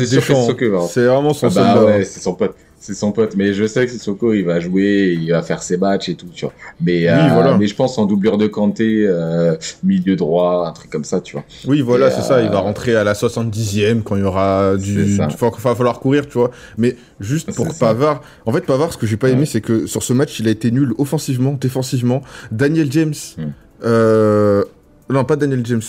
C'est 0.88 1.06
vraiment 1.06 1.34
son 1.34 1.48
ah, 1.48 1.50
bah, 1.50 1.74
soldat. 1.74 1.86
Ouais, 1.86 2.04
c'est 2.06 2.22
son 2.22 2.34
pote 2.34 2.56
c'est 2.80 2.94
son 2.94 3.12
pote. 3.12 3.36
Mais 3.36 3.54
je 3.54 3.68
sais 3.68 3.86
que 3.86 3.92
Sissoko, 3.92 4.34
il 4.34 4.46
va 4.46 4.60
jouer, 4.60 5.18
il 5.20 5.32
va 5.32 5.42
faire 5.42 5.62
ses 5.62 5.78
matchs 5.78 6.10
et 6.10 6.16
tout, 6.16 6.28
tu 6.34 6.46
vois. 6.46 6.54
Mais, 6.82 7.08
euh, 7.08 7.58
mais 7.58 7.68
je 7.68 7.76
pense 7.76 7.98
en 7.98 8.06
doublure 8.06 8.38
de 8.38 8.48
Kanté, 8.48 9.06
euh, 9.06 9.56
milieu 9.84 10.16
droit, 10.16 10.68
un 10.68 10.72
truc 10.72 10.90
comme 10.90 11.04
ça, 11.04 11.22
tu 11.22 11.34
vois. 11.34 11.44
Oui, 11.68 11.82
voilà, 11.82 12.10
c'est 12.10 12.22
ça. 12.22 12.42
Il 12.42 12.50
va 12.50 12.56
euh, 12.56 12.60
rentrer 12.60 12.96
à 12.96 13.04
la 13.04 13.14
70e 13.14 14.02
quand 14.02 14.16
il 14.16 14.22
y 14.22 14.26
aura 14.26 14.76
du. 14.78 15.04
Il 15.04 15.18
va 15.18 15.76
falloir 15.76 16.00
courir, 16.00 16.28
tu 16.28 16.38
vois. 16.38 16.52
Mais 16.78 16.96
juste 17.20 17.54
pour 17.54 17.68
Pavard, 17.78 18.22
en 18.46 18.54
fait, 18.54 18.62
Pavard, 18.62 18.94
ce 18.94 18.98
que 18.98 19.06
j'ai 19.06 19.18
pas 19.18 19.30
aimé, 19.30 19.46
c'est 19.46 19.62
que 19.62 19.86
sur 19.86 20.04
ce 20.04 20.14
match, 20.14 20.40
il 20.40 20.48
a 20.48 20.52
été 20.52 20.72
nul 20.72 20.94
offensivement, 20.98 21.54
défensivement. 21.54 22.22
Daniel 22.52 22.92
James. 22.92 23.14
Hmm. 23.38 24.64
Non, 25.10 25.26
pas 25.26 25.36
Daniel 25.36 25.66
James. 25.66 25.82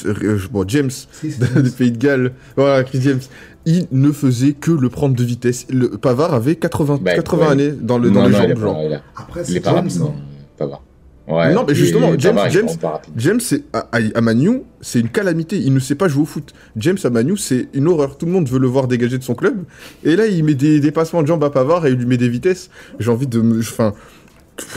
bon, 0.50 0.64
James, 0.66 0.90
du 1.22 1.70
Pays 1.70 1.92
de 1.92 1.98
Galles. 1.98 2.32
Voilà, 2.56 2.84
Chris 2.84 3.00
James 3.02 3.20
il 3.66 3.86
ne 3.92 4.10
faisait 4.12 4.52
que 4.52 4.70
le 4.70 4.88
prendre 4.88 5.14
de 5.14 5.24
vitesse. 5.24 5.66
Le 5.70 5.90
Pavard 5.90 6.34
avait 6.34 6.56
80, 6.56 7.00
80 7.04 7.44
bah, 7.44 7.50
années 7.50 7.72
dans, 7.72 7.98
le, 7.98 8.10
dans 8.10 8.26
les 8.26 8.32
jambes. 8.32 8.58
genre. 8.58 8.80
Après, 9.16 9.44
c'est 9.44 9.62
James, 9.62 9.90
non 9.98 10.14
Pavard. 10.56 10.82
Ouais, 11.28 11.54
non, 11.54 11.64
mais 11.66 11.76
justement, 11.76 12.12
James, 12.18 12.38
James, 12.50 12.68
James 13.16 13.40
à, 13.72 13.86
à, 13.92 14.20
Manu, 14.20 14.62
c'est 14.80 14.98
une 14.98 15.10
calamité. 15.10 15.58
Il 15.58 15.72
ne 15.72 15.78
sait 15.78 15.94
pas 15.94 16.08
jouer 16.08 16.22
au 16.22 16.26
foot. 16.26 16.52
James 16.76 16.96
à 17.04 17.10
Manu, 17.10 17.36
c'est 17.36 17.68
une 17.72 17.86
horreur. 17.86 18.18
Tout 18.18 18.26
le 18.26 18.32
monde 18.32 18.48
veut 18.48 18.58
le 18.58 18.66
voir 18.66 18.88
dégager 18.88 19.16
de 19.16 19.22
son 19.22 19.34
club. 19.34 19.62
Et 20.02 20.16
là, 20.16 20.26
il 20.26 20.42
met 20.42 20.54
des 20.54 20.80
dépassements 20.80 21.22
de 21.22 21.28
jambes 21.28 21.44
à 21.44 21.50
Pavard 21.50 21.86
et 21.86 21.90
il 21.90 21.96
lui 21.96 22.06
met 22.06 22.16
des 22.16 22.28
vitesses. 22.28 22.68
J'ai 22.98 23.10
envie 23.10 23.28
de 23.28 23.40
me. 23.40 23.62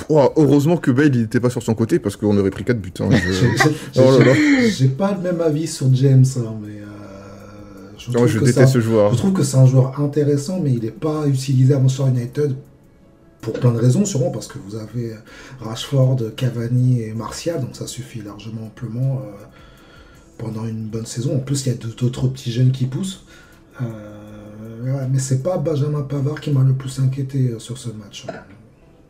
Enfin. 0.09 0.29
heureusement 0.37 0.77
que 0.77 0.91
Bale 0.91 1.11
n'était 1.11 1.39
pas 1.39 1.49
sur 1.49 1.63
son 1.63 1.73
côté 1.73 1.99
parce 1.99 2.15
qu'on 2.15 2.37
aurait 2.37 2.49
pris 2.49 2.63
4 2.63 2.79
buts. 2.79 2.93
Hein. 2.99 3.09
Oh 3.97 4.19
J'ai 4.69 4.87
pas 4.87 5.13
le 5.13 5.21
même 5.21 5.41
avis 5.41 5.67
sur 5.67 5.93
James, 5.93 6.25
hein, 6.37 6.55
mais. 6.61 6.81
Euh, 6.81 7.89
je, 7.97 8.27
je 8.27 8.39
déteste 8.39 8.73
ce 8.73 8.81
joueur. 8.81 9.11
Je 9.13 9.17
trouve 9.17 9.33
que 9.33 9.43
c'est 9.43 9.57
un 9.57 9.65
joueur 9.65 9.99
intéressant, 9.99 10.59
mais 10.61 10.71
il 10.71 10.83
n'est 10.83 10.91
pas 10.91 11.25
utilisé 11.27 11.73
à 11.73 11.79
Manchester 11.79 12.09
United 12.09 12.55
pour 13.41 13.53
plein 13.53 13.71
de 13.71 13.77
raisons, 13.77 14.05
sûrement 14.05 14.31
parce 14.31 14.47
que 14.47 14.57
vous 14.57 14.75
avez 14.75 15.13
Rashford, 15.59 16.17
Cavani 16.35 17.01
et 17.01 17.13
Martial, 17.13 17.59
donc 17.59 17.75
ça 17.75 17.87
suffit 17.87 18.21
largement 18.21 18.67
amplement 18.67 19.21
euh, 19.21 19.45
pendant 20.37 20.65
une 20.65 20.87
bonne 20.87 21.05
saison. 21.05 21.35
En 21.35 21.39
plus, 21.39 21.65
il 21.65 21.69
y 21.69 21.75
a 21.75 21.77
d'autres 21.77 22.27
petits 22.27 22.51
jeunes 22.51 22.71
qui 22.71 22.85
poussent. 22.85 23.25
Euh, 23.81 23.85
ouais, 24.85 25.07
mais 25.11 25.19
c'est 25.19 25.43
pas 25.43 25.57
Benjamin 25.57 26.01
Pavard 26.01 26.39
qui 26.39 26.51
m'a 26.51 26.63
le 26.63 26.73
plus 26.73 26.99
inquiété 26.99 27.53
sur 27.59 27.77
ce 27.77 27.89
match. 27.89 28.25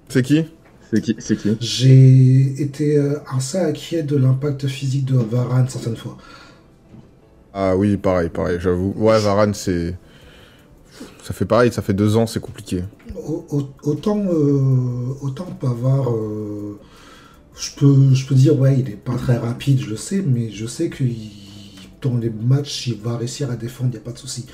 C'est 0.09 0.23
qui? 0.23 0.45
C'est 0.93 1.01
qui, 1.01 1.15
qui? 1.15 1.58
J'ai 1.60 2.62
été 2.62 3.01
assez 3.36 3.58
inquiet 3.58 4.03
de 4.03 4.15
l'impact 4.15 4.67
physique 4.67 5.06
de 5.06 5.17
Varane 5.17 5.67
certaines 5.67 5.97
fois. 5.97 6.17
Ah 7.53 7.75
oui, 7.75 7.97
pareil, 7.97 8.29
pareil, 8.29 8.58
j'avoue. 8.60 8.93
Ouais, 8.97 9.19
Varane, 9.19 9.53
c'est. 9.53 9.95
Ça 11.23 11.34
fait 11.34 11.45
pareil, 11.45 11.71
ça 11.71 11.82
fait 11.82 11.93
deux 11.93 12.17
ans, 12.17 12.27
c'est 12.27 12.41
compliqué. 12.41 12.84
Autant, 13.84 14.19
euh, 14.19 15.13
autant 15.21 15.45
Pavard, 15.45 16.12
euh, 16.12 16.77
je, 17.56 17.69
peux, 17.77 18.13
je 18.13 18.27
peux 18.27 18.36
dire, 18.36 18.60
ouais, 18.60 18.79
il 18.79 18.89
est 18.89 18.97
pas 18.97 19.15
très 19.15 19.38
rapide, 19.38 19.79
je 19.79 19.89
le 19.89 19.95
sais, 19.95 20.21
mais 20.21 20.51
je 20.51 20.65
sais 20.65 20.89
que 20.89 21.03
dans 22.01 22.17
les 22.17 22.29
matchs, 22.29 22.88
il 22.88 22.95
va 22.95 23.17
réussir 23.17 23.49
à 23.49 23.56
défendre, 23.56 23.91
il 23.91 23.93
n'y 23.93 24.01
a 24.01 24.01
pas 24.01 24.12
de 24.12 24.17
souci. 24.17 24.45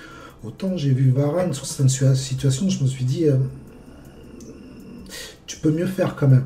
Autant 0.44 0.78
j'ai 0.78 0.92
vu 0.92 1.10
Varane 1.12 1.54
sur 1.54 1.66
certaines 1.66 2.16
situations, 2.16 2.70
je 2.70 2.84
me 2.84 2.88
suis 2.88 3.06
dit, 3.06 3.26
euh, 3.26 3.38
tu 5.50 5.58
peux 5.58 5.72
mieux 5.72 5.88
faire 5.88 6.16
quand 6.16 6.28
même. 6.28 6.46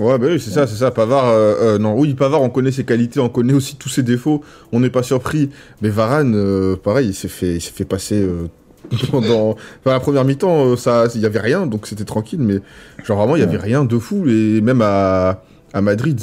Ouais, 0.00 0.18
bah 0.18 0.26
oui, 0.28 0.40
c'est 0.40 0.50
ça, 0.50 0.66
c'est 0.66 0.74
ça. 0.74 0.90
Pavard, 0.90 1.28
euh, 1.28 1.54
euh, 1.60 1.78
non, 1.78 1.96
oui, 1.96 2.14
Pavard, 2.14 2.42
on 2.42 2.50
connaît 2.50 2.72
ses 2.72 2.84
qualités, 2.84 3.20
on 3.20 3.28
connaît 3.28 3.52
aussi 3.52 3.76
tous 3.76 3.90
ses 3.90 4.02
défauts, 4.02 4.42
on 4.72 4.80
n'est 4.80 4.90
pas 4.90 5.04
surpris. 5.04 5.50
Mais 5.82 5.90
Varane, 5.90 6.34
euh, 6.34 6.74
pareil, 6.74 7.10
il 7.10 7.14
s'est 7.14 7.28
fait, 7.28 7.56
il 7.56 7.60
fait 7.60 7.84
passer 7.84 8.26
pendant 9.12 9.50
enfin, 9.50 9.92
la 9.92 10.00
première 10.00 10.24
mi-temps, 10.24 10.76
ça, 10.76 11.06
il 11.14 11.20
y 11.20 11.26
avait 11.26 11.38
rien, 11.38 11.66
donc 11.66 11.86
c'était 11.86 12.04
tranquille. 12.04 12.40
Mais 12.40 12.60
genre 13.04 13.18
vraiment, 13.18 13.36
il 13.36 13.40
y 13.40 13.44
avait 13.44 13.58
rien 13.58 13.84
de 13.84 13.98
fou. 13.98 14.24
Et 14.26 14.60
même 14.62 14.82
à, 14.82 15.44
à 15.72 15.80
Madrid, 15.80 16.20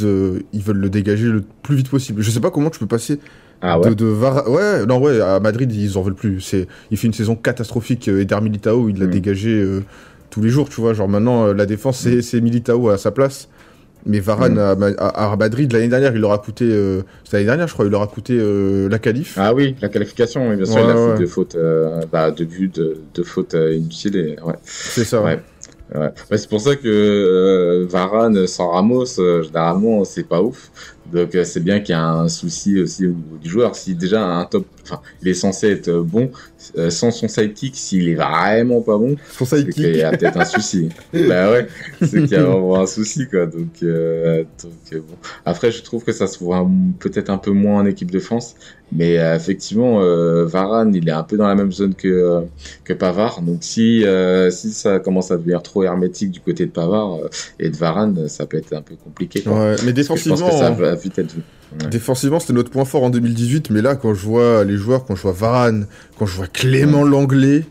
ils 0.51 0.61
veulent 0.61 0.77
le 0.77 0.89
dégager 0.89 1.27
le 1.27 1.43
plus 1.61 1.75
vite 1.75 1.89
possible. 1.89 2.21
Je 2.21 2.31
sais 2.31 2.41
pas 2.41 2.51
comment 2.51 2.71
tu 2.71 2.79
peux 2.79 2.87
passer. 2.87 3.19
Ah 3.61 3.79
ouais. 3.79 3.93
De, 3.93 4.05
Ouais, 4.05 4.85
non, 4.87 4.99
ouais, 4.99 5.21
à 5.21 5.39
Madrid, 5.39 5.71
ils 5.71 5.97
en 5.97 6.01
veulent 6.01 6.15
plus. 6.15 6.41
C'est, 6.41 6.67
il 6.89 6.97
fait 6.97 7.07
une 7.07 7.13
saison 7.13 7.35
catastrophique. 7.35 8.07
Eder 8.07 8.41
Militao, 8.41 8.89
il 8.89 8.99
l'a 8.99 9.05
mm. 9.05 9.11
dégagé 9.11 9.81
tous 10.31 10.41
les 10.41 10.49
jours, 10.49 10.69
tu 10.69 10.81
vois. 10.81 10.93
Genre 10.93 11.07
maintenant, 11.07 11.53
la 11.53 11.67
défense, 11.67 12.07
c'est 12.21 12.41
Militao 12.41 12.89
à 12.89 12.97
sa 12.97 13.11
place. 13.11 13.47
Mais 14.05 14.19
Varane 14.19 14.55
mm. 14.55 14.95
à, 14.97 15.35
Madrid 15.37 15.71
l'année 15.71 15.87
dernière, 15.87 16.13
il 16.15 16.21
leur 16.21 16.31
a 16.31 16.39
coûté. 16.39 16.65
Euh, 16.65 17.01
l'année 17.31 17.45
dernière, 17.45 17.67
je 17.67 17.73
crois, 17.73 17.85
il 17.85 17.91
leur 17.91 18.01
a 18.01 18.07
coûté 18.07 18.37
euh, 18.39 18.89
la 18.89 18.99
qualif. 18.99 19.37
Ah 19.37 19.53
oui, 19.53 19.75
la 19.81 19.89
qualification, 19.89 20.49
oui, 20.49 20.55
bien 20.55 20.65
sûr. 20.65 20.79
il 20.79 20.89
a 20.89 21.13
fait 21.13 21.19
deux 21.19 21.27
fautes, 21.27 21.55
euh, 21.55 22.01
bah, 22.11 22.31
deux 22.31 22.45
buts, 22.45 22.71
deux, 22.73 23.23
fautes 23.23 23.53
inutiles. 23.53 24.15
Et, 24.15 24.37
ouais. 24.41 24.55
C'est 24.63 25.03
ça. 25.03 25.21
Ouais. 25.21 25.39
Ouais. 25.93 26.09
c'est 26.37 26.49
pour 26.49 26.61
ça 26.61 26.77
que 26.77 27.85
Varane 27.89 28.47
sans 28.47 28.71
Ramos, 28.71 29.17
généralement, 29.43 30.05
c'est 30.05 30.27
pas 30.27 30.41
ouf. 30.41 30.71
Donc 31.11 31.37
c'est 31.43 31.59
bien 31.59 31.81
qu'il 31.81 31.93
y 31.93 31.97
a 31.97 32.07
un 32.07 32.29
souci 32.29 32.79
aussi 32.81 33.05
au 33.05 33.09
niveau 33.09 33.37
du 33.41 33.49
joueur. 33.49 33.75
Si 33.75 33.93
déjà 33.95 34.25
un 34.25 34.45
top, 34.45 34.65
enfin, 34.83 35.01
il 35.21 35.27
est 35.27 35.33
censé 35.33 35.67
être 35.67 35.91
bon, 35.91 36.31
euh, 36.77 36.89
sans 36.89 37.11
son 37.11 37.27
sidekick, 37.27 37.75
s'il 37.75 38.09
est 38.09 38.15
vraiment 38.15 38.81
pas 38.81 38.97
bon, 38.97 39.15
son 39.31 39.45
sidekick, 39.45 39.77
il 39.77 39.97
y 39.97 40.03
a 40.03 40.11
peut-être 40.11 40.37
un 40.37 40.45
souci. 40.45 40.89
bah 41.13 41.51
ouais, 41.51 41.67
c'est 42.01 42.21
qu'il 42.21 42.31
y 42.31 42.35
a 42.35 42.43
vraiment 42.43 42.79
un 42.79 42.85
souci 42.85 43.27
quoi. 43.27 43.45
Donc, 43.45 43.81
euh, 43.83 44.43
donc 44.61 44.73
euh, 44.93 44.99
bon. 44.99 45.15
Après, 45.45 45.71
je 45.71 45.81
trouve 45.81 46.03
que 46.03 46.11
ça 46.11 46.27
se 46.27 46.39
voit 46.39 46.67
peut-être 46.99 47.29
un 47.29 47.37
peu 47.37 47.51
moins 47.51 47.81
en 47.81 47.85
équipe 47.85 48.11
de 48.11 48.19
France, 48.19 48.55
mais 48.91 49.15
effectivement, 49.15 49.99
Varane, 50.45 50.93
il 50.93 51.07
est 51.07 51.13
un 51.13 51.23
peu 51.23 51.37
dans 51.37 51.47
la 51.47 51.55
même 51.55 51.71
zone 51.71 51.95
que 51.95 52.41
que 52.83 52.93
Pavard. 52.93 53.41
Donc 53.41 53.59
si 53.61 54.05
si 54.51 54.71
ça 54.71 54.99
commence 54.99 55.31
à 55.31 55.37
devenir 55.37 55.61
trop 55.63 55.83
hermétique 55.83 56.31
du 56.31 56.41
côté 56.41 56.65
de 56.65 56.71
Pavard 56.71 57.17
et 57.59 57.69
de 57.69 57.75
Varane, 57.75 58.27
ça 58.27 58.45
peut 58.45 58.57
être 58.57 58.73
un 58.73 58.81
peu 58.81 58.95
compliqué. 58.95 59.43
Ouais, 59.47 59.75
mais 59.85 59.93
défensivement, 59.93 60.35
je 60.35 60.41
pense 60.41 60.51
que 60.51 60.57
ça 60.59 60.71
va 60.71 60.95
vite 60.95 61.17
être 61.19 61.35
Défensivement, 61.89 62.39
c'était 62.39 62.53
notre 62.53 62.69
point 62.69 62.85
fort 62.85 63.03
en 63.03 63.09
2018, 63.09 63.69
mais 63.69 63.81
là, 63.81 63.95
quand 63.95 64.13
je 64.13 64.25
vois 64.25 64.63
les 64.63 64.75
joueurs, 64.75 65.05
quand 65.05 65.15
je 65.15 65.21
vois 65.21 65.31
Varane, 65.31 65.87
quand 66.17 66.25
je 66.25 66.35
vois 66.35 66.47
Clément 66.47 67.03
Langlais, 67.03 67.63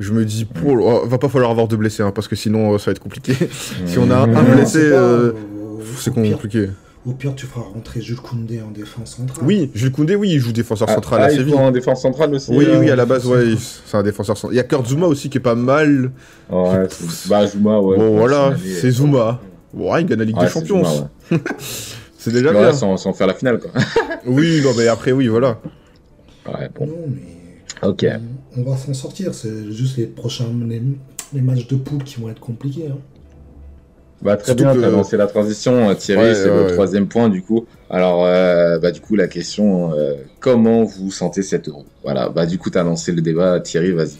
je 0.00 0.12
me 0.12 0.24
dis, 0.24 0.44
pour, 0.44 0.72
oh, 0.72 1.06
va 1.06 1.18
pas 1.18 1.28
falloir 1.28 1.50
avoir 1.50 1.68
de 1.68 1.76
blessés, 1.76 2.02
hein, 2.02 2.12
parce 2.12 2.26
que 2.26 2.36
sinon, 2.36 2.76
ça 2.78 2.86
va 2.86 2.92
être 2.92 3.00
compliqué. 3.00 3.34
si 3.86 3.98
on 3.98 4.10
a 4.10 4.16
un 4.16 4.54
blessé, 4.54 4.80
euh, 4.80 5.32
c'est 5.98 6.12
compliqué. 6.12 6.70
Au 7.06 7.12
pire, 7.12 7.34
tu 7.34 7.44
feras 7.44 7.66
rentrer 7.66 8.00
Jules 8.00 8.16
Koundé 8.16 8.62
en 8.62 8.70
défense 8.70 9.16
centrale. 9.16 9.44
Oui, 9.44 9.70
Jules 9.74 9.92
Koundé, 9.92 10.14
oui, 10.14 10.30
il 10.30 10.38
joue 10.38 10.52
défenseur 10.52 10.88
ah, 10.90 10.94
central 10.94 11.20
ah, 11.22 11.26
à 11.26 11.30
Séville. 11.30 11.48
Il 11.48 11.52
joue 11.52 11.58
en 11.58 11.70
défense 11.70 12.00
centrale 12.00 12.34
aussi. 12.34 12.50
Oui, 12.50 12.66
oui, 12.80 12.90
à 12.90 12.96
la 12.96 13.04
base, 13.04 13.26
ouais, 13.26 13.54
c'est 13.58 13.96
un 13.96 14.02
défenseur 14.02 14.38
central. 14.38 14.54
Il 14.54 14.56
y 14.56 14.60
a 14.60 14.64
Kurt 14.64 14.86
Zuma 14.86 15.06
aussi 15.06 15.28
qui 15.28 15.36
est 15.36 15.40
pas 15.40 15.54
mal. 15.54 16.12
Ouais, 16.50 16.88
bah 17.28 17.46
Zuma, 17.46 17.78
ouais. 17.78 17.98
Bon, 17.98 18.16
voilà, 18.16 18.54
c'est 18.80 18.90
Zuma. 18.90 19.38
Ouais, 19.74 20.00
il 20.00 20.06
gagne 20.06 20.20
la 20.20 20.24
Ligue 20.24 20.40
des 20.40 20.48
Champions. 20.48 20.82
C'est 22.24 22.32
déjà 22.32 22.52
bien. 22.52 22.72
Sans, 22.72 22.96
sans, 22.96 23.12
faire 23.12 23.26
la 23.26 23.34
finale, 23.34 23.60
quoi. 23.60 23.70
oui, 24.26 24.62
non, 24.64 24.70
mais 24.78 24.88
après, 24.88 25.12
oui, 25.12 25.28
voilà. 25.28 25.60
Ouais, 26.46 26.70
bon. 26.74 26.86
Non, 26.86 27.04
mais. 27.06 27.86
Ok. 27.86 28.06
On, 28.56 28.62
va 28.62 28.78
s'en 28.78 28.94
sortir. 28.94 29.34
C'est 29.34 29.70
juste 29.70 29.98
les 29.98 30.06
prochains 30.06 30.46
les, 30.66 31.40
matchs 31.42 31.66
de 31.66 31.76
poule 31.76 32.02
qui 32.02 32.18
vont 32.18 32.30
être 32.30 32.40
compliqués. 32.40 32.88
Hein. 32.90 32.96
Bah, 34.22 34.38
très 34.38 34.54
bien, 34.54 34.72
tu 34.72 34.82
as 34.82 34.88
lancé 34.88 35.18
la 35.18 35.26
transition, 35.26 35.90
euh, 35.90 35.94
Thierry, 35.94 36.34
c'est 36.34 36.46
le 36.46 36.72
troisième 36.72 37.08
point 37.08 37.28
du 37.28 37.42
coup. 37.42 37.66
Alors, 37.90 38.24
euh, 38.24 38.78
bah, 38.78 38.90
du 38.90 39.02
coup, 39.02 39.16
la 39.16 39.28
question, 39.28 39.92
euh, 39.92 40.14
comment 40.40 40.84
vous 40.84 41.10
sentez 41.10 41.42
cet 41.42 41.68
euro 41.68 41.84
Voilà, 42.04 42.30
bah, 42.30 42.46
du 42.46 42.56
coup, 42.56 42.70
tu 42.70 42.78
as 42.78 42.84
lancé 42.84 43.12
le 43.12 43.20
débat, 43.20 43.60
Thierry, 43.60 43.92
vas-y. 43.92 44.16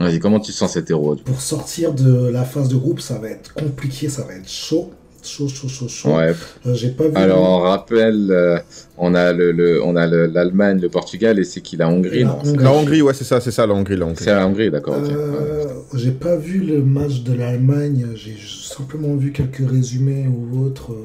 Vas-y, 0.00 0.18
comment 0.18 0.40
tu 0.40 0.52
sens 0.52 0.72
cet 0.72 0.90
euro 0.90 1.16
Pour 1.16 1.42
sortir 1.42 1.92
de 1.92 2.28
la 2.28 2.44
phase 2.44 2.68
de 2.68 2.76
groupe, 2.76 3.00
ça 3.00 3.18
va 3.18 3.28
être 3.28 3.52
compliqué, 3.52 4.08
ça 4.08 4.22
va 4.22 4.32
être 4.32 4.48
chaud. 4.48 4.92
Chaud, 5.28 5.46
chaud, 5.46 5.68
chaud, 5.68 5.88
chaud. 5.88 6.16
Ouais. 6.16 6.32
Euh, 6.66 6.74
j'ai 6.74 6.88
pas 6.88 7.06
vu. 7.06 7.14
Alors, 7.14 7.42
on 7.42 7.58
rappelle, 7.60 8.30
euh, 8.30 8.58
on 8.96 9.14
a 9.14 9.34
le, 9.34 9.78
on 9.84 9.94
a 9.94 10.06
l'Allemagne, 10.06 10.80
le, 10.80 10.88
Portugal 10.88 11.38
et 11.38 11.44
c'est 11.44 11.60
qui 11.60 11.76
la 11.76 11.86
Hongrie, 11.90 12.22
la, 12.22 12.34
Hongrie. 12.34 12.56
la 12.56 12.72
Hongrie, 12.72 13.02
ouais, 13.02 13.12
c'est 13.12 13.24
ça, 13.24 13.38
c'est 13.38 13.50
ça, 13.50 13.66
la 13.66 13.74
Hongrie, 13.74 13.96
la 13.96 14.06
Hongrie. 14.06 14.24
C'est 14.24 14.34
la 14.34 14.46
Hongrie, 14.46 14.70
d'accord. 14.70 14.96
Euh, 14.96 15.66
J'ai 15.94 16.12
pas 16.12 16.36
vu 16.36 16.60
le 16.60 16.82
match 16.82 17.24
de 17.24 17.34
l'Allemagne. 17.34 18.06
J'ai 18.14 18.36
simplement 18.40 19.14
vu 19.16 19.30
quelques 19.32 19.68
résumés 19.68 20.26
ou 20.28 20.64
autres. 20.64 20.96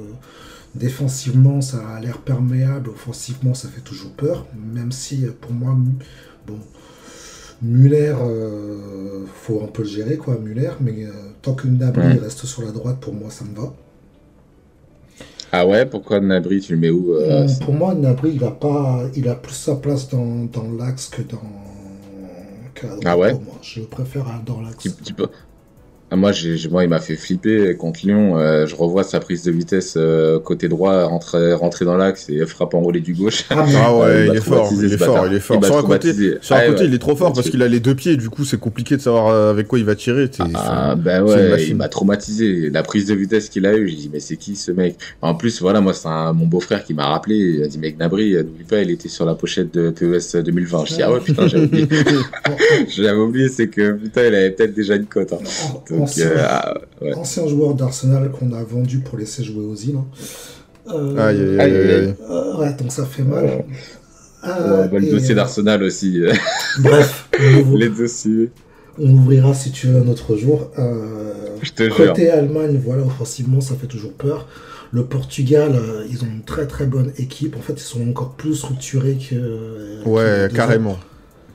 Défensivement, 0.73 1.59
ça 1.59 1.81
a 1.95 1.99
l'air 1.99 2.19
perméable. 2.19 2.91
Offensivement, 2.91 3.53
ça 3.53 3.67
fait 3.67 3.81
toujours 3.81 4.11
peur. 4.11 4.47
Même 4.73 4.93
si, 4.93 5.25
pour 5.41 5.51
moi, 5.51 5.75
bon. 6.47 6.59
Muller, 7.61 8.15
faut 9.35 9.61
un 9.63 9.67
peu 9.67 9.83
le 9.83 9.89
gérer, 9.89 10.15
quoi, 10.15 10.37
Muller, 10.37 10.71
mais 10.79 11.07
tant 11.41 11.53
que 11.53 11.67
Nabri 11.67 12.17
reste 12.19 12.45
sur 12.45 12.63
la 12.63 12.71
droite, 12.71 12.99
pour 13.01 13.13
moi, 13.13 13.29
ça 13.29 13.43
me 13.43 13.55
va. 13.55 13.73
Ah 15.55 15.67
ouais, 15.67 15.85
pourquoi 15.85 16.19
Nabri, 16.19 16.61
tu 16.61 16.73
le 16.73 16.79
mets 16.79 16.89
où 16.89 17.13
euh, 17.13 17.43
euh, 17.43 17.47
Pour 17.63 17.75
moi, 17.75 17.93
Nabri, 17.93 18.31
il 18.33 18.43
a, 18.43 18.49
pas, 18.49 19.03
il 19.15 19.29
a 19.29 19.35
plus 19.35 19.53
sa 19.53 19.75
place 19.75 20.09
dans, 20.09 20.45
dans 20.51 20.71
l'axe 20.71 21.09
que 21.09 21.21
dans. 21.21 21.37
ah 23.05 23.15
ouais 23.15 23.33
moi. 23.33 23.59
Je 23.61 23.81
préfère 23.81 24.25
dans 24.43 24.61
l'axe. 24.61 24.87
Moi, 26.15 26.31
j'ai, 26.31 26.57
moi, 26.69 26.83
il 26.83 26.89
m'a 26.89 26.99
fait 26.99 27.15
flipper 27.15 27.75
contre 27.75 28.01
Lyon. 28.03 28.37
Euh, 28.37 28.65
je 28.65 28.75
revois 28.75 29.03
sa 29.03 29.19
prise 29.19 29.43
de 29.43 29.51
vitesse 29.51 29.95
euh, 29.97 30.39
côté 30.39 30.67
droit, 30.67 31.05
rentrer, 31.05 31.53
rentrer 31.53 31.85
dans 31.85 31.97
l'axe 31.97 32.29
et 32.29 32.45
frappe 32.45 32.73
enroulé 32.73 32.99
du 32.99 33.13
gauche. 33.13 33.45
Ah, 33.49 33.65
ah 33.77 33.97
ouais, 33.97 34.27
il, 34.27 34.35
est 34.35 34.41
fort, 34.41 34.69
il 34.71 34.85
est 34.85 34.97
fort, 34.97 35.27
il 35.27 35.35
est 35.35 35.39
fort. 35.39 35.63
Sur 35.63 35.77
un 35.77 35.83
côté, 35.83 36.13
sur 36.41 36.55
un 36.55 36.65
côté 36.67 36.85
il 36.85 36.93
est 36.93 36.99
trop 36.99 37.15
fort 37.15 37.33
parce 37.33 37.49
qu'il 37.49 37.61
a 37.61 37.67
les 37.67 37.79
deux 37.79 37.95
pieds. 37.95 38.17
Du 38.17 38.29
coup, 38.29 38.45
c'est 38.45 38.59
compliqué 38.59 38.97
de 38.97 39.01
savoir 39.01 39.27
euh, 39.27 39.51
avec 39.51 39.67
quoi 39.67 39.79
il 39.79 39.85
va 39.85 39.95
tirer. 39.95 40.29
Ah, 40.55 40.95
ben 40.95 41.23
ouais, 41.23 41.65
il 41.67 41.75
m'a 41.75 41.87
traumatisé. 41.87 42.69
La 42.69 42.83
prise 42.83 43.07
de 43.07 43.15
vitesse 43.15 43.49
qu'il 43.49 43.65
a 43.65 43.75
eu, 43.75 43.87
j'ai 43.89 43.95
dit, 43.95 44.09
mais 44.11 44.19
c'est 44.19 44.37
qui 44.37 44.55
ce 44.55 44.71
mec? 44.71 44.97
En 45.21 45.35
plus, 45.35 45.61
voilà, 45.61 45.81
moi, 45.81 45.93
c'est 45.93 46.09
mon 46.09 46.45
beau-frère 46.45 46.83
qui 46.83 46.93
m'a 46.93 47.07
rappelé. 47.07 47.35
Il 47.35 47.63
a 47.63 47.67
dit, 47.67 47.79
mec, 47.79 47.97
Nabri, 47.97 48.33
n'oublie 48.33 48.63
pas, 48.63 48.81
il 48.81 48.91
était 48.91 49.09
sur 49.09 49.25
la 49.25 49.35
pochette 49.35 49.73
de 49.73 49.89
PES 49.89 50.43
2020. 50.43 50.85
Je 50.85 50.95
dis, 50.95 51.01
ah 51.01 51.11
ouais, 51.11 51.19
putain, 51.19 51.47
j'avais 51.47 51.65
oublié. 51.65 51.87
j'avais 52.87 53.17
oublié, 53.17 53.49
c'est 53.49 53.67
que 53.67 53.93
putain, 53.93 54.27
il 54.27 54.35
avait 54.35 54.51
peut-être 54.51 54.73
déjà 54.73 54.95
une 54.95 55.05
cote. 55.05 55.33
Hein. 55.33 56.02
Donc, 56.05 56.25
ah, 56.39 56.73
ancien 57.15 57.47
joueur 57.47 57.73
d'Arsenal 57.73 58.31
qu'on 58.31 58.53
a 58.53 58.63
vendu 58.63 58.99
pour 58.99 59.17
laisser 59.17 59.43
jouer 59.43 59.63
aux 59.63 59.75
îles. 59.75 59.97
Hein. 59.97 60.05
Euh, 60.93 61.17
aïe, 61.17 61.59
aïe, 61.59 61.91
aïe, 61.91 62.15
euh, 62.29 62.57
ouais, 62.57 62.73
donc 62.73 62.91
ça 62.91 63.05
fait 63.05 63.23
mal. 63.23 63.63
Euh, 64.45 64.87
le 64.91 65.11
dossier 65.11 65.33
d'Arsenal 65.33 65.81
aussi. 65.83 66.21
Bref, 66.79 67.29
les 67.73 67.89
dossiers. 67.89 68.51
On 68.99 69.09
ouvrira 69.09 69.53
si 69.53 69.71
tu 69.71 69.87
veux 69.87 70.01
un 70.01 70.07
autre 70.07 70.35
jour. 70.35 70.71
Je 71.61 71.71
te 71.71 71.89
côté 71.89 72.29
Allemagne, 72.29 72.79
voilà, 72.83 73.03
offensivement, 73.03 73.61
ça 73.61 73.75
fait 73.75 73.87
toujours 73.87 74.13
peur. 74.13 74.47
Le 74.91 75.05
Portugal, 75.05 75.79
ils 76.11 76.23
ont 76.23 76.27
une 76.27 76.43
très 76.43 76.67
très 76.67 76.85
bonne 76.85 77.13
équipe. 77.17 77.55
En 77.55 77.61
fait, 77.61 77.73
ils 77.73 77.79
sont 77.79 78.07
encore 78.07 78.33
plus 78.33 78.55
structurés 78.55 79.17
que. 79.17 80.07
Ouais, 80.07 80.49
carrément. 80.53 80.97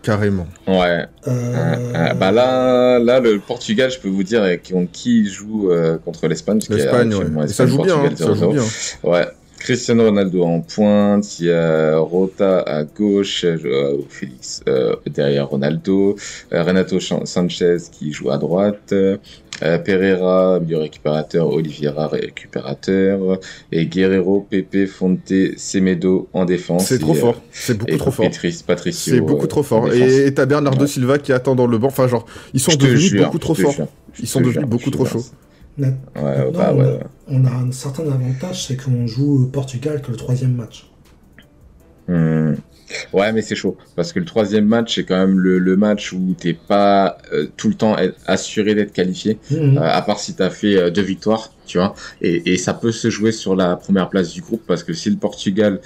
Carrément. 0.03 0.47
Ouais. 0.67 1.07
Euh, 1.27 2.15
bah 2.15 2.31
là, 2.31 2.99
là, 2.99 3.21
le 3.21 3.39
Portugal, 3.41 3.91
je 3.91 3.99
peux 3.99 4.09
vous 4.09 4.23
dire 4.23 4.43
qui 4.87 5.27
joue 5.27 5.71
euh, 5.71 5.99
contre 5.99 6.29
l'Espagne. 6.29 6.61
L'Espagne, 6.71 7.15
ouais. 7.15 7.49
ça 7.49 7.67
joue 7.67 7.83
bien. 7.83 8.05
Hein, 8.05 8.11
ça 8.15 8.33
joue 8.35 8.53
bien. 8.53 8.63
Ouais. 9.03 9.27
Cristiano 9.59 10.05
Ronaldo 10.05 10.45
en 10.45 10.61
pointe, 10.61 11.41
il 11.41 11.47
y 11.47 11.53
a 11.53 11.99
Rota 11.99 12.61
à 12.61 12.85
gauche, 12.85 13.45
euh, 13.45 13.99
Félix 14.09 14.63
euh, 14.69 14.95
derrière 15.07 15.49
Ronaldo, 15.49 16.17
euh, 16.53 16.63
Renato 16.63 17.01
Sanchez 17.01 17.77
qui 17.91 18.13
joue 18.13 18.31
à 18.31 18.39
droite, 18.39 18.95
Pereira, 19.61 20.61
milieu 20.61 20.79
récupérateur, 20.79 21.49
Oliveira 21.53 22.07
récupérateur, 22.07 23.41
et 23.73 23.87
Guerrero, 23.87 24.47
Pepe, 24.49 24.87
Fonte, 24.87 25.33
Semedo 25.57 26.29
en 26.33 26.45
défense. 26.45 26.87
C'est 26.87 27.01
trop 27.01 27.15
fort, 27.15 27.43
c'est 27.51 27.77
beaucoup 27.77 27.97
trop 27.97 28.11
fort. 28.13 28.31
Patricio. 28.67 29.15
C'est 29.15 29.21
beaucoup 29.21 29.49
trop 29.49 29.65
fort. 29.65 29.93
Et 29.93 30.33
t'as 30.33 30.47
Bernardo 30.47 30.87
Silva 30.87 31.19
qui 31.19 31.33
attend 31.33 31.57
dans 31.57 31.67
le 31.67 31.79
banc, 31.79 31.89
enfin 31.89 32.07
genre, 32.07 32.27
ils 32.55 32.61
sont 32.61 32.77
devenus 32.77 33.15
beaucoup 33.17 33.39
trop 33.39 33.55
forts. 33.55 33.89
Ils 34.21 34.29
sont 34.29 34.41
devenus 34.41 34.69
beaucoup 34.69 34.91
trop 34.91 35.05
chauds. 35.05 35.25
Bah 35.79 36.75
on, 37.29 37.45
a, 37.45 37.51
un 37.51 37.73
certain 37.73 38.05
avantage, 38.05 38.67
c'est 38.67 38.77
qu'on 38.77 39.07
joue 39.07 39.49
Portugal 39.53 40.03
que 40.03 40.11
le 40.11 40.17
troisième 40.17 40.55
match. 40.55 40.91
Hmm. 42.09 42.55
Ouais, 43.13 43.33
mais 43.33 43.43
c'est 43.43 43.55
chaud. 43.55 43.77
Parce 43.97 44.13
que 44.13 44.19
le 44.19 44.25
troisième 44.25 44.67
match, 44.67 44.95
c'est 44.95 45.05
quand 45.05 45.19
même 45.19 45.39
le, 45.39 45.77
match 45.77 46.13
où 46.13 46.35
t'es 46.39 46.55
pas 46.55 47.19
euh, 47.33 47.47
tout 47.57 47.69
le 47.69 47.75
temps 47.75 47.97
assuré 48.27 48.75
d'être 48.75 48.93
qualifié. 48.93 49.39
Mhm. 49.51 49.79
Euh, 49.79 49.83
à 49.83 50.03
part 50.03 50.19
si 50.19 50.35
t'as 50.35 50.51
fait 50.51 50.77
euh, 50.77 50.91
deux 50.91 51.03
victoires, 51.03 51.53
tu 51.67 51.79
vois. 51.79 51.95
Et, 52.23 52.57
ça 52.57 52.75
peut 52.75 52.93
se 52.93 53.11
jouer 53.11 53.31
sur 53.31 53.55
la 53.55 53.77
première 53.77 54.09
place 54.09 54.33
du 54.33 54.41
groupe 54.41 54.63
parce 54.67 54.83
que 54.83 54.93
si 54.93 55.11
le 55.11 55.17
Portugal 55.17 55.81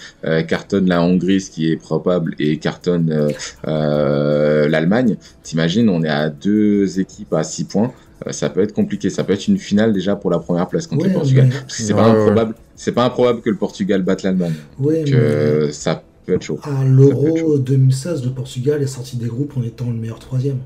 cartonne 0.49 0.88
la 0.88 1.03
Hongrie, 1.03 1.40
ce 1.40 1.51
qui 1.51 1.70
est 1.70 1.76
probable, 1.76 2.34
et 2.38 2.59
cartonne 2.59 3.32
l'Allemagne, 3.64 5.16
t'imagines, 5.43 5.88
on 5.88 6.03
est 6.03 6.09
à 6.09 6.30
deux 6.30 7.01
équipes 7.01 7.34
à 7.34 7.43
six 7.43 7.64
points 7.64 7.93
ça 8.30 8.50
peut 8.50 8.62
être 8.62 8.72
compliqué. 8.72 9.10
Ça 9.10 9.24
peut 9.24 9.32
être 9.32 9.48
une 9.48 9.58
finale 9.58 9.92
déjà 9.92 10.16
pour 10.16 10.30
la 10.30 10.38
première 10.38 10.68
place 10.68 10.86
contre 10.86 11.06
le 11.06 11.12
Portugal. 11.12 11.48
Parce 11.50 11.76
que 11.76 11.82
c'est 11.82 11.94
pas 11.94 12.06
improbable. 12.06 12.54
C'est 12.76 12.92
pas 12.92 13.04
improbable 13.04 13.40
que 13.40 13.50
le 13.50 13.56
Portugal 13.56 14.02
batte 14.02 14.22
l'Allemagne. 14.22 14.54
Oui, 14.78 15.04
ça 15.72 16.02
à 16.62 16.84
l'Euro 16.84 17.58
2016, 17.58 18.24
le 18.24 18.30
Portugal 18.30 18.80
est 18.80 18.86
sorti 18.86 19.16
des 19.16 19.26
groupes 19.26 19.56
en 19.56 19.62
étant 19.62 19.86
le 19.86 19.96
meilleur 19.96 20.20
troisième. 20.20 20.58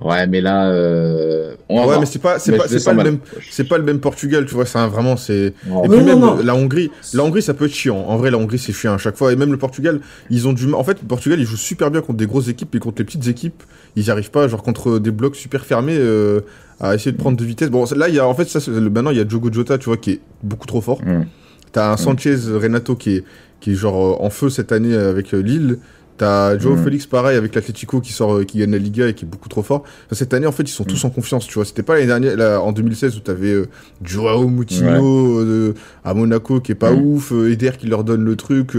Ouais, 0.00 0.26
mais 0.26 0.42
là, 0.42 0.68
euh, 0.68 1.54
ouais, 1.70 1.98
mais 1.98 2.04
c'est 2.04 2.18
pas, 2.18 2.38
c'est 2.38 2.54
pas, 2.54 2.68
c'est 2.68 2.84
pas 2.84 2.92
le 2.92 3.02
même, 3.02 3.18
c'est 3.50 3.64
pas 3.64 3.78
le 3.78 3.84
même 3.84 3.98
Portugal, 3.98 4.44
tu 4.44 4.54
vois, 4.54 4.66
c'est 4.66 4.78
vraiment, 4.86 5.16
c'est. 5.16 5.54
Et 5.84 5.88
puis 5.88 6.02
même 6.02 6.42
la 6.42 6.54
Hongrie, 6.54 6.90
la 7.14 7.22
Hongrie, 7.22 7.40
ça 7.40 7.54
peut 7.54 7.64
être 7.64 7.72
chiant. 7.72 7.96
En 7.96 8.18
vrai, 8.18 8.30
la 8.30 8.36
Hongrie, 8.36 8.58
c'est 8.58 8.74
chiant 8.74 8.92
à 8.92 8.98
chaque 8.98 9.16
fois. 9.16 9.32
Et 9.32 9.36
même 9.36 9.50
le 9.50 9.56
Portugal, 9.56 10.00
ils 10.28 10.46
ont 10.46 10.52
du, 10.52 10.70
en 10.74 10.84
fait, 10.84 11.00
le 11.00 11.08
Portugal, 11.08 11.40
ils 11.40 11.46
jouent 11.46 11.56
super 11.56 11.90
bien 11.90 12.02
contre 12.02 12.18
des 12.18 12.26
grosses 12.26 12.48
équipes, 12.48 12.74
et 12.74 12.78
contre 12.78 12.98
les 12.98 13.04
petites 13.04 13.26
équipes, 13.26 13.62
ils 13.96 14.04
n'y 14.04 14.10
arrivent 14.10 14.30
pas, 14.30 14.46
genre 14.48 14.62
contre 14.62 14.98
des 14.98 15.10
blocs 15.10 15.34
super 15.34 15.64
fermés, 15.64 15.96
euh, 15.98 16.42
à 16.78 16.94
essayer 16.94 17.12
de 17.12 17.16
prendre 17.16 17.38
de 17.38 17.44
vitesse. 17.44 17.70
Bon, 17.70 17.86
là, 17.96 18.10
il 18.10 18.14
y 18.14 18.18
a, 18.18 18.28
en 18.28 18.34
fait, 18.34 18.48
ça, 18.48 18.60
maintenant, 18.70 19.12
il 19.12 19.16
y 19.16 19.20
a 19.20 19.26
Jogo 19.26 19.50
Jota, 19.50 19.78
tu 19.78 19.86
vois, 19.86 19.96
qui 19.96 20.10
est 20.10 20.20
beaucoup 20.42 20.66
trop 20.66 20.82
fort. 20.82 21.00
Mm. 21.02 21.24
T'as 21.72 21.92
un 21.92 21.96
Sanchez 21.96 22.36
Renato 22.52 22.96
qui 22.96 23.16
est, 23.16 23.24
qui 23.60 23.72
est 23.72 23.74
genre 23.74 24.22
en 24.22 24.28
feu 24.28 24.50
cette 24.50 24.72
année 24.72 24.94
avec 24.94 25.32
euh, 25.32 25.38
Lille. 25.38 25.78
T'as 26.16 26.58
Joe 26.58 26.78
Félix 26.82 27.06
pareil 27.06 27.36
avec 27.36 27.54
l'Atlético 27.54 28.00
qui 28.00 28.12
sort, 28.12 28.36
euh, 28.36 28.44
qui 28.44 28.58
gagne 28.58 28.70
la 28.70 28.78
Liga 28.78 29.08
et 29.08 29.14
qui 29.14 29.24
est 29.24 29.28
beaucoup 29.28 29.48
trop 29.48 29.62
fort. 29.62 29.84
cette 30.12 30.32
année, 30.32 30.46
en 30.46 30.52
fait, 30.52 30.62
ils 30.62 30.68
sont 30.68 30.84
tous 30.84 31.04
en 31.04 31.10
confiance, 31.10 31.46
tu 31.46 31.54
vois. 31.54 31.64
C'était 31.64 31.82
pas 31.82 31.94
l'année 31.94 32.06
dernière, 32.06 32.36
là, 32.36 32.60
en 32.60 32.72
2016 32.72 33.16
où 33.16 33.20
t'avais 33.20 33.52
avais 33.52 33.66
Joao 34.02 34.48
Moutinho 34.48 35.74
à 36.04 36.14
Monaco 36.14 36.60
qui 36.60 36.72
est 36.72 36.76
pas 36.76 36.92
ouf, 36.92 37.32
Eder 37.32 37.72
qui 37.78 37.86
leur 37.86 38.02
donne 38.04 38.24
le 38.24 38.36
truc. 38.36 38.72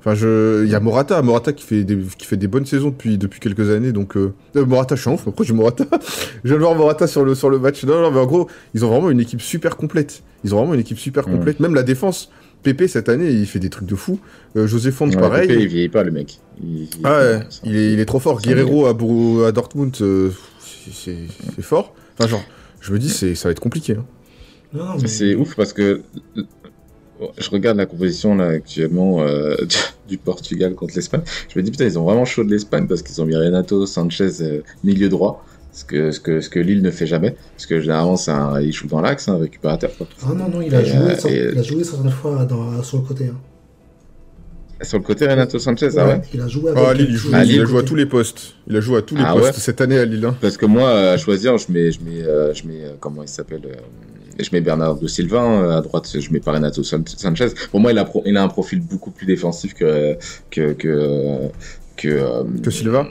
Enfin, 0.00 0.14
je, 0.14 0.64
il 0.64 0.70
y 0.70 0.74
a 0.74 0.80
Morata, 0.80 1.20
Morata 1.22 1.52
qui 1.52 1.64
fait 1.64 1.84
des, 1.84 1.98
qui 2.16 2.26
fait 2.26 2.36
des 2.36 2.46
bonnes 2.46 2.64
saisons 2.64 2.88
depuis, 2.88 3.18
depuis 3.18 3.40
quelques 3.40 3.68
années. 3.70 3.92
Donc, 3.92 4.16
Morata, 4.54 4.94
je 4.94 5.00
suis 5.00 5.10
en 5.10 5.14
ouf. 5.14 5.24
Pourquoi 5.24 5.44
j'ai 5.44 5.52
Morata 5.52 5.84
Je 6.44 6.48
viens 6.48 6.56
de 6.56 6.62
voir 6.62 6.74
Morata 6.74 7.06
sur 7.06 7.24
le, 7.24 7.34
sur 7.34 7.50
le 7.50 7.58
match. 7.58 7.84
Non, 7.84 8.00
non, 8.00 8.10
mais 8.10 8.20
en 8.20 8.26
gros, 8.26 8.48
ils 8.74 8.84
ont 8.84 8.88
vraiment 8.88 9.10
une 9.10 9.20
équipe 9.20 9.42
super 9.42 9.76
complète. 9.76 10.22
Ils 10.44 10.54
ont 10.54 10.58
vraiment 10.58 10.74
une 10.74 10.80
équipe 10.80 10.98
super 10.98 11.24
complète. 11.24 11.60
Même 11.60 11.74
la 11.74 11.82
défense, 11.82 12.30
Pépé 12.68 12.86
cette 12.86 13.08
année, 13.08 13.30
il 13.30 13.46
fait 13.46 13.60
des 13.60 13.70
trucs 13.70 13.88
de 13.88 13.94
fou. 13.94 14.20
Euh, 14.54 14.66
José 14.66 14.90
Font, 14.90 15.08
pareil. 15.10 15.48
Pépé, 15.48 15.62
il 15.62 15.68
vieillit 15.68 15.88
pas 15.88 16.02
le 16.02 16.10
mec. 16.10 16.38
Il, 16.62 16.86
ah 17.02 17.18
ouais, 17.18 17.40
il, 17.64 17.76
est, 17.76 17.92
il 17.94 17.98
est, 17.98 18.04
trop 18.04 18.18
fort. 18.18 18.42
Guerrero 18.42 18.84
à, 18.84 18.90
à 18.90 19.52
Dortmund, 19.52 19.96
euh, 20.02 20.30
c'est 20.92 21.16
fort. 21.62 21.94
Enfin 22.18 22.28
genre, 22.28 22.44
je 22.82 22.92
me 22.92 22.98
dis 22.98 23.08
ça 23.08 23.48
va 23.48 23.52
être 23.52 23.60
compliqué. 23.60 23.96
Hein. 24.74 24.98
C'est 25.06 25.34
ouf 25.34 25.56
parce 25.56 25.72
que 25.72 26.02
je 27.38 27.48
regarde 27.48 27.78
la 27.78 27.86
composition 27.86 28.34
là 28.34 28.48
actuellement 28.48 29.22
euh, 29.22 29.56
du 30.06 30.18
Portugal 30.18 30.74
contre 30.74 30.94
l'Espagne. 30.94 31.22
Je 31.48 31.58
me 31.58 31.64
dis 31.64 31.70
putain 31.70 31.86
ils 31.86 31.98
ont 31.98 32.04
vraiment 32.04 32.26
chaud 32.26 32.44
de 32.44 32.50
l'Espagne 32.50 32.86
parce 32.86 33.00
qu'ils 33.00 33.22
ont 33.22 33.24
mis 33.24 33.34
Renato 33.34 33.86
Sanchez 33.86 34.62
milieu 34.84 35.08
droit 35.08 35.42
ce 35.78 35.84
que, 35.84 36.10
ce 36.10 36.18
que, 36.18 36.40
ce 36.40 36.50
que 36.50 36.58
Lille 36.58 36.82
ne 36.82 36.90
fait 36.90 37.06
jamais, 37.06 37.36
parce 37.54 37.66
que 37.66 37.80
généralement 37.80 38.16
un, 38.26 38.60
il 38.60 38.72
joue 38.72 38.88
dans 38.88 39.00
l'axe, 39.00 39.28
un 39.28 39.34
hein, 39.34 39.38
récupérateur. 39.38 39.92
Ah 40.22 40.34
non, 40.34 40.48
non, 40.48 40.60
il 40.60 40.74
a, 40.74 40.82
joué, 40.82 40.96
euh, 40.96 41.50
il 41.52 41.58
a 41.58 41.62
joué 41.62 41.84
certaines 41.84 42.10
fois 42.10 42.44
dans, 42.44 42.82
sur 42.82 42.98
le 42.98 43.04
côté. 43.04 43.26
Hein. 43.26 43.36
Sur 44.82 44.98
le 44.98 45.04
côté, 45.04 45.28
Renato 45.28 45.58
Sanchez, 45.60 45.90
ah 45.96 46.08
ouais 46.08 46.20
Il 46.34 46.40
a 46.40 46.48
joué 46.48 46.70
avec 46.72 46.82
ah, 46.84 46.94
Lille, 46.94 47.10
il, 47.10 47.16
joue, 47.16 47.28
il 47.28 47.60
a 47.60 47.64
joué 47.64 47.78
à 47.78 47.82
tous 47.84 47.94
les 47.94 48.06
postes. 48.06 48.54
Il 48.66 48.76
a 48.76 48.80
joué 48.80 48.98
à 48.98 49.02
tous 49.02 49.14
les 49.14 49.22
ah 49.24 49.34
postes 49.34 49.54
cette 49.54 49.80
année 49.80 49.98
à 49.98 50.04
Lille. 50.04 50.24
Hein. 50.24 50.36
Parce 50.40 50.56
que 50.56 50.66
moi, 50.66 50.90
à 50.90 51.16
choisir, 51.16 51.56
je 51.58 51.70
mets, 51.70 51.92
je 51.92 52.00
mets, 52.00 52.22
euh, 52.22 52.52
je 52.54 52.66
mets 52.66 52.84
euh, 52.84 52.92
comment 52.98 53.22
il 53.22 53.28
s'appelle 53.28 53.62
Je 54.36 54.48
mets 54.52 54.60
Bernardo 54.60 55.06
Silva 55.06 55.76
à 55.76 55.80
droite, 55.80 56.08
je 56.12 56.32
mets 56.32 56.40
pas 56.40 56.52
Renato 56.52 56.82
Sanchez. 56.82 57.48
Pour 57.70 57.78
moi, 57.78 57.92
il 57.92 57.98
a, 57.98 58.10
il 58.26 58.36
a 58.36 58.42
un 58.42 58.48
profil 58.48 58.80
beaucoup 58.80 59.12
plus 59.12 59.26
défensif 59.26 59.74
que 59.74 60.16
que 60.50 60.72
que 60.72 61.50
que, 61.96 62.60
que 62.62 62.70
Silva 62.70 63.06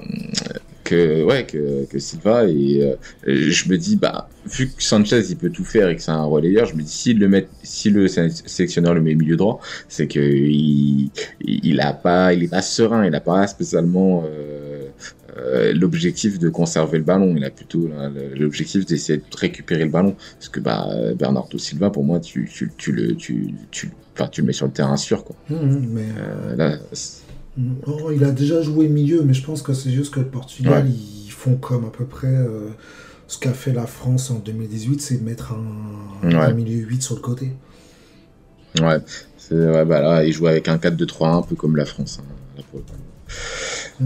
que 0.88 1.24
ouais 1.24 1.46
que, 1.46 1.86
que 1.86 2.00
Silva 2.00 2.46
et 2.46 2.82
euh, 2.82 2.96
je 3.26 3.70
me 3.70 3.78
dis 3.78 3.98
bah 3.98 4.30
vu 4.46 4.70
que 4.70 4.82
Sanchez 4.82 5.22
il 5.30 5.36
peut 5.36 5.50
tout 5.50 5.66
faire 5.66 5.90
et 5.90 5.96
que 5.98 6.02
c'est 6.02 6.12
un 6.12 6.24
relayeur 6.24 6.66
je 6.66 6.76
me 6.76 6.82
dis 6.82 6.92
si 6.92 7.14
le 7.14 7.28
met 7.28 7.48
si 7.62 7.90
le 7.90 8.08
sélectionneur 8.08 8.94
le 8.94 9.02
met 9.02 9.14
milieu 9.14 9.36
droit 9.36 9.60
c'est 9.90 10.08
que 10.08 10.20
il, 10.20 11.12
il 11.42 11.82
a 11.82 11.92
pas 11.92 12.34
il 12.34 12.44
est 12.44 12.48
pas 12.48 12.62
serein 12.62 13.06
il 13.06 13.14
a 13.16 13.20
pas 13.20 13.46
spécialement 13.48 14.24
euh, 14.26 14.88
euh, 15.38 15.74
l'objectif 15.74 16.40
de 16.40 16.50
conserver 16.50 16.98
le 16.98 17.04
ballon. 17.04 17.36
Il 17.38 17.44
a 17.44 17.52
plutôt 17.52 17.88
l'objectif 18.36 18.88
d'essayer 18.88 19.20
de 19.20 19.38
récupérer 19.38 19.84
le 19.84 19.92
ballon. 19.92 20.16
Parce 20.34 20.50
que 20.50 20.60
bah 20.60 20.88
Bernardo 21.14 21.60
Silva 21.60 21.92
pour 21.92 22.04
moi 22.04 22.20
tu 22.20 22.50
tu, 22.52 22.72
tu 22.76 22.92
le 22.92 23.16
tu 23.16 23.54
tu 23.70 23.92
enfin 24.16 24.30
tu 24.30 24.42
le 24.42 24.48
mets 24.48 24.54
sur 24.54 24.66
le 24.66 24.72
terrain 24.72 24.98
sûr 24.98 25.24
quoi. 25.24 25.36
Mmh, 25.50 25.56
mmh, 25.56 25.88
mais 25.92 26.56
là 26.56 26.80
Oh, 27.88 28.12
il 28.12 28.24
a 28.24 28.32
déjà 28.32 28.62
joué 28.62 28.88
milieu, 28.88 29.24
mais 29.24 29.34
je 29.34 29.44
pense 29.44 29.62
que 29.62 29.74
c'est 29.74 29.90
juste 29.90 30.14
que 30.14 30.20
le 30.20 30.28
Portugal, 30.28 30.88
ils 30.88 31.32
font 31.32 31.56
comme 31.56 31.86
à 31.86 31.90
peu 31.90 32.06
près 32.06 32.28
euh, 32.28 32.70
ce 33.28 33.40
qu'a 33.40 33.54
fait 33.54 33.74
la 33.74 33.88
France 33.88 34.30
en 34.30 34.40
2018, 34.40 35.02
c'est 35.02 35.22
mettre 35.22 35.54
un, 35.54 36.54
milieu 36.54 36.86
8 36.86 37.02
sur 37.02 37.16
le 37.16 37.22
côté. 37.22 37.52
Ouais, 38.80 39.00
ouais 39.52 39.86
bah 39.86 40.02
là, 40.02 40.24
il 40.24 40.34
joue 40.34 40.48
avec 40.48 40.68
un 40.68 40.78
4-2-3-1, 40.78 41.38
un 41.38 41.42
peu 41.42 41.56
comme 41.56 41.76
la 41.76 41.86
France. 41.86 42.20
Hein, 42.22 42.62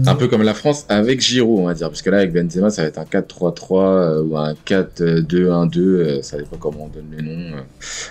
un 0.06 0.14
peu 0.14 0.28
comme 0.28 0.42
la 0.42 0.54
France 0.54 0.86
avec 0.88 1.20
Giroud, 1.20 1.60
on 1.60 1.66
va 1.66 1.74
dire. 1.74 1.88
Parce 1.88 2.02
que 2.02 2.10
là, 2.10 2.18
avec 2.18 2.32
Benzema, 2.32 2.70
ça 2.70 2.82
va 2.82 2.88
être 2.88 2.98
un 2.98 3.04
4-3-3 3.04 3.72
euh, 3.72 4.22
ou 4.22 4.36
un 4.36 4.54
4-2-1-2. 4.66 5.78
Euh, 5.78 6.22
ça 6.22 6.38
dépend 6.38 6.56
comment 6.56 6.84
on 6.84 6.88
donne 6.88 7.10
les 7.16 7.22
noms 7.22 7.56
euh, 7.56 7.60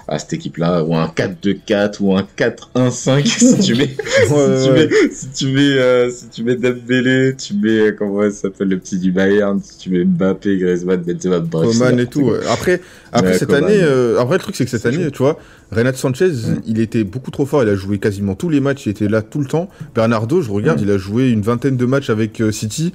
à 0.07 0.19
cette 0.19 0.33
équipe-là. 0.33 0.83
Ou 0.83 0.95
un 0.95 1.07
4-2-4 1.07 1.97
ou 2.01 2.15
un 2.15 2.27
4-1-5 2.37 3.25
si 3.25 3.59
tu 3.59 3.75
mets, 3.75 3.89
si, 3.89 4.65
tu 4.65 4.71
mets 4.71 4.89
si 5.11 5.29
tu 5.29 5.47
mets, 5.47 6.11
si 6.11 6.29
tu 6.29 6.43
mets 6.43 6.55
Dembélé, 6.55 7.35
tu 7.35 7.55
mets, 7.55 7.95
comment 7.97 8.21
ça 8.23 8.31
s'appelle, 8.31 8.69
le 8.69 8.77
petit 8.77 8.99
du 8.99 9.11
Bayern, 9.11 9.59
si 9.63 9.77
tu 9.77 9.89
mets 9.89 10.03
Mbappé, 10.03 10.57
Griezmann, 10.57 11.01
Benzema, 11.01 11.39
bref. 11.39 11.99
et 11.99 12.05
tout. 12.05 12.31
Après, 12.49 12.81
après 13.11 13.37
cette 13.37 13.53
année, 13.53 13.81
après 14.19 14.35
le 14.35 14.41
truc, 14.41 14.55
c'est 14.55 14.65
que 14.65 14.71
cette 14.71 14.85
année, 14.85 15.09
tu 15.11 15.19
vois, 15.19 15.39
Renato 15.71 15.97
Sanchez, 15.97 16.29
mm. 16.29 16.61
il 16.65 16.79
était 16.79 17.03
beaucoup 17.03 17.31
trop 17.31 17.45
fort. 17.45 17.63
Il 17.63 17.69
a 17.69 17.75
joué 17.75 17.97
quasiment 17.97 18.35
tous 18.35 18.49
les 18.49 18.59
matchs. 18.59 18.85
Il 18.85 18.89
était 18.89 19.07
là 19.07 19.21
tout 19.21 19.39
le 19.39 19.45
temps. 19.45 19.69
Bernardo, 19.95 20.41
je 20.41 20.51
regarde, 20.51 20.79
mm. 20.79 20.83
il 20.83 20.91
a 20.91 20.97
joué 20.97 21.29
une 21.29 21.41
vingtaine 21.41 21.77
de 21.77 21.85
matchs 21.85 22.09
avec 22.09 22.41
euh, 22.41 22.51
City. 22.51 22.93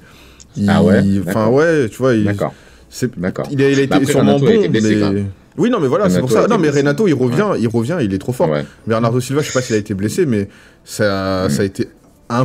ah 0.68 0.82
ouais. 0.82 1.02
Enfin 1.26 1.48
ouais, 1.48 1.88
tu 1.88 1.98
vois. 1.98 2.16
D'accord. 2.16 2.54
D'accord. 3.16 3.46
Il 3.50 3.62
a, 3.62 3.70
il 3.70 3.78
a 3.78 3.82
été 3.82 4.04
sûrement 4.04 4.38
bon, 4.38 4.46
mais. 4.70 5.24
Oui, 5.58 5.70
non, 5.70 5.80
mais 5.80 5.88
voilà, 5.88 6.10
c'est 6.10 6.20
pour 6.20 6.30
ça. 6.30 6.46
Non, 6.46 6.58
mais 6.58 6.70
Renato, 6.70 7.08
il 7.08 7.14
revient, 7.14 7.52
il 7.58 7.68
revient, 7.68 7.98
il 8.02 8.12
est 8.12 8.18
trop 8.18 8.32
fort. 8.32 8.50
Bernardo 8.86 9.20
Silva, 9.20 9.42
je 9.42 9.48
sais 9.48 9.52
pas 9.52 9.62
s'il 9.62 9.74
a 9.74 9.78
été 9.78 9.94
blessé, 9.94 10.26
mais 10.26 10.48
ça, 10.84 11.46
mm. 11.46 11.50
ça 11.50 11.62
a 11.62 11.64
été 11.64 11.88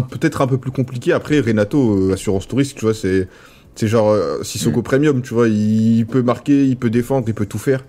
peut-être 0.10 0.42
un 0.42 0.48
peu 0.48 0.58
plus 0.58 0.72
compliqué. 0.72 1.14
Après, 1.14 1.40
Renato, 1.40 2.10
euh, 2.10 2.14
assurance 2.14 2.48
touriste, 2.48 2.78
tu 2.78 2.86
vois, 2.86 2.94
c'est, 2.94 3.28
c'est 3.76 3.88
genre 3.88 4.12
euh, 4.12 4.44
Sissoko 4.44 4.82
Premium, 4.82 5.22
tu 5.22 5.34
vois, 5.34 5.48
il 5.48 6.06
peut 6.06 6.22
marquer, 6.22 6.66
il 6.66 6.78
peut 6.78 6.90
défendre, 6.90 7.26
il 7.28 7.34
peut 7.34 7.46
tout 7.46 7.58
faire. 7.58 7.84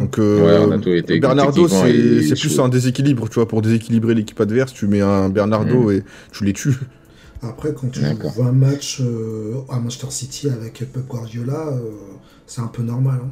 Donc 0.00 0.18
euh, 0.18 0.78
Bernardo, 1.20 1.68
c'est 1.68 2.34
plus 2.34 2.58
un 2.58 2.68
déséquilibre, 2.68 3.28
tu 3.28 3.34
vois, 3.34 3.46
pour 3.46 3.60
déséquilibrer 3.60 4.14
l'équipe 4.14 4.40
adverse, 4.40 4.72
tu 4.72 4.86
mets 4.86 5.02
un 5.02 5.28
Bernardo 5.28 5.90
mm. 5.90 5.92
et 5.92 6.02
tu 6.32 6.44
les 6.44 6.54
tues. 6.54 6.78
Après, 7.42 7.74
quand 7.74 7.90
tu 7.90 8.00
vois 8.34 8.46
un 8.46 8.52
match 8.52 9.00
euh, 9.00 9.60
à 9.68 9.78
Manchester 9.78 10.10
City 10.10 10.48
avec 10.48 10.78
Pep 10.78 11.06
Guardiola, 11.06 11.68
euh, 11.68 11.80
c'est 12.46 12.62
un 12.62 12.66
peu 12.66 12.82
normal. 12.82 13.20
Hein. 13.22 13.30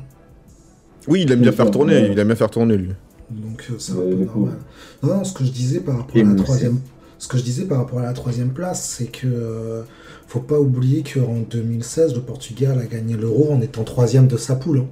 Oui, 1.08 1.22
il 1.22 1.32
aime 1.32 1.40
bien 1.40 1.52
faire 1.52 1.70
tourner, 1.70 2.10
il 2.10 2.18
aime 2.18 2.26
bien 2.26 2.36
faire 2.36 2.50
tourner 2.50 2.76
lui. 2.76 2.90
Donc 3.30 3.66
c'est 3.78 3.92
un 3.92 3.96
peu 3.96 4.14
normal. 4.14 4.58
Non, 5.02 5.24
ce 5.24 5.32
que 5.32 5.44
je 5.44 5.50
disais 5.50 5.80
par 5.80 5.96
rapport 5.98 6.20
à 6.20 6.24
la 6.24 6.34
troisième, 6.34 6.78
ce 7.18 7.28
que 7.28 7.38
je 7.38 7.42
disais 7.42 7.64
par 7.64 7.78
rapport 7.78 8.00
à 8.00 8.02
la 8.02 8.12
troisième 8.12 8.50
place, 8.50 8.96
c'est 8.98 9.10
que 9.10 9.84
faut 10.26 10.40
pas 10.40 10.60
oublier 10.60 11.02
qu'en 11.02 11.40
2016, 11.50 12.14
le 12.14 12.20
Portugal 12.20 12.78
a 12.78 12.84
gagné 12.84 13.16
l'Euro 13.16 13.52
en 13.52 13.62
étant 13.62 13.84
troisième 13.84 14.26
de 14.26 14.36
sa 14.36 14.54
poule. 14.54 14.80
Hein. 14.80 14.86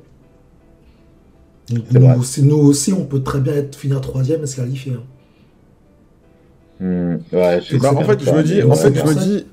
Nous 1.71 2.11
aussi, 2.19 2.43
nous 2.43 2.59
aussi, 2.59 2.93
on 2.93 3.05
peut 3.05 3.23
très 3.23 3.41
bien 3.41 3.55
être 3.55 3.77
finir 3.77 4.01
troisième 4.01 4.43
et 4.43 4.47
se 4.47 4.57
qualifier. 4.57 4.93
Hein. 4.93 5.03
Hmm, 6.79 7.17
ouais, 7.33 7.61
bah, 7.81 7.93
en 7.93 8.05
fait, 8.05 8.23
je 8.23 8.31
me 8.31 8.43
dis, 8.43 8.62
en 8.62 8.75
fait, 8.75 8.95
je 8.95 9.03
me 9.03 9.14
dis, 9.14 9.47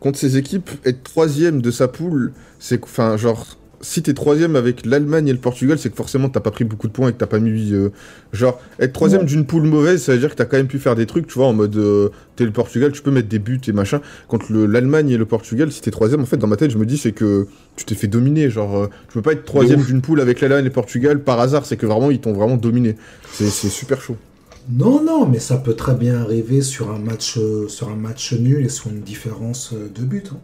contre 0.00 0.18
ces 0.18 0.36
équipes, 0.36 0.70
être 0.84 1.02
troisième 1.02 1.62
de 1.62 1.70
sa 1.70 1.88
poule, 1.88 2.32
c'est, 2.58 2.82
enfin, 2.82 3.16
genre, 3.16 3.46
si 3.80 4.02
t'es 4.02 4.12
troisième 4.12 4.56
avec 4.56 4.84
l'Allemagne 4.84 5.28
et 5.28 5.32
le 5.32 5.38
Portugal, 5.38 5.78
c'est 5.78 5.90
que 5.90 5.96
forcément 5.96 6.28
t'as 6.28 6.40
pas 6.40 6.50
pris 6.50 6.64
beaucoup 6.64 6.86
de 6.86 6.92
points 6.92 7.08
et 7.08 7.12
que 7.12 7.18
t'as 7.18 7.26
pas 7.26 7.38
mis. 7.38 7.72
Euh, 7.72 7.90
genre, 8.32 8.60
être 8.78 8.92
troisième 8.92 9.24
d'une 9.24 9.46
poule 9.46 9.62
mauvaise, 9.62 10.02
ça 10.02 10.12
veut 10.12 10.18
dire 10.18 10.30
que 10.30 10.34
t'as 10.34 10.44
quand 10.44 10.58
même 10.58 10.66
pu 10.66 10.78
faire 10.78 10.94
des 10.94 11.06
trucs, 11.06 11.26
tu 11.26 11.34
vois, 11.34 11.46
en 11.46 11.54
mode 11.54 11.76
euh, 11.76 12.10
t'es 12.36 12.44
le 12.44 12.50
Portugal, 12.50 12.92
tu 12.92 13.00
peux 13.00 13.10
mettre 13.10 13.28
des 13.28 13.38
buts 13.38 13.60
et 13.66 13.72
machin. 13.72 14.00
Contre 14.28 14.52
l'Allemagne 14.52 15.08
et 15.10 15.16
le 15.16 15.24
Portugal, 15.24 15.72
si 15.72 15.80
t'es 15.80 15.90
troisième, 15.90 16.20
en 16.20 16.26
fait, 16.26 16.36
dans 16.36 16.46
ma 16.46 16.56
tête, 16.56 16.70
je 16.70 16.78
me 16.78 16.84
dis, 16.84 16.98
c'est 16.98 17.12
que 17.12 17.46
tu 17.76 17.84
t'es 17.86 17.94
fait 17.94 18.06
dominer. 18.06 18.50
Genre, 18.50 18.76
euh, 18.76 18.86
tu 19.08 19.14
peux 19.14 19.22
pas 19.22 19.32
être 19.32 19.44
troisième 19.44 19.82
d'une 19.82 20.02
poule 20.02 20.20
avec 20.20 20.40
l'Allemagne 20.40 20.60
et 20.60 20.68
le 20.68 20.70
Portugal 20.70 21.22
par 21.22 21.40
hasard, 21.40 21.64
c'est 21.64 21.76
que 21.76 21.86
vraiment, 21.86 22.10
ils 22.10 22.20
t'ont 22.20 22.34
vraiment 22.34 22.56
dominé. 22.56 22.96
C'est 23.32 23.48
super 23.50 24.00
chaud. 24.00 24.16
Non, 24.70 25.02
non, 25.02 25.26
mais 25.26 25.38
ça 25.38 25.56
peut 25.56 25.74
très 25.74 25.94
bien 25.94 26.20
arriver 26.20 26.60
sur 26.60 26.90
un 26.90 26.98
match, 26.98 27.38
sur 27.68 27.88
un 27.88 27.96
match 27.96 28.34
nul 28.34 28.66
et 28.66 28.68
sur 28.68 28.90
une 28.90 29.00
différence 29.00 29.72
de 29.72 30.02
but. 30.02 30.32
Hein. 30.34 30.38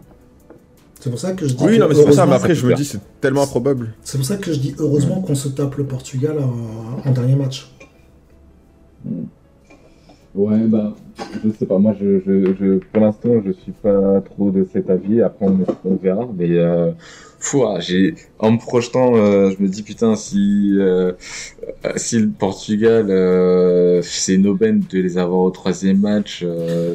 C'est 1.06 1.10
pour 1.10 1.20
ça 1.20 1.34
que 1.34 1.46
je 1.46 1.54
dis. 1.54 1.64
Oui, 1.64 1.78
non, 1.78 1.86
mais 1.88 1.94
c'est 1.94 2.04
pour 2.04 2.14
ça, 2.14 2.26
mais 2.26 2.34
après, 2.34 2.56
je 2.56 2.66
me 2.66 2.74
dis, 2.74 2.84
c'est 2.84 2.98
tellement 3.20 3.44
improbable. 3.44 3.94
C'est 4.02 4.18
pour 4.18 4.26
ça 4.26 4.38
que 4.38 4.52
je 4.52 4.58
dis, 4.58 4.74
heureusement 4.76 5.20
qu'on 5.20 5.36
se 5.36 5.48
tape 5.48 5.76
le 5.76 5.84
Portugal 5.84 6.36
en, 7.04 7.12
dernier 7.12 7.36
match. 7.36 7.70
Ouais, 10.34 10.58
bah, 10.66 10.96
je 11.44 11.50
sais 11.56 11.64
pas. 11.64 11.78
Moi, 11.78 11.94
je, 12.00 12.18
je, 12.26 12.78
pour 12.92 13.02
l'instant, 13.04 13.40
je 13.46 13.52
suis 13.52 13.70
pas 13.70 14.20
trop 14.20 14.50
de 14.50 14.66
cet 14.72 14.90
avis. 14.90 15.22
Après, 15.22 15.46
on, 15.46 15.94
verra. 15.94 16.26
Mais 16.36 16.58
euh, 16.58 16.90
j'ai 17.78 18.14
en 18.38 18.52
me 18.52 18.58
projetant, 18.58 19.16
euh, 19.16 19.50
je 19.50 19.62
me 19.62 19.68
dis 19.68 19.82
putain 19.82 20.16
si 20.16 20.76
euh, 20.78 21.12
si 21.96 22.18
le 22.18 22.28
Portugal 22.28 23.06
euh, 23.10 24.00
c'est 24.02 24.34
une 24.34 24.46
aubaine 24.46 24.82
de 24.90 24.98
les 25.00 25.18
avoir 25.18 25.40
au 25.40 25.50
troisième 25.50 26.00
match, 26.00 26.44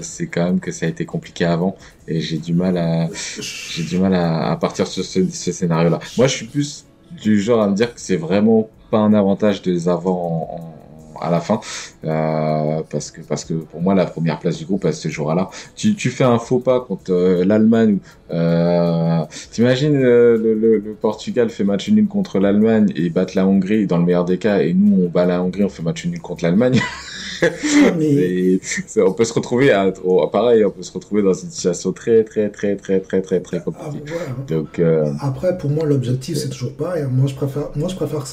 c'est 0.01 0.27
quand 0.27 0.45
même 0.45 0.59
que 0.59 0.71
ça 0.71 0.85
a 0.85 0.89
été 0.89 1.05
compliqué 1.05 1.45
avant 1.45 1.75
et 2.07 2.19
j'ai 2.21 2.37
du 2.37 2.53
mal 2.53 2.77
à 2.77 3.09
j'ai 3.39 3.83
du 3.83 3.97
mal 3.99 4.13
à, 4.15 4.55
partir 4.59 4.87
sur 4.87 5.03
ce, 5.03 5.23
scénario-là. 5.29 5.99
Moi, 6.17 6.27
je 6.27 6.35
suis 6.35 6.47
plus 6.47 6.85
du 7.21 7.39
genre 7.41 7.61
à 7.61 7.67
me 7.67 7.75
dire 7.75 7.93
que 7.93 7.99
c'est 7.99 8.15
vraiment 8.15 8.69
pas 8.89 8.99
un 8.99 9.13
avantage 9.13 9.61
de 9.61 9.71
les 9.71 9.87
avoir 9.87 10.15
en 10.15 10.80
à 11.21 11.29
la 11.29 11.39
fin 11.39 11.59
euh, 12.03 12.81
parce 12.89 13.11
que 13.11 13.21
parce 13.21 13.45
que 13.45 13.53
pour 13.53 13.81
moi 13.81 13.95
la 13.95 14.05
première 14.05 14.39
place 14.39 14.57
du 14.57 14.65
groupe 14.65 14.85
elle 14.85 14.93
se 14.93 15.09
jouera 15.09 15.35
là. 15.35 15.49
Tu, 15.75 15.95
tu 15.95 16.09
fais 16.09 16.23
un 16.23 16.39
faux 16.39 16.59
pas 16.59 16.81
contre 16.81 17.11
euh, 17.11 17.45
l'Allemagne 17.45 17.99
euh, 18.31 19.21
t'imagines 19.51 19.95
euh, 19.95 20.37
le, 20.37 20.53
le, 20.53 20.77
le, 20.79 20.93
Portugal 20.93 21.49
fait 21.49 21.63
match 21.63 21.89
nul 21.89 22.07
contre 22.07 22.39
l'Allemagne 22.39 22.91
et 22.95 23.09
bat 23.09 23.25
la 23.35 23.45
Hongrie 23.45 23.87
dans 23.87 23.97
le 23.97 24.05
meilleur 24.05 24.25
des 24.25 24.37
cas 24.37 24.59
et 24.61 24.73
nous 24.73 25.03
on 25.03 25.09
bat 25.09 25.25
la 25.25 25.41
Hongrie 25.41 25.63
on 25.63 25.69
fait 25.69 25.83
match 25.83 26.05
nul 26.05 26.19
contre 26.21 26.43
l'Allemagne 26.43 26.79
mais... 27.97 28.59
on 28.97 29.13
peut 29.13 29.25
se 29.25 29.33
retrouver 29.33 29.71
à, 29.71 29.91
pareil, 30.31 30.63
on 30.65 30.71
peut 30.71 30.83
se 30.83 30.91
retrouver 30.91 31.21
dans 31.21 31.33
une 31.33 31.49
situation 31.49 31.91
très 31.91 32.23
très 32.23 32.49
très 32.49 32.75
très 32.75 32.99
très 32.99 33.21
très 33.21 33.39
très 33.39 33.61
compliquée. 33.61 34.03
Ah, 34.09 34.35
Donc 34.47 34.79
euh, 34.79 35.11
après, 35.19 35.57
pour 35.57 35.69
moi, 35.69 35.85
l'objectif 35.85 36.37
c'est 36.37 36.49
toujours 36.49 36.73
pas. 36.73 36.99
Moi, 37.07 37.27
je 37.27 37.35
préfère, 37.35 37.69
moi, 37.75 37.87
je 37.89 37.95
préfère 37.95 38.25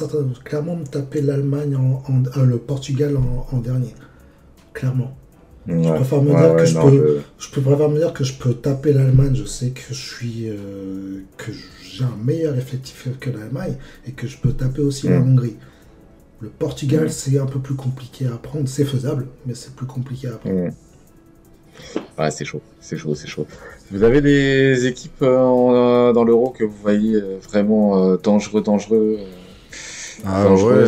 clairement 0.44 0.76
me 0.76 0.84
taper 0.84 1.20
l'Allemagne 1.20 1.76
en, 1.76 2.02
euh, 2.36 2.44
le 2.44 2.58
Portugal 2.58 3.16
en, 3.52 3.58
dernier, 3.58 3.94
clairement. 4.72 5.16
je 5.66 5.92
préfère 5.94 6.22
me 6.22 6.30
dire 6.30 6.56
que 6.56 6.64
je 6.64 6.78
peux, 6.78 7.20
je... 7.38 7.50
peux 7.50 7.60
préfère 7.60 7.88
me 7.88 7.98
dire 7.98 8.12
que 8.12 8.24
je 8.24 8.34
peux 8.34 8.54
taper 8.54 8.92
l'Allemagne. 8.92 9.34
Je 9.34 9.44
sais 9.44 9.70
que 9.70 9.82
je 9.90 9.94
suis, 9.94 10.48
euh, 10.48 11.22
que 11.36 11.52
j'ai 11.52 12.04
un 12.04 12.24
meilleur 12.24 12.56
effectif 12.56 13.08
que 13.20 13.30
l'Allemagne 13.30 13.74
et 14.06 14.12
que 14.12 14.26
je 14.26 14.38
peux 14.38 14.52
taper 14.52 14.82
aussi 14.82 15.08
la 15.08 15.18
mm. 15.20 15.32
Hongrie. 15.32 15.56
Le 16.40 16.48
Portugal, 16.48 17.10
c'est 17.10 17.38
un 17.38 17.46
peu 17.46 17.58
plus 17.58 17.74
compliqué 17.74 18.26
à 18.26 18.34
apprendre. 18.34 18.68
C'est 18.68 18.84
faisable, 18.84 19.26
mais 19.46 19.54
c'est 19.54 19.74
plus 19.74 19.86
compliqué 19.86 20.28
à 20.28 20.34
apprendre. 20.34 20.70
Ouais, 22.18 22.30
c'est 22.30 22.44
chaud, 22.44 22.60
c'est 22.80 22.96
chaud, 22.96 23.14
c'est 23.14 23.28
chaud. 23.28 23.46
Vous 23.90 24.02
avez 24.02 24.20
des 24.20 24.86
équipes 24.86 25.22
euh, 25.22 25.38
euh, 25.38 26.12
dans 26.12 26.24
l'euro 26.24 26.50
que 26.50 26.64
vous 26.64 26.76
voyez 26.82 27.14
euh, 27.14 27.38
vraiment 27.40 28.16
dangereux, 28.16 28.60
dangereux 28.60 29.18
Ah 30.24 30.52
ouais. 30.52 30.86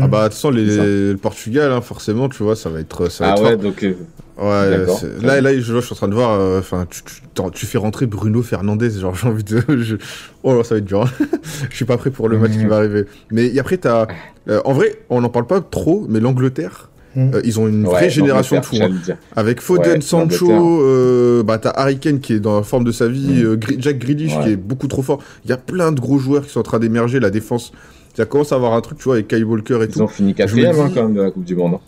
Ah 0.00 0.08
bah 0.08 0.24
de 0.24 0.24
toute 0.24 0.34
façon 0.34 0.50
le 0.50 1.14
Portugal 1.14 1.70
hein, 1.70 1.80
forcément 1.80 2.28
tu 2.28 2.42
vois 2.42 2.56
ça 2.56 2.68
va 2.68 2.80
être 2.80 3.08
ça 3.10 3.26
va 3.26 3.34
ah 3.36 3.42
ouais 3.42 3.56
donc 3.56 3.84
Ouais, 4.38 4.86
là, 5.20 5.40
là, 5.40 5.52
je, 5.52 5.60
je, 5.60 5.80
suis 5.80 5.92
en 5.92 5.96
train 5.96 6.06
de 6.06 6.14
voir, 6.14 6.38
euh, 6.38 6.60
enfin, 6.60 6.86
tu, 6.88 7.02
tu, 7.52 7.66
fais 7.66 7.78
rentrer 7.78 8.06
Bruno 8.06 8.40
Fernandez, 8.40 8.90
genre, 8.90 9.12
j'ai 9.16 9.26
envie 9.26 9.42
de, 9.42 9.60
oh 10.44 10.54
là, 10.54 10.62
ça 10.62 10.76
va 10.76 10.78
être 10.78 10.84
dur. 10.84 11.02
Hein. 11.02 11.26
je 11.70 11.74
suis 11.74 11.84
pas 11.84 11.96
prêt 11.96 12.10
pour 12.10 12.28
le 12.28 12.38
match 12.38 12.52
qui 12.52 12.64
va 12.64 12.76
arriver. 12.76 13.06
Mais 13.32 13.58
après, 13.58 13.78
t'as, 13.78 14.06
euh, 14.48 14.60
en 14.64 14.74
vrai, 14.74 15.00
on 15.10 15.20
n'en 15.22 15.28
parle 15.28 15.48
pas 15.48 15.60
trop, 15.60 16.06
mais 16.08 16.20
l'Angleterre, 16.20 16.88
hmm. 17.16 17.34
euh, 17.34 17.40
ils 17.42 17.58
ont 17.58 17.66
une 17.66 17.84
vraie 17.84 18.10
génération 18.10 18.60
de 18.60 18.64
fous. 18.64 18.76
Hein. 18.80 19.16
Avec 19.34 19.60
Foden, 19.60 20.00
Sancho, 20.02 21.42
bah, 21.42 21.58
t'as 21.58 21.70
Harry 21.70 21.98
Kane 21.98 22.20
qui 22.20 22.34
est 22.34 22.40
dans 22.40 22.58
la 22.58 22.62
forme 22.62 22.84
de 22.84 22.92
sa 22.92 23.08
vie, 23.08 23.42
hmm. 23.42 23.58
Jack 23.78 23.98
Grealish 23.98 24.38
qui 24.44 24.50
est 24.50 24.56
beaucoup 24.56 24.86
trop 24.86 25.02
fort. 25.02 25.20
Il 25.46 25.50
y 25.50 25.52
a 25.52 25.56
plein 25.56 25.90
de 25.90 25.98
gros 25.98 26.18
joueurs 26.18 26.44
qui 26.44 26.50
sont 26.50 26.60
en 26.60 26.64
train 26.64 26.78
d'émerger, 26.78 27.18
la 27.18 27.30
défense. 27.30 27.72
Ça 28.18 28.26
commence 28.26 28.50
à 28.50 28.56
avoir 28.56 28.72
un 28.72 28.80
truc, 28.80 28.98
tu 28.98 29.04
vois, 29.04 29.14
avec 29.14 29.28
Kyle 29.28 29.44
Walker 29.44 29.78
et 29.80 29.86
tout. 29.86 30.00
Ils 30.00 30.02
ont 30.02 30.08
fini 30.08 30.34
quatrième, 30.34 30.76
hein, 30.76 30.90
quand 30.92 31.04
même, 31.04 31.14
de 31.14 31.22
la 31.22 31.30
Coupe 31.30 31.44
du 31.44 31.54
Monde. 31.54 31.78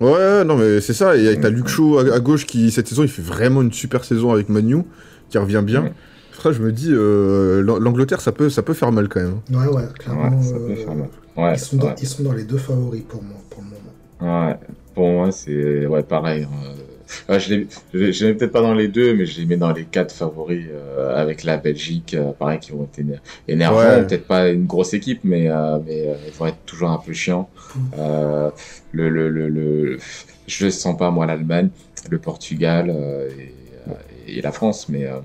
Ouais, 0.00 0.44
non, 0.44 0.58
mais 0.58 0.82
c'est 0.82 0.92
ça. 0.92 1.16
Et 1.16 1.40
t'as 1.40 1.48
Luke 1.48 1.68
Shaw 1.68 1.98
à, 1.98 2.20
gauche 2.20 2.44
qui, 2.44 2.70
cette 2.70 2.88
saison, 2.88 3.04
il 3.04 3.08
fait 3.08 3.22
vraiment 3.22 3.62
une 3.62 3.72
super 3.72 4.04
saison 4.04 4.32
avec 4.32 4.50
Manu, 4.50 4.82
qui 5.30 5.38
revient 5.38 5.62
bien. 5.64 5.86
Frère, 6.32 6.52
je 6.52 6.60
me 6.60 6.72
dis, 6.72 6.90
euh, 6.90 7.62
l'Angleterre, 7.62 8.20
ça 8.20 8.32
peut, 8.32 8.50
ça 8.50 8.60
peut 8.60 8.74
faire 8.74 8.92
mal 8.92 9.08
quand 9.08 9.20
même. 9.20 9.36
Ouais, 9.50 9.66
ouais, 9.66 9.84
clairement. 9.98 10.42
ça 10.42 10.56
peut 10.56 10.74
faire 10.74 10.94
mal. 10.94 11.08
Ouais, 11.38 11.54
ils, 11.54 11.58
sont 11.58 11.78
dans, 11.78 11.94
ils, 11.94 12.06
sont 12.06 12.22
dans, 12.22 12.32
les 12.32 12.44
deux 12.44 12.58
favoris 12.58 13.04
pour 13.08 13.22
moi, 13.22 13.38
pour 13.48 13.62
le 13.62 14.26
moment. 14.26 14.48
Ouais, 14.48 14.56
pour 14.94 15.08
moi, 15.08 15.32
c'est 15.32 15.86
ouais, 15.86 16.02
pareil. 16.02 16.42
Hein. 16.42 16.74
Je 17.28 17.54
les 17.54 18.26
mets 18.26 18.34
peut-être 18.34 18.52
pas 18.52 18.62
dans 18.62 18.74
les 18.74 18.88
deux, 18.88 19.14
mais 19.14 19.26
je 19.26 19.40
les 19.40 19.46
mets 19.46 19.56
dans 19.56 19.72
les 19.72 19.84
quatre 19.84 20.14
favoris 20.14 20.66
euh, 20.70 21.16
avec 21.16 21.44
la 21.44 21.56
Belgique, 21.56 22.14
euh, 22.14 22.32
pareil, 22.32 22.58
qui 22.58 22.72
vont 22.72 22.84
être 22.84 23.04
énervants. 23.48 24.04
Peut-être 24.06 24.26
pas 24.26 24.48
une 24.48 24.66
grosse 24.66 24.94
équipe, 24.94 25.20
mais, 25.24 25.48
mais 25.86 26.14
ils 26.26 26.32
vont 26.32 26.46
être 26.46 26.64
toujours 26.66 26.90
un 26.90 26.98
peu 26.98 27.12
chiants. 27.12 27.48
Mm 27.74 28.50
le, 28.92 29.08
le, 29.08 29.30
le, 29.30 29.48
le 29.48 29.98
je 30.46 30.68
sens 30.70 30.96
pas 30.96 31.10
moi 31.10 31.26
l'Allemagne, 31.26 31.70
le 32.10 32.18
Portugal 32.18 32.90
euh, 32.90 33.28
euh, 33.88 33.92
et, 34.26 34.40
la 34.40 34.52
France, 34.52 34.88
mais 34.88 35.06
euh, 35.06 35.18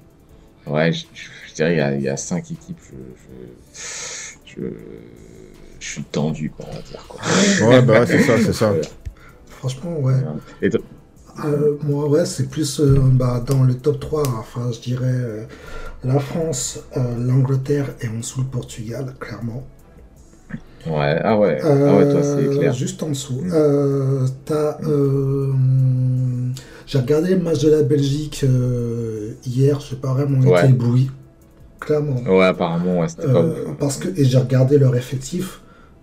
ouais, 0.67 0.91
je, 0.93 1.05
dirais 1.55 1.73
il 1.73 1.77
y, 1.77 1.81
a, 1.81 1.95
il 1.95 2.01
y, 2.01 2.09
a, 2.09 2.17
cinq 2.17 2.51
équipes. 2.51 2.79
Je, 2.81 3.81
je, 4.45 4.61
je, 5.79 5.87
suis 5.87 6.03
tendu, 6.03 6.51
on 6.59 6.71
va 6.71 6.81
dire. 6.81 7.05
Quoi. 7.07 7.21
Ouais, 7.67 7.81
bah 7.81 8.05
c'est 8.05 8.21
ça, 8.21 8.37
c'est 8.37 8.53
ça. 8.53 8.73
Franchement, 9.47 9.99
ouais. 9.99 10.13
Et 10.61 10.69
moi, 11.83 12.07
ouais, 12.09 12.25
c'est 12.25 12.49
plus 12.49 12.81
bah, 12.81 13.43
dans 13.45 13.63
le 13.63 13.75
top 13.75 13.99
3. 13.99 14.23
Enfin, 14.39 14.71
je 14.71 14.79
dirais 14.79 15.47
la 16.03 16.19
France, 16.19 16.79
l'Angleterre 16.95 17.89
et 18.01 18.07
en 18.07 18.19
dessous 18.19 18.41
le 18.41 18.47
Portugal, 18.47 19.13
clairement. 19.19 19.63
Ouais, 20.89 21.19
ah 21.23 21.37
ouais, 21.37 21.59
ah 21.63 21.97
ouais 21.97 22.11
toi 22.11 22.21
c'est 22.23 22.57
clair. 22.57 22.73
Juste 22.73 23.03
en 23.03 23.09
dessous. 23.09 23.41
Euh, 23.51 24.25
t'as. 24.45 24.77
Euh, 24.83 25.51
j'ai 26.85 26.99
regardé 26.99 27.35
le 27.35 27.41
match 27.41 27.61
de 27.63 27.71
la 27.71 27.83
Belgique 27.83 28.41
euh, 28.43 29.33
hier, 29.45 29.79
je 29.81 29.89
sais 29.89 29.95
pas 29.97 30.13
vraiment 30.13 30.41
été 30.41 30.69
ébloui. 30.69 31.11
Clairement. 31.79 32.21
Ouais, 32.21 32.45
apparemment, 32.45 32.99
ouais, 32.99 33.07
c'était 33.07 33.27
pas 33.27 33.43
Parce 33.79 33.97
que, 33.97 34.07
et 34.17 34.25
j'ai 34.25 34.37
regardé 34.37 34.77
leur 34.77 34.95
effectif. 34.95 35.61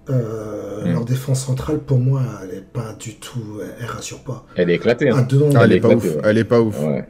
Mm. 0.08 0.92
Leur 0.92 1.04
défense 1.04 1.46
centrale, 1.46 1.78
pour 1.78 1.98
moi, 1.98 2.22
elle 2.42 2.58
est 2.58 2.72
pas 2.72 2.94
du 2.98 3.16
tout. 3.16 3.60
Elle 3.80 3.86
rassure 3.86 4.20
pas. 4.20 4.46
Elle 4.56 4.70
est 4.70 4.74
éclatée. 4.74 5.08
Hein. 5.08 5.26
elle, 5.62 5.72
est 5.72 5.80
pas 5.80 5.94
ouf. 5.94 6.06
Elle 6.22 6.38
est 6.38 6.44
pas 6.44 6.60
ouf. 6.60 6.80
Ouais. 6.80 7.04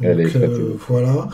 elle 0.00 0.20
est 0.20 0.28
éclatée. 0.28 0.62
voilà. 0.88 1.28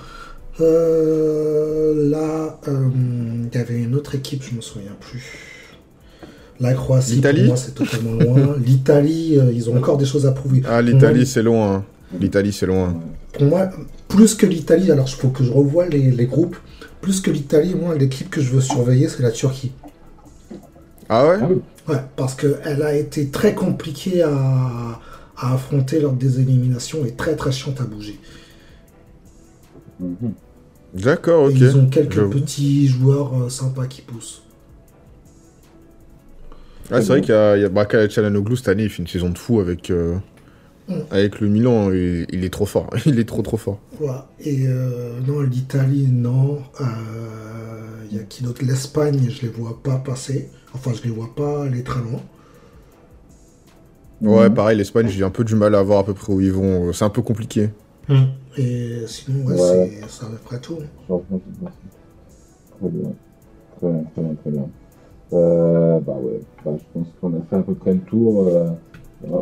là, 0.59 2.59
il 2.65 3.55
y 3.55 3.59
avait 3.59 3.83
une 3.83 3.95
autre 3.95 4.15
équipe, 4.15 4.43
je 4.43 4.57
me 4.57 4.61
souviens 4.61 4.97
plus. 5.01 5.53
La 6.63 6.75
Croatie, 6.75 7.21
pour 7.21 7.45
moi, 7.45 7.57
c'est 7.57 7.75
totalement 7.75 8.13
loin. 8.13 8.57
L'Italie, 8.65 9.37
euh, 9.37 9.53
ils 9.53 9.69
ont 9.69 9.77
encore 9.77 9.99
des 9.99 10.05
choses 10.05 10.27
à 10.27 10.33
prouver. 10.33 10.63
Ah, 10.65 10.81
l'Italie, 10.81 11.27
c'est 11.27 11.43
loin. 11.43 11.85
L'Italie, 12.21 12.53
c'est 12.53 12.67
loin. 12.67 13.01
Pour 13.33 13.47
moi, 13.47 13.69
plus 14.07 14.35
que 14.35 14.47
l'Italie, 14.47 14.93
alors 14.93 15.09
il 15.09 15.15
faut 15.15 15.31
que 15.31 15.43
je 15.43 15.51
revoie 15.51 15.87
les, 15.87 16.27
groupes. 16.27 16.57
Plus 17.01 17.21
que 17.21 17.31
l'Italie, 17.31 17.75
moi, 17.75 17.97
l'équipe 17.97 18.31
que 18.31 18.41
je 18.41 18.53
veux 18.53 18.61
surveiller, 18.61 19.09
c'est 19.09 19.23
la 19.23 19.33
Turquie. 19.33 19.73
Ah 21.15 21.27
ouais 21.27 21.39
Ouais, 21.89 22.01
parce 22.17 22.35
qu'elle 22.35 22.83
a 22.83 22.95
été 22.95 23.29
très 23.29 23.55
compliquée 23.55 24.23
à, 24.23 24.99
affronter 25.37 26.01
lors 26.01 26.13
des 26.13 26.41
éliminations 26.41 27.05
et 27.05 27.13
très 27.13 27.37
très 27.37 27.53
chiante 27.53 27.81
à 27.83 27.85
bouger. 27.85 28.19
D'accord, 30.95 31.45
ok. 31.45 31.55
ils 31.55 31.77
ont 31.77 31.87
quelques 31.87 32.31
petits 32.31 32.87
joueurs 32.87 33.43
euh, 33.43 33.49
sympas 33.51 33.87
qui 33.87 34.01
poussent. 34.01 34.43
Ah, 36.91 37.03
c'est 37.03 37.09
vrai 37.09 37.21
qu'il 37.21 37.35
y 37.35 37.37
a, 37.37 37.57
il 37.57 37.63
y 37.63 37.65
a 37.65 37.69
bah, 37.69 37.87
cette 37.91 38.69
année, 38.69 38.85
il 38.85 38.91
fait 38.91 39.03
une 39.03 39.09
saison 39.09 39.29
de 39.29 39.39
fou 39.39 39.61
avec, 39.61 39.91
euh, 39.91 40.17
avec 41.11 41.41
le 41.41 41.49
Milan. 41.49 41.91
Il 41.93 42.45
est 42.45 42.53
trop 42.53 42.67
fort. 42.67 42.91
Il 43.07 43.19
est 43.19 43.25
trop 43.25 43.43
trop 43.43 43.57
fort. 43.57 43.81
Et 44.41 44.67
euh, 44.67 45.19
non, 45.27 45.41
l'Italie, 45.41 46.09
non. 46.11 46.59
Euh, 46.81 46.85
il 48.11 48.17
y 48.17 48.21
a 48.21 48.25
qui 48.25 48.43
d'autre? 48.43 48.63
L'Espagne, 48.65 49.29
je 49.31 49.43
les 49.43 49.49
vois 49.49 49.81
pas 49.83 49.97
passer. 49.97 50.51
Enfin, 50.75 50.93
je 50.95 51.03
les 51.03 51.15
vois 51.15 51.31
pas 51.35 51.65
aller 51.65 51.83
très 51.83 52.01
loin. 52.01 52.21
Ouais, 54.21 54.49
mm. 54.49 54.55
pareil, 54.55 54.79
l'Espagne, 54.79 55.09
j'ai 55.09 55.25
un 55.25 55.31
peu 55.31 55.45
du 55.45 55.55
mal 55.55 55.75
à 55.75 55.83
voir 55.83 56.01
à 56.01 56.05
peu 56.05 56.15
près 56.15 56.33
où 56.33 56.41
ils 56.41 56.53
vont. 56.53 56.93
C'est 56.93 57.05
un 57.05 57.11
peu 57.11 57.23
compliqué. 57.23 57.71
Mm. 58.09 58.23
Et 58.59 59.05
sinon, 59.07 59.47
ouais, 59.47 59.57
c'est 59.57 60.11
ça 60.11 60.27
à 60.27 60.31
peu 60.31 60.37
près 60.37 60.61
tout. 60.61 60.79
Très 61.07 62.89
bien, 62.89 63.11
très 63.77 64.23
bien, 64.23 64.35
très 64.35 64.51
bien. 64.51 64.69
Euh, 65.33 65.99
bah 66.01 66.17
ouais, 66.21 66.41
bah, 66.65 66.73
je 66.77 66.85
pense 66.93 67.07
qu'on 67.21 67.33
a 67.33 67.43
fait 67.49 67.57
à 67.57 67.63
peu 67.63 67.75
près 67.75 67.95
le 67.95 68.01
tour. 68.01 68.49
Euh, 68.49 68.71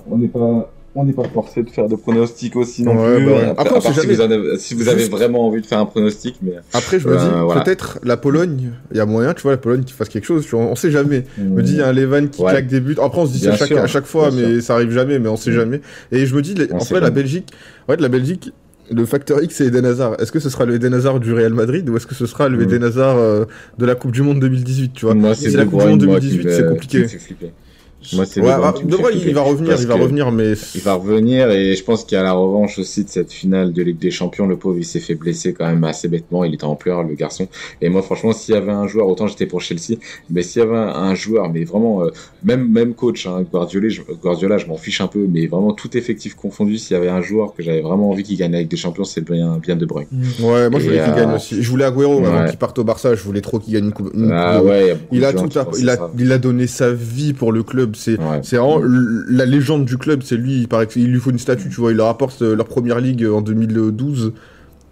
on 0.08 0.18
n'est 0.18 0.28
pas 0.28 0.70
on 0.94 1.04
n'est 1.04 1.12
pas 1.12 1.24
forcé 1.24 1.62
de 1.62 1.70
faire 1.70 1.88
de 1.88 1.94
pronostics 1.94 2.56
aussi 2.56 2.82
non 2.82 2.96
plus. 2.96 3.26
Bah 3.26 3.54
Après, 3.56 3.80
si, 3.80 4.06
vous 4.06 4.20
avez, 4.20 4.58
si 4.58 4.74
vous 4.74 4.88
avez 4.88 5.08
vraiment 5.08 5.46
envie 5.46 5.60
de 5.60 5.66
faire 5.66 5.78
un 5.78 5.86
pronostic, 5.86 6.36
mais 6.42 6.54
après 6.72 6.98
je 6.98 7.08
me 7.08 7.16
dis 7.16 7.24
euh, 7.24 7.62
peut-être 7.62 8.00
la 8.02 8.16
Pologne, 8.16 8.72
il 8.90 8.96
y 8.96 9.00
a 9.00 9.06
moyen, 9.06 9.32
tu 9.32 9.42
vois, 9.42 9.52
la 9.52 9.58
Pologne 9.58 9.84
qui 9.84 9.92
fasse 9.92 10.08
quelque 10.08 10.24
chose. 10.24 10.46
On, 10.52 10.58
on 10.58 10.74
sait 10.74 10.90
jamais. 10.90 11.24
Je 11.38 11.44
me 11.44 11.62
dis 11.62 11.72
il 11.72 11.78
y 11.78 11.82
a 11.82 11.88
un 11.88 11.92
Levan 11.92 12.28
qui 12.28 12.42
claque 12.42 12.66
des 12.66 12.80
buts. 12.80 12.96
Après 13.00 13.20
on 13.20 13.26
se 13.26 13.32
dit 13.32 13.40
ça 13.40 13.52
à 13.52 13.56
chaque, 13.56 13.72
à 13.72 13.86
chaque 13.86 14.06
fois, 14.06 14.30
mais 14.32 14.60
ça 14.60 14.74
arrive 14.74 14.90
jamais, 14.90 15.18
mais 15.18 15.28
on 15.28 15.36
sait 15.36 15.50
mm. 15.50 15.54
jamais. 15.54 15.80
Et 16.10 16.26
je 16.26 16.34
me 16.34 16.42
dis 16.42 16.54
en 16.72 16.80
fait 16.80 17.00
la 17.00 17.10
Belgique, 17.10 17.52
ouais, 17.88 17.96
la 17.96 18.08
Belgique, 18.08 18.52
le 18.90 19.04
facteur 19.04 19.40
X 19.42 19.54
c'est 19.54 19.66
Eden 19.66 19.86
Hazard. 19.86 20.20
Est-ce 20.20 20.32
que 20.32 20.40
ce 20.40 20.50
sera 20.50 20.64
le 20.64 20.74
Eden 20.74 20.92
Hazard 20.94 21.20
du 21.20 21.32
Real 21.32 21.54
Madrid 21.54 21.88
ou 21.88 21.96
est-ce 21.96 22.06
que 22.08 22.16
ce 22.16 22.26
sera 22.26 22.48
le 22.48 22.58
mm. 22.58 22.62
Eden 22.62 22.82
Hazard 22.82 23.16
euh, 23.16 23.44
de 23.78 23.86
la 23.86 23.94
Coupe 23.94 24.10
du 24.10 24.22
Monde 24.22 24.40
2018, 24.40 24.92
tu 24.92 25.04
vois? 25.04 25.14
Moi, 25.14 25.36
c'est 25.36 25.50
la 25.50 25.66
Coupe 25.66 25.80
du 25.80 25.86
Monde 25.86 26.00
2018, 26.00 26.50
c'est 26.50 26.68
compliqué. 26.68 27.06
Moi, 28.14 28.24
c'est 28.24 28.40
ah, 28.40 28.74
il, 28.82 29.34
va 29.34 29.42
revenir, 29.42 29.76
il 29.78 29.86
va 29.86 29.94
revenir, 29.94 30.32
mais 30.32 30.52
il 30.74 30.80
va 30.80 30.94
revenir 30.94 31.50
et 31.50 31.76
je 31.76 31.84
pense 31.84 32.04
qu'il 32.04 32.16
y 32.16 32.18
a 32.18 32.22
la 32.22 32.32
revanche 32.32 32.78
aussi 32.78 33.04
de 33.04 33.10
cette 33.10 33.30
finale 33.30 33.72
de 33.72 33.82
Ligue 33.82 33.98
des 33.98 34.10
Champions. 34.10 34.46
Le 34.46 34.56
pauvre, 34.56 34.78
il 34.78 34.84
s'est 34.84 35.00
fait 35.00 35.14
blesser 35.14 35.52
quand 35.52 35.66
même 35.66 35.84
assez 35.84 36.08
bêtement. 36.08 36.44
Il 36.44 36.54
était 36.54 36.64
en 36.64 36.76
pleurs, 36.76 37.02
le 37.02 37.14
garçon. 37.14 37.46
Et 37.82 37.90
moi, 37.90 38.00
franchement, 38.02 38.32
s'il 38.32 38.54
y 38.54 38.56
avait 38.58 38.72
un 38.72 38.86
joueur, 38.86 39.06
autant 39.06 39.26
j'étais 39.26 39.46
pour 39.46 39.60
Chelsea, 39.60 39.98
mais 40.30 40.42
s'il 40.42 40.60
y 40.60 40.64
avait 40.64 40.76
un, 40.76 41.14
joueur, 41.14 41.50
mais 41.50 41.64
vraiment, 41.64 42.02
euh, 42.02 42.10
même 42.42 42.70
même 42.70 42.94
coach, 42.94 43.26
hein, 43.26 43.44
Guardiola, 43.50 43.88
je, 43.88 44.00
Guardiola, 44.22 44.56
je 44.58 44.66
m'en 44.66 44.76
fiche 44.76 45.00
un 45.00 45.06
peu, 45.06 45.26
mais 45.28 45.46
vraiment 45.46 45.72
tout 45.72 45.94
effectif 45.96 46.34
confondu, 46.34 46.78
s'il 46.78 46.96
y 46.96 47.00
avait 47.00 47.08
un 47.08 47.20
joueur 47.20 47.54
que 47.54 47.62
j'avais 47.62 47.82
vraiment 47.82 48.10
envie 48.10 48.22
qu'il 48.22 48.38
gagne 48.38 48.54
avec 48.54 48.68
des 48.68 48.76
Champions, 48.76 49.04
c'est 49.04 49.20
bien 49.20 49.58
bien 49.58 49.76
De 49.76 49.84
Bruyne. 49.84 50.08
Ouais, 50.40 50.70
moi 50.70 50.80
je 50.80 50.86
voulais 50.86 51.04
qu'il 51.04 51.14
gagne 51.14 51.30
euh, 51.30 51.36
aussi. 51.36 51.62
Je 51.62 51.70
voulais 51.70 51.84
Agüero 51.84 52.24
avant 52.24 52.46
qu'il 52.46 52.58
parte 52.58 52.78
au 52.78 52.84
Barça. 52.84 53.14
Je 53.14 53.22
voulais 53.22 53.40
trop 53.40 53.58
qu'il 53.58 53.74
gagne 53.74 53.86
une 53.86 53.92
coupe. 53.92 54.12
ah 54.32 54.62
ouais. 54.62 54.96
Il 55.12 55.24
a 55.24 55.32
tout, 55.32 55.48
il 55.78 55.90
a, 55.90 56.10
il 56.18 56.32
a 56.32 56.38
donné 56.38 56.66
sa 56.66 56.92
vie 56.92 57.32
pour 57.32 57.52
le 57.52 57.62
club. 57.62 57.89
C'est 57.94 58.18
c'est 58.42 58.56
la 58.56 59.46
légende 59.46 59.84
du 59.84 59.96
club, 59.96 60.22
c'est 60.22 60.36
lui. 60.36 60.60
Il 60.60 60.68
paraît 60.68 60.88
lui 60.96 61.18
faut 61.18 61.30
une 61.30 61.38
statue, 61.38 61.68
tu 61.68 61.80
vois. 61.80 61.92
Il 61.92 61.96
leur 61.96 62.08
apporte 62.08 62.42
euh, 62.42 62.56
leur 62.56 62.66
première 62.66 63.00
ligue 63.00 63.26
en 63.26 63.40
2012, 63.40 64.32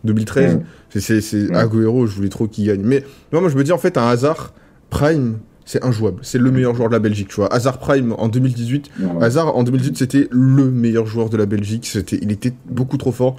2013. 0.04 0.60
C'est 0.90 1.20
c'est 1.20 1.54
Agüero, 1.54 2.06
je 2.06 2.14
voulais 2.14 2.28
trop 2.28 2.46
qu'il 2.46 2.66
gagne. 2.66 2.82
Mais 2.82 3.04
moi, 3.32 3.48
je 3.48 3.56
me 3.56 3.64
dis 3.64 3.72
en 3.72 3.78
fait, 3.78 3.98
un 3.98 4.08
hasard 4.08 4.52
prime, 4.90 5.38
c'est 5.68 5.84
injouable. 5.84 6.20
C'est 6.22 6.38
le 6.38 6.50
meilleur 6.50 6.74
joueur 6.74 6.88
de 6.88 6.94
la 6.94 6.98
Belgique, 6.98 7.28
tu 7.28 7.36
vois. 7.36 7.52
Hazard 7.52 7.78
Prime 7.78 8.14
en 8.16 8.28
2018. 8.28 8.90
Hazard 9.20 9.54
en 9.54 9.62
2018, 9.64 9.98
c'était 9.98 10.28
le 10.30 10.70
meilleur 10.70 11.06
joueur 11.06 11.28
de 11.28 11.36
la 11.36 11.44
Belgique. 11.44 11.86
C'était, 11.86 12.18
il 12.22 12.32
était 12.32 12.54
beaucoup 12.70 12.96
trop 12.96 13.12
fort. 13.12 13.36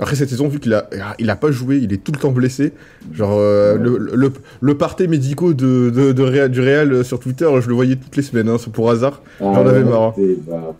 Après 0.00 0.14
cette 0.14 0.28
saison, 0.28 0.46
vu 0.46 0.60
qu'il 0.60 0.74
a, 0.74 0.88
il 1.18 1.28
a 1.28 1.34
pas 1.36 1.50
joué, 1.50 1.78
il 1.78 1.92
est 1.92 2.02
tout 2.02 2.12
le 2.12 2.18
temps 2.18 2.30
blessé. 2.30 2.72
Genre, 3.12 3.32
euh, 3.32 3.76
le, 3.76 3.98
le, 4.14 4.32
le 4.60 4.74
parté 4.76 5.08
médicaux 5.08 5.54
de, 5.54 5.90
de, 5.90 6.12
de 6.12 6.46
du 6.48 6.60
Real 6.60 6.92
euh, 6.92 7.02
sur 7.02 7.18
Twitter, 7.18 7.48
je 7.60 7.68
le 7.68 7.74
voyais 7.74 7.96
toutes 7.96 8.16
les 8.16 8.22
semaines, 8.22 8.48
hein, 8.48 8.56
pour 8.72 8.90
hasard. 8.90 9.22
Ah 9.40 9.52
j'en 9.54 9.66
avais 9.66 9.82
marre. 9.82 10.14
Bah, 10.46 10.76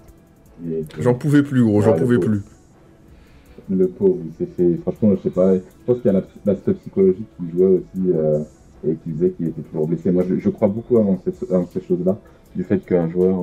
j'en 1.00 1.14
pouvais 1.14 1.42
plus, 1.42 1.64
gros, 1.64 1.82
j'en 1.82 1.94
pouvais 1.94 2.18
plus. 2.18 2.42
Le 3.70 3.88
pauvre, 3.88 4.18
il 4.24 4.32
s'est 4.38 4.50
fait. 4.56 4.78
Franchement, 4.82 5.14
je 5.16 5.22
sais 5.28 5.34
pas. 5.34 5.54
Je 5.54 5.60
pense 5.84 6.00
qu'il 6.00 6.12
y 6.12 6.16
a 6.16 6.22
l'aspect 6.46 6.72
psychologique 6.74 7.26
qui 7.38 7.50
jouait 7.50 7.66
aussi 7.66 8.12
euh, 8.14 8.38
et 8.86 8.94
qui 8.94 9.10
disait 9.10 9.30
qu'il 9.30 9.48
était 9.48 9.62
toujours 9.62 9.88
blessé. 9.88 10.10
Moi, 10.10 10.24
je, 10.28 10.36
je 10.38 10.48
crois 10.48 10.68
beaucoup 10.68 10.96
à 10.96 11.04
ces, 11.24 11.32
ces 11.74 11.86
choses-là. 11.86 12.16
Du 12.56 12.64
fait 12.64 12.78
qu'un 12.78 13.10
joueur, 13.10 13.34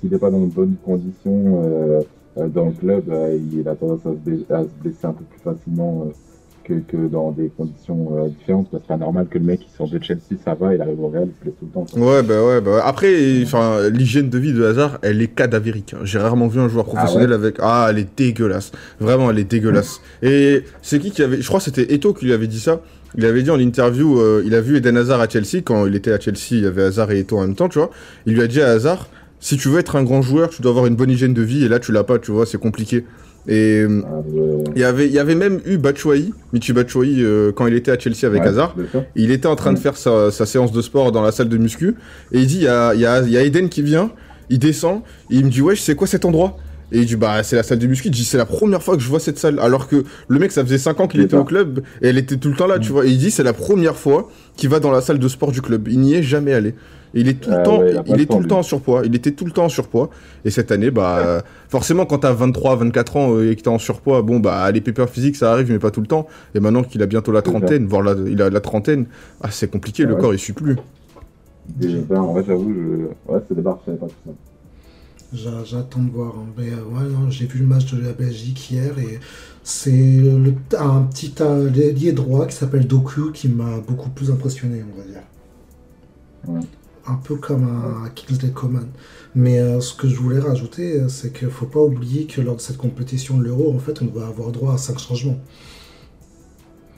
s'il 0.00 0.10
n'est 0.10 0.18
pas 0.18 0.30
dans 0.30 0.40
de 0.40 0.52
bonnes 0.52 0.74
conditions, 0.84 1.62
euh, 1.64 2.00
dans 2.46 2.66
le 2.66 2.72
club, 2.72 3.04
euh, 3.10 3.38
il 3.52 3.68
a 3.68 3.74
tendance 3.74 4.00
à 4.06 4.10
se, 4.10 4.68
blesser 4.82 5.04
un 5.04 5.12
peu 5.12 5.24
plus 5.24 5.40
facilement 5.42 6.06
euh, 6.06 6.12
que, 6.64 6.74
que, 6.74 7.08
dans 7.08 7.32
des 7.32 7.50
conditions 7.56 8.28
différentes. 8.38 8.68
C'est 8.72 8.86
pas 8.86 8.96
normal 8.96 9.26
que 9.28 9.38
le 9.38 9.44
mec 9.44 9.60
qui 9.60 9.70
sort 9.70 9.88
de 9.88 9.98
Chelsea, 10.02 10.36
ça 10.44 10.54
va, 10.54 10.74
il 10.74 10.80
arrive 10.80 11.00
au 11.00 11.08
Real, 11.08 11.28
il 11.28 11.34
se 11.34 11.42
blesse 11.42 11.54
tout 11.58 11.66
le 11.66 11.72
temps. 11.72 11.86
Ouais, 11.98 12.22
bah 12.22 12.44
ouais, 12.44 12.60
bah 12.60 12.82
Après, 12.84 13.42
enfin, 13.42 13.88
l'hygiène 13.88 14.28
de 14.28 14.38
vie 14.38 14.52
de 14.52 14.64
Hazard, 14.64 14.98
elle 15.02 15.20
est 15.22 15.28
cadavérique. 15.28 15.94
Hein. 15.94 16.04
J'ai 16.04 16.18
rarement 16.18 16.46
vu 16.46 16.60
un 16.60 16.68
joueur 16.68 16.84
ah 16.88 16.94
professionnel 16.94 17.32
avec. 17.32 17.56
Ah, 17.60 17.88
elle 17.90 17.98
est 17.98 18.08
dégueulasse. 18.16 18.72
Vraiment, 19.00 19.30
elle 19.30 19.38
est 19.38 19.50
dégueulasse. 19.50 20.00
Et 20.22 20.64
c'est 20.82 20.98
qui 20.98 21.10
qui 21.10 21.22
avait. 21.22 21.40
Je 21.40 21.46
crois 21.46 21.58
que 21.58 21.64
c'était 21.64 21.94
Eto 21.94 22.12
qui 22.12 22.26
lui 22.26 22.32
avait 22.32 22.46
dit 22.46 22.60
ça. 22.60 22.80
Il 23.16 23.24
avait 23.24 23.42
dit 23.42 23.50
en 23.50 23.58
interview, 23.58 24.20
il 24.44 24.54
a 24.54 24.60
vu 24.60 24.76
Eden 24.76 24.98
Hazard 24.98 25.22
à 25.22 25.28
Chelsea, 25.28 25.62
quand 25.64 25.86
il 25.86 25.96
était 25.96 26.12
à 26.12 26.20
Chelsea, 26.20 26.50
il 26.50 26.60
y 26.60 26.66
avait 26.66 26.82
Hazard 26.82 27.10
et 27.10 27.20
Eto 27.20 27.38
en 27.38 27.40
même 27.40 27.54
temps, 27.54 27.70
tu 27.70 27.78
vois. 27.78 27.90
Il 28.26 28.34
lui 28.34 28.42
a 28.42 28.46
dit 28.46 28.60
à 28.60 28.68
Hazard, 28.68 29.08
si 29.40 29.56
tu 29.56 29.68
veux 29.68 29.78
être 29.78 29.96
un 29.96 30.02
grand 30.02 30.22
joueur, 30.22 30.50
tu 30.50 30.62
dois 30.62 30.70
avoir 30.70 30.86
une 30.86 30.96
bonne 30.96 31.10
hygiène 31.10 31.34
de 31.34 31.42
vie, 31.42 31.64
et 31.64 31.68
là, 31.68 31.78
tu 31.78 31.92
l'as 31.92 32.04
pas, 32.04 32.18
tu 32.18 32.30
vois, 32.30 32.46
c'est 32.46 32.58
compliqué. 32.58 33.04
Et 33.46 33.82
il 33.82 34.80
y 34.80 34.84
avait, 34.84 35.06
il 35.06 35.12
y 35.12 35.18
avait 35.18 35.34
même 35.34 35.60
eu 35.64 35.78
Batshuayi, 35.78 36.34
Michi 36.52 36.74
Batshuayi, 36.74 37.22
euh, 37.22 37.50
quand 37.50 37.66
il 37.66 37.74
était 37.74 37.90
à 37.90 37.98
Chelsea 37.98 38.24
avec 38.24 38.42
Hazard. 38.42 38.76
Il 39.16 39.30
était 39.30 39.46
en 39.46 39.56
train 39.56 39.72
de 39.72 39.78
faire 39.78 39.96
sa, 39.96 40.30
séance 40.30 40.70
de 40.72 40.82
sport 40.82 41.12
dans 41.12 41.22
la 41.22 41.32
salle 41.32 41.48
de 41.48 41.56
muscu. 41.56 41.96
Et 42.32 42.40
il 42.40 42.46
dit, 42.46 42.56
il 42.56 42.62
y 42.62 42.68
a, 42.68 42.94
y, 42.94 43.06
a, 43.06 43.22
y 43.22 43.36
a 43.38 43.42
Eden 43.42 43.70
qui 43.70 43.82
vient, 43.82 44.10
il 44.50 44.58
descend, 44.58 45.02
et 45.30 45.36
il 45.36 45.46
me 45.46 45.50
dit, 45.50 45.62
ouais, 45.62 45.76
c'est 45.76 45.94
quoi 45.94 46.06
cet 46.06 46.24
endroit? 46.26 46.58
Et 46.90 47.00
il 47.00 47.06
dit 47.06 47.16
bah 47.16 47.42
c'est 47.42 47.56
la 47.56 47.62
salle 47.62 47.78
de 47.78 47.86
muscu. 47.86 48.08
Il 48.08 48.12
dit 48.12 48.24
c'est 48.24 48.38
la 48.38 48.46
première 48.46 48.82
fois 48.82 48.96
que 48.96 49.02
je 49.02 49.08
vois 49.08 49.20
cette 49.20 49.38
salle. 49.38 49.58
Alors 49.60 49.88
que 49.88 50.04
le 50.26 50.38
mec 50.38 50.52
ça 50.52 50.64
faisait 50.64 50.78
5 50.78 51.00
ans 51.00 51.06
qu'il 51.06 51.20
était 51.20 51.36
au 51.36 51.44
club 51.44 51.80
et 52.00 52.08
elle 52.08 52.18
était 52.18 52.38
tout 52.38 52.48
le 52.48 52.56
temps 52.56 52.66
là, 52.66 52.78
tu 52.78 52.88
mm. 52.88 52.92
vois. 52.92 53.06
Et 53.06 53.10
il 53.10 53.18
dit 53.18 53.30
c'est 53.30 53.42
la 53.42 53.52
première 53.52 53.96
fois 53.96 54.30
qu'il 54.56 54.70
va 54.70 54.80
dans 54.80 54.90
la 54.90 55.00
salle 55.00 55.18
de 55.18 55.28
sport 55.28 55.52
du 55.52 55.60
club. 55.60 55.88
Il 55.88 56.00
n'y 56.00 56.14
est 56.14 56.22
jamais 56.22 56.54
allé. 56.54 56.74
Il 57.14 57.28
est 57.28 57.34
tout 57.34 57.50
le 57.50 57.56
ah 57.56 57.62
temps, 57.62 57.82
il, 57.84 58.20
est 58.20 58.26
tout 58.26 58.38
le 58.38 58.46
temps 58.46 58.58
en 58.58 58.62
surpoids. 58.62 59.02
Il 59.04 59.14
était 59.14 59.32
tout 59.32 59.44
le 59.44 59.50
temps 59.50 59.64
en 59.64 59.68
surpoids. 59.68 60.10
Et 60.44 60.50
cette 60.50 60.70
année, 60.70 60.90
bah, 60.90 61.42
forcément, 61.68 62.06
quand 62.06 62.18
t'as 62.18 62.32
23, 62.32 62.76
24 62.76 63.16
ans 63.16 63.34
euh, 63.34 63.50
et 63.50 63.56
que 63.56 63.62
t'es 63.62 63.68
en 63.68 63.78
surpoids, 63.78 64.22
bon, 64.22 64.40
bah, 64.40 64.70
les 64.70 64.80
pépères 64.80 65.08
physiques, 65.08 65.36
ça 65.36 65.52
arrive, 65.52 65.70
mais 65.70 65.78
pas 65.78 65.90
tout 65.90 66.00
le 66.00 66.06
temps. 66.06 66.26
Et 66.54 66.60
maintenant 66.60 66.82
qu'il 66.82 67.02
a 67.02 67.06
bientôt 67.06 67.32
la 67.32 67.42
trentaine, 67.42 67.86
voire 67.86 68.02
la, 68.02 68.14
il 68.26 68.40
a 68.42 68.50
la 68.50 68.60
trentaine, 68.60 69.06
ah, 69.40 69.48
c'est 69.50 69.70
compliqué, 69.70 70.04
le 70.04 70.16
corps, 70.16 70.34
il 70.34 70.38
suit 70.38 70.52
plus. 70.52 70.76
en 72.10 72.32
vrai, 72.32 72.44
j'avoue, 72.46 72.74
je... 72.74 73.32
ouais, 73.32 73.40
c'est 73.48 73.54
des 73.54 73.62
barres, 73.62 73.78
je 73.80 73.92
savais 73.92 73.98
pas 73.98 74.06
tout 74.06 74.14
ça. 74.26 74.30
J'attends 75.64 76.02
de 76.02 76.10
voir. 76.10 76.34
Hein. 76.38 76.46
Mais, 76.56 76.70
ouais, 76.70 77.30
j'ai 77.30 77.46
vu 77.46 77.60
le 77.60 77.66
match 77.66 77.92
de 77.92 78.02
la 78.02 78.12
Belgique 78.12 78.70
hier 78.70 78.98
et 78.98 79.18
c'est 79.62 79.90
le, 79.90 80.54
un 80.78 81.02
petit 81.02 81.34
allié 81.42 82.12
droit 82.12 82.46
qui 82.46 82.56
s'appelle 82.56 82.86
Doku 82.86 83.32
qui 83.32 83.48
m'a 83.48 83.78
beaucoup 83.86 84.08
plus 84.08 84.30
impressionné, 84.30 84.82
on 84.94 84.98
va 84.98 85.06
dire. 85.06 85.22
Ouais 86.46 86.60
un 87.08 87.16
peu 87.16 87.36
comme 87.36 87.64
un 87.64 88.08
Kingsley 88.10 88.50
Coman. 88.50 88.86
Mais 89.34 89.58
euh, 89.58 89.80
ce 89.80 89.94
que 89.94 90.08
je 90.08 90.16
voulais 90.16 90.40
rajouter, 90.40 91.00
euh, 91.00 91.08
c'est 91.08 91.32
qu'il 91.32 91.48
ne 91.48 91.52
faut 91.52 91.66
pas 91.66 91.80
oublier 91.80 92.26
que 92.26 92.40
lors 92.40 92.56
de 92.56 92.60
cette 92.60 92.78
compétition 92.78 93.38
de 93.38 93.44
l'Euro, 93.44 93.72
en 93.74 93.78
fait, 93.78 94.02
on 94.02 94.06
va 94.06 94.26
avoir 94.26 94.50
droit 94.50 94.74
à 94.74 94.78
5 94.78 94.98
changements. 94.98 95.38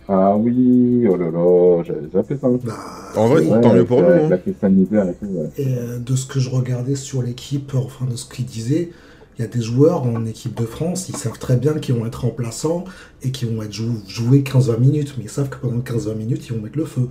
Ah 0.09 0.37
oui, 0.37 1.07
oh 1.09 1.17
là 1.17 1.31
là, 1.31 1.83
j'avais 1.85 2.07
déjà 2.07 2.23
fait 2.25 2.37
ça. 2.37 2.49
Bah, 2.65 2.73
en 3.15 3.29
vrai, 3.29 3.47
tant 3.61 3.75
mieux 3.75 3.85
pour 3.85 4.03
nous. 4.03 4.09
Hein. 4.09 5.51
et 5.57 5.67
euh, 5.69 5.99
de 5.99 6.17
ce 6.17 6.27
que 6.27 6.41
je 6.41 6.51
regardais 6.51 6.97
sur 6.97 7.23
l'équipe, 7.23 7.73
enfin 7.77 8.07
de 8.07 8.17
ce 8.17 8.27
qu'il 8.29 8.45
disait, 8.45 8.91
il 9.39 9.43
y 9.43 9.45
a 9.45 9.49
des 9.49 9.61
joueurs 9.61 10.03
en 10.03 10.27
équipe 10.27 10.59
de 10.59 10.67
France, 10.67 11.09
ils 11.09 11.17
savent 11.17 11.39
très 11.39 11.57
bien 11.57 11.75
qu'ils 11.75 11.95
vont 11.95 12.07
être 12.07 12.23
remplaçants 12.23 12.85
et 13.23 13.31
qu'ils 13.31 13.49
vont 13.55 13.63
être 13.63 13.73
joués 13.73 14.41
15-20 14.41 14.81
minutes, 14.81 15.15
mais 15.17 15.25
ils 15.25 15.31
savent 15.31 15.49
que 15.49 15.59
pendant 15.59 15.79
15-20 15.79 16.15
minutes, 16.17 16.47
ils 16.49 16.55
vont 16.55 16.63
mettre 16.63 16.79
le 16.79 16.85
feu. 16.85 17.09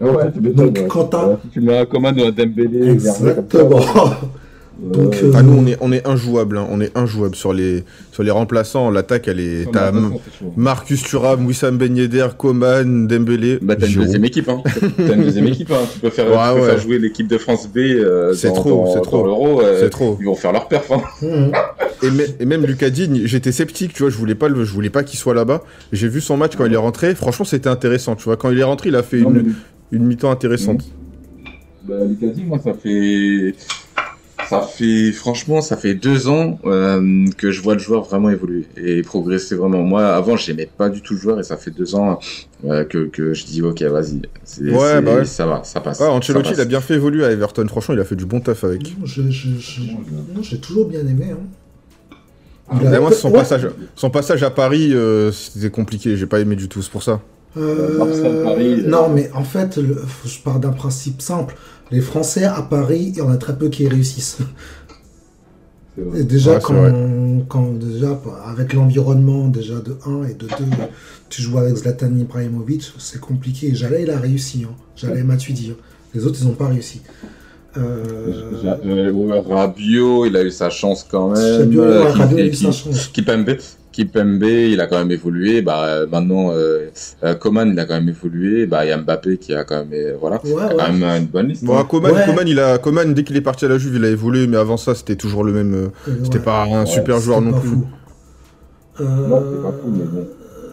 Ouais, 0.00 0.32
tu 0.32 0.40
Donc, 0.40 0.86
quand 0.88 1.10
Si 1.42 1.48
tu 1.50 1.60
mets 1.60 1.78
un 1.78 1.86
commande 1.86 2.18
ou 2.20 2.24
un 2.24 2.30
Dembélé, 2.30 2.90
Exactement. 2.90 3.80
Donc, 4.82 5.14
euh... 5.22 5.32
ah, 5.34 5.42
nous, 5.42 5.56
on 5.56 5.66
est, 5.66 5.76
on 5.80 5.92
est 5.92 6.06
injouable. 6.08 6.58
Hein. 6.58 6.66
On 6.70 6.80
est 6.80 6.96
injouable 6.96 7.36
sur 7.36 7.52
les, 7.52 7.84
sur 8.10 8.24
les 8.24 8.32
remplaçants. 8.32 8.90
L'attaque, 8.90 9.28
elle 9.28 9.38
est. 9.38 9.70
T'as 9.72 9.92
Marcus 10.56 11.02
Thuram, 11.02 11.46
Wissam 11.46 11.78
Ben 11.78 11.96
Yedder, 11.96 12.28
Coman, 12.36 13.06
Dembélé. 13.06 13.58
Bah, 13.62 13.76
t'as 13.76 13.86
une 13.86 14.00
deuxième 14.00 14.24
équipe. 14.24 14.48
Hein. 14.48 14.62
t'as 14.96 15.14
une 15.14 15.22
deuxième 15.22 15.46
équipe. 15.46 15.70
Hein. 15.70 15.86
Tu 15.92 16.00
peux 16.00 16.10
faire, 16.10 16.26
ouais, 16.26 16.54
tu 16.54 16.60
peux 16.60 16.66
faire 16.66 16.80
jouer 16.80 16.98
l'équipe 16.98 17.28
de 17.28 17.38
France 17.38 17.68
B 17.68 17.78
euh, 17.78 18.34
c'est 18.34 18.52
trop, 18.52 18.90
c'est 18.92 19.02
trop. 19.02 19.24
l'Euro. 19.24 19.60
Euh, 19.60 19.78
c'est 19.80 19.90
trop. 19.90 20.16
Ils 20.18 20.26
vont 20.26 20.34
faire 20.34 20.52
leur 20.52 20.68
perf. 20.68 20.90
Hein. 20.90 21.02
Mmh. 22.02 22.18
et, 22.18 22.42
et, 22.42 22.46
même 22.46 22.66
Lucas 22.66 22.90
Digne, 22.90 23.22
j'étais 23.24 23.52
sceptique. 23.52 23.92
Tu 23.92 24.02
vois, 24.02 24.10
je 24.10 24.16
voulais 24.16 24.34
pas, 24.34 24.48
le, 24.48 24.64
je 24.64 24.72
voulais 24.72 24.90
pas 24.90 25.04
qu'il 25.04 25.18
soit 25.20 25.34
là-bas. 25.34 25.62
J'ai 25.92 26.08
vu 26.08 26.20
son 26.20 26.36
match 26.36 26.56
quand 26.56 26.66
il 26.66 26.72
est 26.72 26.76
rentré. 26.76 27.14
Franchement, 27.14 27.44
c'était 27.44 27.68
intéressant. 27.68 28.16
Tu 28.16 28.24
vois, 28.24 28.36
quand 28.36 28.50
il 28.50 28.58
est 28.58 28.64
rentré, 28.64 28.88
il 28.88 28.96
a 28.96 29.04
fait 29.04 29.20
une 29.20 29.54
une 29.92 30.06
mi-temps 30.06 30.30
intéressante. 30.30 30.84
Bah, 31.84 32.04
Lucasi, 32.04 32.42
moi, 32.42 32.58
ça 32.58 32.74
fait. 32.74 33.54
Ça 34.48 34.60
fait, 34.60 35.12
franchement, 35.12 35.62
ça 35.62 35.78
fait 35.78 35.94
deux 35.94 36.28
ans 36.28 36.58
euh, 36.66 37.24
que 37.38 37.50
je 37.50 37.62
vois 37.62 37.72
le 37.72 37.80
joueur 37.80 38.02
vraiment 38.02 38.28
évoluer 38.28 38.66
et 38.76 39.02
progresser 39.02 39.54
vraiment. 39.54 39.82
Moi, 39.82 40.04
avant, 40.04 40.36
j'aimais 40.36 40.68
pas 40.76 40.90
du 40.90 41.00
tout 41.00 41.14
le 41.14 41.20
joueur 41.20 41.40
et 41.40 41.42
ça 41.42 41.56
fait 41.56 41.70
deux 41.70 41.94
ans 41.94 42.18
euh, 42.66 42.84
que, 42.84 43.06
que 43.06 43.32
je 43.32 43.46
dis, 43.46 43.62
ok, 43.62 43.80
vas-y. 43.82 44.20
Ouais, 44.60 45.00
bah 45.00 45.14
ouais. 45.14 45.24
Ça 45.24 45.46
va, 45.46 45.62
ça 45.64 45.80
passe. 45.80 46.00
Ouais, 46.00 46.06
Ancelotti, 46.06 46.52
il 46.52 46.60
a 46.60 46.66
bien 46.66 46.82
fait 46.82 46.94
évoluer 46.94 47.24
à 47.24 47.30
Everton. 47.30 47.66
Franchement, 47.68 47.94
il 47.94 48.00
a 48.00 48.04
fait 48.04 48.16
du 48.16 48.26
bon 48.26 48.40
taf 48.40 48.64
avec. 48.64 48.94
J'ai 49.04 50.60
toujours 50.60 50.86
bien 50.86 51.00
aimé. 51.00 51.28
Hein. 51.32 52.18
Ah, 52.68 53.00
moi, 53.00 53.12
son, 53.12 53.30
passage, 53.30 53.68
son 53.94 54.10
passage 54.10 54.42
à 54.42 54.50
Paris, 54.50 54.92
euh, 54.92 55.32
c'était 55.32 55.70
compliqué. 55.70 56.16
J'ai 56.16 56.26
pas 56.26 56.40
aimé 56.40 56.56
du 56.56 56.68
tout, 56.68 56.82
c'est 56.82 56.92
pour 56.92 57.02
ça. 57.02 57.20
Euh, 57.56 58.82
non, 58.86 59.08
mais 59.08 59.30
en 59.34 59.44
fait, 59.44 59.78
je 60.24 60.38
pars 60.38 60.58
d'un 60.58 60.72
principe 60.72 61.20
simple. 61.20 61.56
Les 61.90 62.00
Français 62.00 62.44
à 62.44 62.62
Paris, 62.62 63.12
il 63.14 63.18
y 63.18 63.20
en 63.20 63.30
a 63.30 63.36
très 63.36 63.56
peu 63.56 63.68
qui 63.68 63.86
réussissent. 63.86 64.38
Et 66.14 66.24
déjà, 66.24 66.58
quand, 66.58 67.72
déjà, 67.74 68.18
avec 68.46 68.72
l'environnement 68.72 69.48
déjà 69.48 69.74
de 69.80 69.96
1 70.06 70.24
et 70.28 70.34
de 70.34 70.46
2, 70.46 70.54
tu 71.28 71.42
joues 71.42 71.58
avec 71.58 71.76
Zlatan 71.76 72.16
Ibrahimovic, 72.16 72.92
c'est 72.98 73.20
compliqué. 73.20 73.74
Jalais, 73.74 74.04
il 74.04 74.10
a 74.10 74.18
réussi. 74.18 74.64
Hein. 74.64 74.74
Jalais 74.96 75.22
Matuidi. 75.22 75.72
Hein. 75.72 75.82
Les 76.14 76.24
autres, 76.24 76.38
ils 76.40 76.46
n'ont 76.46 76.54
pas 76.54 76.68
réussi. 76.68 77.02
Euh... 77.76 78.72
Rabio, 79.48 80.24
il 80.24 80.36
a 80.36 80.42
eu 80.42 80.50
sa 80.50 80.70
chance 80.70 81.06
quand 81.08 81.30
même. 81.30 81.60
Rabio, 81.60 81.82
Rabio 82.12 82.38
a 82.38 82.40
eu 82.40 82.54
sa 82.54 82.72
chance. 82.72 83.08
Kipembe, 83.08 83.58
Kipembe, 83.92 84.42
il 84.42 84.80
a 84.80 84.86
quand 84.86 84.98
même 84.98 85.10
évolué. 85.10 85.62
Bah, 85.62 86.06
maintenant, 86.10 86.50
euh, 86.52 86.88
euh, 87.22 87.34
Coman, 87.34 87.70
il 87.70 87.78
a 87.78 87.84
quand 87.84 87.94
même 87.94 88.08
évolué. 88.08 88.66
Bah, 88.66 88.84
il 88.84 88.88
y 88.88 88.92
a 88.92 88.96
Mbappé 88.96 89.36
qui 89.36 89.54
a 89.54 89.64
quand 89.64 89.76
même, 89.76 89.92
euh, 89.92 90.16
voilà, 90.18 90.38
quand 90.38 90.92
même 90.92 91.04
une 91.04 91.26
bonne 91.26 91.48
liste. 91.48 91.64
Bon, 91.64 91.78
hein. 91.78 91.86
Coman, 91.88 92.12
Coman, 92.24 92.48
il 92.48 92.58
a, 92.58 92.78
Coman, 92.78 93.12
dès 93.14 93.22
qu'il 93.22 93.36
est 93.36 93.42
parti 93.42 93.66
à 93.66 93.68
la 93.68 93.78
Juve, 93.78 93.96
il 93.96 94.04
a 94.04 94.08
évolué, 94.08 94.46
mais 94.46 94.56
avant 94.56 94.76
ça, 94.76 94.94
c'était 94.94 95.16
toujours 95.16 95.44
le 95.44 95.52
même. 95.52 95.90
c'était 96.24 96.38
pas 96.40 96.64
un 96.64 96.86
super 96.86 97.20
joueur 97.20 97.40
non 97.40 97.52
plus. 97.60 97.70
Euh... 99.00 99.04
Non, 99.04 99.42
c'est 99.50 99.62
pas 99.62 99.72
fou, 99.72 99.88
mais 99.88 100.04
bon. 100.04 100.28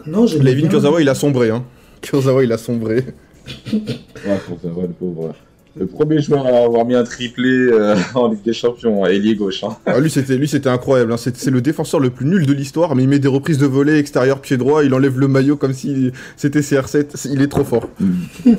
Non, 0.07 0.28
j'ai. 0.28 0.39
Levin 0.39 0.67
Kurzawa, 0.67 1.01
il 1.01 1.09
a 1.09 1.15
sombré, 1.15 1.49
hein. 1.49 1.63
Kurzawa, 2.01 2.43
il 2.43 2.51
a 2.51 2.57
sombré. 2.57 3.05
ouais, 3.74 4.39
Kurzawa, 4.47 4.84
le 4.84 4.93
pauvre 4.93 5.34
le 5.76 5.86
premier 5.86 6.20
joueur 6.22 6.45
à 6.45 6.65
avoir 6.65 6.86
mis 6.86 6.95
un 6.95 7.03
triplé 7.03 7.49
euh, 7.49 7.95
en 8.15 8.30
Ligue 8.30 8.41
des 8.43 8.53
Champions, 8.53 9.05
ailier 9.05 9.36
gauche. 9.36 9.63
Hein. 9.63 9.78
Ah, 9.86 9.99
lui, 9.99 10.09
c'était 10.09 10.36
lui, 10.36 10.47
c'était 10.47 10.70
incroyable. 10.70 11.13
Hein. 11.13 11.17
C'est 11.17 11.51
le 11.51 11.61
défenseur 11.61 11.99
le 11.99 12.09
plus 12.09 12.26
nul 12.26 12.45
de 12.45 12.53
l'histoire, 12.53 12.95
mais 12.95 13.03
il 13.03 13.09
met 13.09 13.20
des 13.20 13.28
reprises 13.28 13.59
de 13.59 13.67
volée 13.67 13.97
extérieur 13.97 14.41
pied 14.41 14.57
droit, 14.57 14.84
il 14.84 14.93
enlève 14.93 15.20
le 15.20 15.28
maillot 15.28 15.57
comme 15.57 15.74
si 15.74 16.11
c'était 16.38 16.61
CR7. 16.61 17.28
Il 17.32 17.41
est 17.41 17.47
trop 17.47 17.63
fort. 17.63 17.88
Mm. 17.99 18.05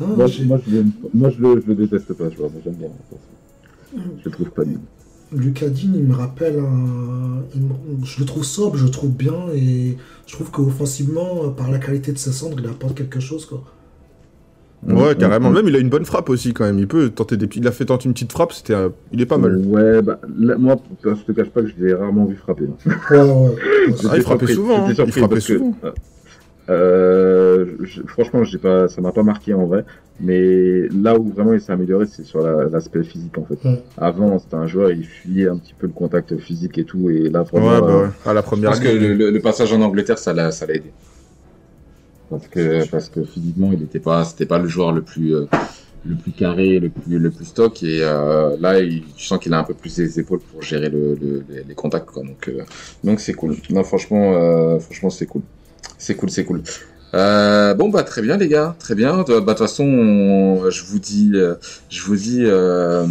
moi, 0.00 0.26
je, 0.26 0.42
le, 1.40 1.74
déteste 1.74 2.12
pas, 2.14 2.24
je 2.30 2.36
vois, 2.36 2.50
j'aime 2.64 2.74
bien. 2.74 2.88
Je 3.94 4.24
le 4.24 4.30
trouve 4.30 4.50
pas 4.50 4.64
nul. 4.64 4.80
Lucas 5.32 5.68
Digne, 5.68 5.94
il 5.96 6.04
me 6.04 6.14
rappelle 6.14 6.62
Je 8.04 8.20
le 8.20 8.26
trouve 8.26 8.44
sobre, 8.44 8.76
je 8.76 8.84
le 8.84 8.90
trouve 8.90 9.10
bien, 9.10 9.48
et 9.54 9.96
je 10.26 10.32
trouve 10.32 10.50
qu'offensivement, 10.50 11.48
par 11.50 11.70
la 11.70 11.78
qualité 11.78 12.12
de 12.12 12.18
sa 12.18 12.32
cendre, 12.32 12.56
il 12.60 12.66
apporte 12.66 12.96
quelque 12.96 13.20
chose, 13.20 13.46
quoi. 13.46 13.64
Ouais, 14.88 15.14
carrément. 15.16 15.50
Même 15.50 15.68
il 15.68 15.76
a 15.76 15.78
une 15.78 15.88
bonne 15.88 16.04
frappe 16.04 16.28
aussi 16.28 16.52
quand 16.52 16.64
même. 16.64 16.78
Il 16.78 16.88
peut 16.88 17.10
tenter 17.10 17.36
des 17.36 17.48
Il 17.54 17.66
a 17.66 17.72
fait 17.72 17.86
tenter 17.86 18.06
une 18.06 18.12
petite 18.12 18.32
frappe. 18.32 18.52
C'était, 18.52 18.74
il 19.12 19.20
est 19.20 19.26
pas 19.26 19.38
mal. 19.38 19.56
Ouais, 19.56 20.02
bah 20.02 20.20
moi, 20.58 20.76
je 21.04 21.10
te 21.10 21.32
cache 21.32 21.50
pas 21.50 21.62
que 21.62 21.68
je 21.68 21.74
l'ai 21.78 21.94
rarement 21.94 22.26
vu 22.26 22.36
frapper. 22.36 22.64
Ouais, 22.64 22.92
ouais. 23.10 23.54
Ah, 24.10 24.16
il 24.16 24.22
frappait 24.22 24.46
souvent. 24.46 24.86
Hein. 24.86 24.92
Il 24.96 25.12
frappait 25.12 25.40
souvent. 25.40 25.74
euh, 26.70 27.66
franchement, 28.06 28.44
j'ai 28.44 28.58
pas, 28.58 28.88
ça 28.88 29.00
m'a 29.00 29.12
pas 29.12 29.22
marqué 29.22 29.54
en 29.54 29.66
vrai. 29.66 29.84
Mais 30.20 30.88
là 30.88 31.18
où 31.18 31.32
vraiment 31.32 31.54
il 31.54 31.60
s'est 31.60 31.72
amélioré, 31.72 32.06
c'est 32.06 32.24
sur 32.24 32.40
l'aspect 32.40 33.02
physique 33.02 33.36
en 33.36 33.44
fait. 33.44 33.58
Avant, 33.96 34.38
c'était 34.38 34.54
un 34.54 34.66
joueur, 34.66 34.92
il 34.92 35.04
fuyait 35.04 35.48
un 35.48 35.56
petit 35.56 35.74
peu 35.76 35.88
le 35.88 35.92
contact 35.92 36.36
physique 36.36 36.78
et 36.78 36.84
tout. 36.84 37.10
Et 37.10 37.30
là, 37.30 37.42
vraiment, 37.42 37.72
ouais, 37.72 37.80
bah 37.80 38.02
ouais. 38.02 38.30
à 38.30 38.32
la 38.32 38.42
première. 38.42 38.70
Parce 38.70 38.80
que 38.80 38.88
le, 38.88 39.30
le, 39.30 39.40
passage 39.40 39.72
en 39.72 39.80
Angleterre, 39.80 40.18
ça 40.18 40.32
l'a, 40.32 40.52
ça 40.52 40.66
l'a 40.66 40.74
aidé 40.74 40.92
parce 42.38 42.48
que 42.48 42.88
parce 42.88 43.08
que 43.08 43.24
physiquement 43.24 43.70
il 43.72 43.80
n'était 43.80 44.00
pas 44.00 44.24
c'était 44.24 44.46
pas 44.46 44.58
le 44.58 44.68
joueur 44.68 44.92
le 44.92 45.02
plus 45.02 45.34
euh, 45.34 45.46
le 46.04 46.16
plus 46.16 46.32
carré 46.32 46.78
le 46.78 46.90
plus 46.90 47.18
le 47.18 47.30
plus 47.30 47.44
stock. 47.46 47.82
Et 47.82 48.00
euh, 48.02 48.56
là 48.60 48.80
il, 48.80 49.04
tu 49.16 49.24
sens 49.24 49.38
qu'il 49.38 49.52
a 49.54 49.58
un 49.58 49.64
peu 49.64 49.74
plus 49.74 49.98
les 49.98 50.20
épaules 50.20 50.40
pour 50.40 50.62
gérer 50.62 50.88
le, 50.88 51.44
les, 51.68 51.74
contacts 51.74 52.14
donc 52.14 52.48
euh, 52.48 52.62
donc 53.02 53.20
c'est 53.20 53.34
cool. 53.34 53.56
Non 53.70 53.84
franchement 53.84 54.78
franchement 54.80 55.10
c'est 55.10 55.26
cool. 55.26 55.42
C'est 55.98 56.16
cool 56.16 56.30
c'est 56.30 56.44
cool 56.44 56.62
euh, 57.14 57.74
bon 57.74 57.90
bah 57.90 58.02
très 58.02 58.22
bien 58.22 58.36
les 58.36 58.48
gars, 58.48 58.74
très 58.78 58.94
bien. 58.94 59.18
Bah, 59.18 59.40
de 59.40 59.40
toute 59.40 59.58
façon, 59.58 60.68
je 60.68 60.84
vous 60.84 60.98
dis, 60.98 61.30
euh, 61.34 61.54
je 61.88 62.02
vous 62.02 62.16
dis, 62.16 62.40
euh, 62.42 63.06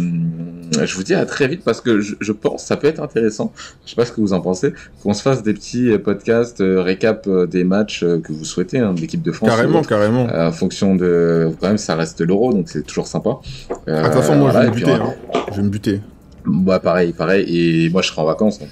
je 0.72 0.94
vous 0.94 1.02
dis 1.02 1.14
à 1.14 1.24
très 1.24 1.48
vite 1.48 1.62
parce 1.64 1.80
que 1.80 2.00
je, 2.00 2.14
je, 2.20 2.32
pense 2.32 2.64
ça 2.64 2.76
peut 2.76 2.86
être 2.86 3.00
intéressant. 3.00 3.52
Je 3.84 3.90
sais 3.90 3.96
pas 3.96 4.04
ce 4.04 4.12
que 4.12 4.20
vous 4.20 4.34
en 4.34 4.40
pensez, 4.40 4.74
qu'on 5.02 5.14
se 5.14 5.22
fasse 5.22 5.42
des 5.42 5.54
petits 5.54 5.96
podcasts 5.98 6.62
récap 6.62 7.28
des 7.48 7.64
matchs 7.64 8.00
que 8.00 8.32
vous 8.32 8.44
souhaitez 8.44 8.78
hein, 8.78 8.92
de 8.92 9.00
l'équipe 9.00 9.22
de 9.22 9.32
France. 9.32 9.48
Carrément, 9.48 9.82
carrément. 9.82 10.26
En 10.26 10.52
fonction 10.52 10.94
de, 10.94 11.50
quand 11.60 11.68
même, 11.68 11.78
ça 11.78 11.94
reste 11.96 12.20
l'euro, 12.20 12.52
donc 12.52 12.68
c'est 12.68 12.86
toujours 12.86 13.06
sympa. 13.06 13.38
de 13.86 14.02
toute 14.04 14.12
façon, 14.12 14.36
moi 14.36 14.50
je 14.52 14.58
vais 14.58 14.66
me 14.66 14.74
buter. 14.74 14.92
Hein. 14.92 15.14
Je 15.50 15.56
vais 15.56 15.62
me 15.62 15.70
buter. 15.70 16.00
Bah 16.46 16.78
pareil, 16.78 17.12
pareil. 17.12 17.44
Et 17.48 17.88
moi 17.90 18.02
je 18.02 18.08
serai 18.08 18.20
en 18.20 18.26
vacances, 18.26 18.58
donc 18.58 18.68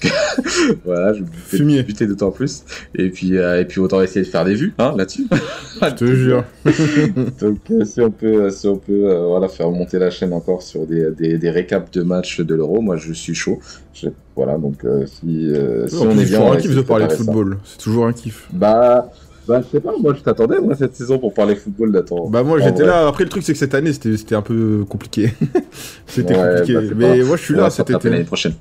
voilà, 0.85 1.15
je 1.15 1.23
vais 1.57 1.83
buter 1.83 2.07
d'autant 2.07 2.31
plus. 2.31 2.65
Et 2.95 3.09
puis 3.09 3.39
euh, 3.39 3.61
et 3.61 3.65
puis 3.65 3.81
autant 3.81 4.03
essayer 4.03 4.25
de 4.25 4.31
faire 4.31 4.45
des 4.45 4.55
vues, 4.55 4.75
hein, 4.79 4.95
là-dessus. 4.97 5.27
je 5.81 5.95
te 5.95 6.05
jure. 6.05 6.45
donc 7.41 7.59
euh, 7.71 7.85
si 7.85 8.01
on 8.01 8.11
peut, 8.11 8.51
si 8.51 8.69
on 8.69 8.77
peut, 8.77 9.11
euh, 9.11 9.27
voilà, 9.27 9.49
faire 9.49 9.71
monter 9.71 9.99
la 9.99 10.11
chaîne 10.11 10.33
encore 10.33 10.63
sur 10.63 10.87
des 10.87 11.11
des, 11.13 11.39
des 11.39 11.51
récaps 11.51 11.91
de 11.93 12.03
matchs 12.03 12.41
de 12.41 12.55
l'Euro, 12.55 12.83
moi 12.83 12.97
je 12.97 13.13
suis 13.13 13.35
chaud. 13.35 13.59
voilà, 14.37 14.59
donc 14.59 14.85
si 15.07 15.51
si 15.89 15.97
on 15.97 16.11
est 16.11 16.25
bien, 16.25 16.27
c'est 16.27 16.37
un 16.37 16.57
kiff 16.57 16.75
de 16.75 16.83
parler 16.83 17.07
de 17.07 17.13
football. 17.13 17.59
C'est 17.65 17.79
toujours 17.79 18.07
un 18.07 18.13
kiff. 18.13 18.49
Bah 18.53 19.11
bah, 19.47 19.61
je 19.61 19.77
sais 19.77 19.81
pas, 19.81 19.93
moi 20.01 20.15
je 20.17 20.23
t'attendais, 20.23 20.61
moi, 20.61 20.75
cette 20.75 20.95
saison 20.95 21.19
pour 21.19 21.35
parler 21.35 21.57
football 21.57 21.93
d'attendre. 21.93 22.29
Bah, 22.31 22.43
moi 22.43 22.61
j'étais 22.61 22.85
là. 22.85 23.09
Après, 23.09 23.25
le 23.25 23.31
truc, 23.31 23.43
c'est 23.43 23.53
que 23.53 23.59
cette 23.59 23.75
année, 23.75 23.93
c'était 23.93 24.35
un 24.35 24.43
peu 24.43 24.85
compliqué. 24.89 25.33
c'était 26.07 26.35
compliqué. 26.35 26.75
Bah, 26.75 26.95
Mais 26.97 27.23
moi 27.23 27.37
je 27.37 27.43
suis 27.43 27.55
là 27.55 27.71
cet 27.71 27.91
été. 27.91 28.11
l'année 28.11 28.25
prochaine. 28.25 28.55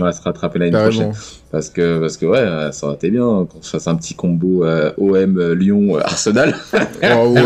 Ouais, 0.00 0.12
se 0.12 0.22
rattraper 0.22 0.58
l'année 0.58 0.70
prochaine. 0.70 1.12
Parce 1.50 1.70
que, 1.70 1.98
parce 1.98 2.16
que 2.16 2.26
ouais, 2.26 2.72
ça 2.72 2.86
aurait 2.86 2.96
été 2.96 3.10
bien 3.10 3.46
qu'on 3.50 3.62
se 3.62 3.70
fasse 3.70 3.88
un 3.88 3.96
petit 3.96 4.14
combo 4.14 4.64
euh, 4.64 4.92
OM 4.98 5.38
euh, 5.38 5.54
Lyon 5.54 5.96
euh, 5.96 6.00
Arsenal. 6.04 6.54
oh 6.72 6.76
ouais, 6.82 7.42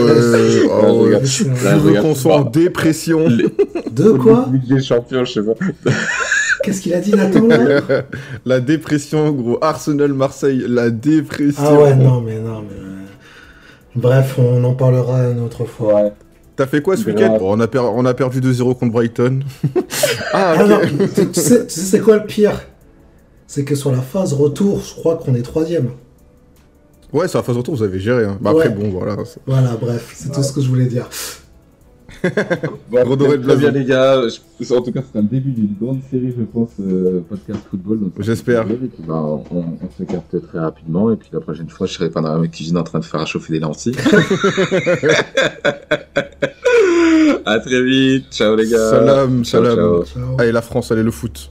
oh 0.68 1.06
ouais. 1.06 1.20
Je 1.24 1.44
veux 1.78 2.02
qu'on 2.02 2.14
soit 2.14 2.36
en 2.36 2.44
dépression. 2.44 3.28
De 3.28 4.10
quoi? 4.12 4.48
Ligue 4.52 4.76
des 4.76 4.82
champions, 4.82 5.24
je 5.24 5.32
sais 5.32 5.42
pas. 5.42 5.54
Qu'est-ce 6.62 6.80
qu'il 6.80 6.94
a 6.94 7.00
dit 7.00 7.12
Nathan 7.12 7.46
là 7.46 7.80
La 8.46 8.60
dépression, 8.60 9.30
gros. 9.32 9.58
Arsenal 9.60 10.12
Marseille, 10.12 10.64
la 10.66 10.90
dépression. 10.90 11.62
Ah 11.64 11.74
ouais, 11.74 11.96
non 11.96 12.20
mais 12.20 12.38
non 12.38 12.62
mais. 12.62 12.76
Bref, 13.94 14.36
on 14.38 14.64
en 14.64 14.74
parlera 14.74 15.28
une 15.30 15.40
autre 15.40 15.64
fois. 15.64 15.94
Ouais. 15.94 16.12
T'as 16.56 16.66
fait 16.66 16.82
quoi 16.82 16.96
ce 16.96 17.04
week-end 17.04 17.38
on, 17.40 17.60
a 17.60 17.68
on 17.78 18.04
a 18.04 18.14
perdu 18.14 18.40
2-0 18.40 18.78
contre 18.78 18.92
Brighton. 18.92 19.40
ah, 20.32 20.54
ah 20.58 20.80
tu, 21.14 21.40
sais, 21.40 21.66
c'est 21.68 22.00
quoi 22.00 22.16
le 22.16 22.24
pire? 22.24 22.60
C'est 23.46 23.64
que 23.64 23.74
sur 23.74 23.90
la 23.92 24.00
phase 24.00 24.32
retour, 24.32 24.80
je 24.80 24.94
crois 24.94 25.16
qu'on 25.16 25.34
est 25.34 25.42
troisième. 25.42 25.90
Ouais, 27.12 27.28
sur 27.28 27.38
la 27.38 27.42
phase 27.42 27.56
retour, 27.56 27.74
vous 27.74 27.82
avez 27.82 27.98
géré. 27.98 28.24
Hein. 28.24 28.38
Bah, 28.40 28.50
Après, 28.50 28.70
bon, 28.70 28.90
voilà. 28.90 29.16
Voilà, 29.46 29.76
bref, 29.80 30.12
c'est 30.14 30.32
tout 30.32 30.42
ce 30.42 30.52
que 30.52 30.60
je 30.60 30.68
voulais 30.68 30.86
dire 30.86 31.08
bon, 32.90 33.16
très 33.16 33.56
bien 33.56 33.70
les 33.70 33.84
gars, 33.84 34.20
en 34.20 34.80
tout 34.80 34.92
cas 34.92 35.00
c'est 35.12 35.18
un 35.18 35.22
début 35.22 35.50
d'une 35.50 35.74
grande 35.80 36.00
série 36.10 36.32
je 36.36 36.42
pense 36.44 36.70
euh, 36.80 37.20
podcast 37.28 37.60
football. 37.70 38.10
J'espère. 38.18 38.64
Bah, 38.66 39.14
on, 39.14 39.44
on 39.50 39.90
se 39.96 40.04
capte 40.04 40.40
très 40.48 40.58
rapidement 40.58 41.10
et 41.10 41.16
puis 41.16 41.28
la 41.32 41.40
prochaine 41.40 41.68
fois 41.68 41.86
je 41.86 41.94
serai 41.94 42.10
pas 42.10 42.20
dans 42.20 42.38
la 42.38 42.46
cuisine 42.48 42.76
en 42.78 42.84
train 42.84 43.00
de 43.00 43.04
faire 43.04 43.20
réchauffer 43.20 43.52
des 43.54 43.60
lentilles. 43.60 43.96
à 47.44 47.58
très 47.58 47.82
vite, 47.82 48.26
ciao 48.30 48.54
les 48.56 48.68
gars. 48.68 48.90
Salam, 48.90 49.44
salam. 49.44 50.04
Allez 50.38 50.52
la 50.52 50.62
France, 50.62 50.92
allez 50.92 51.02
le 51.02 51.10
foot. 51.10 51.50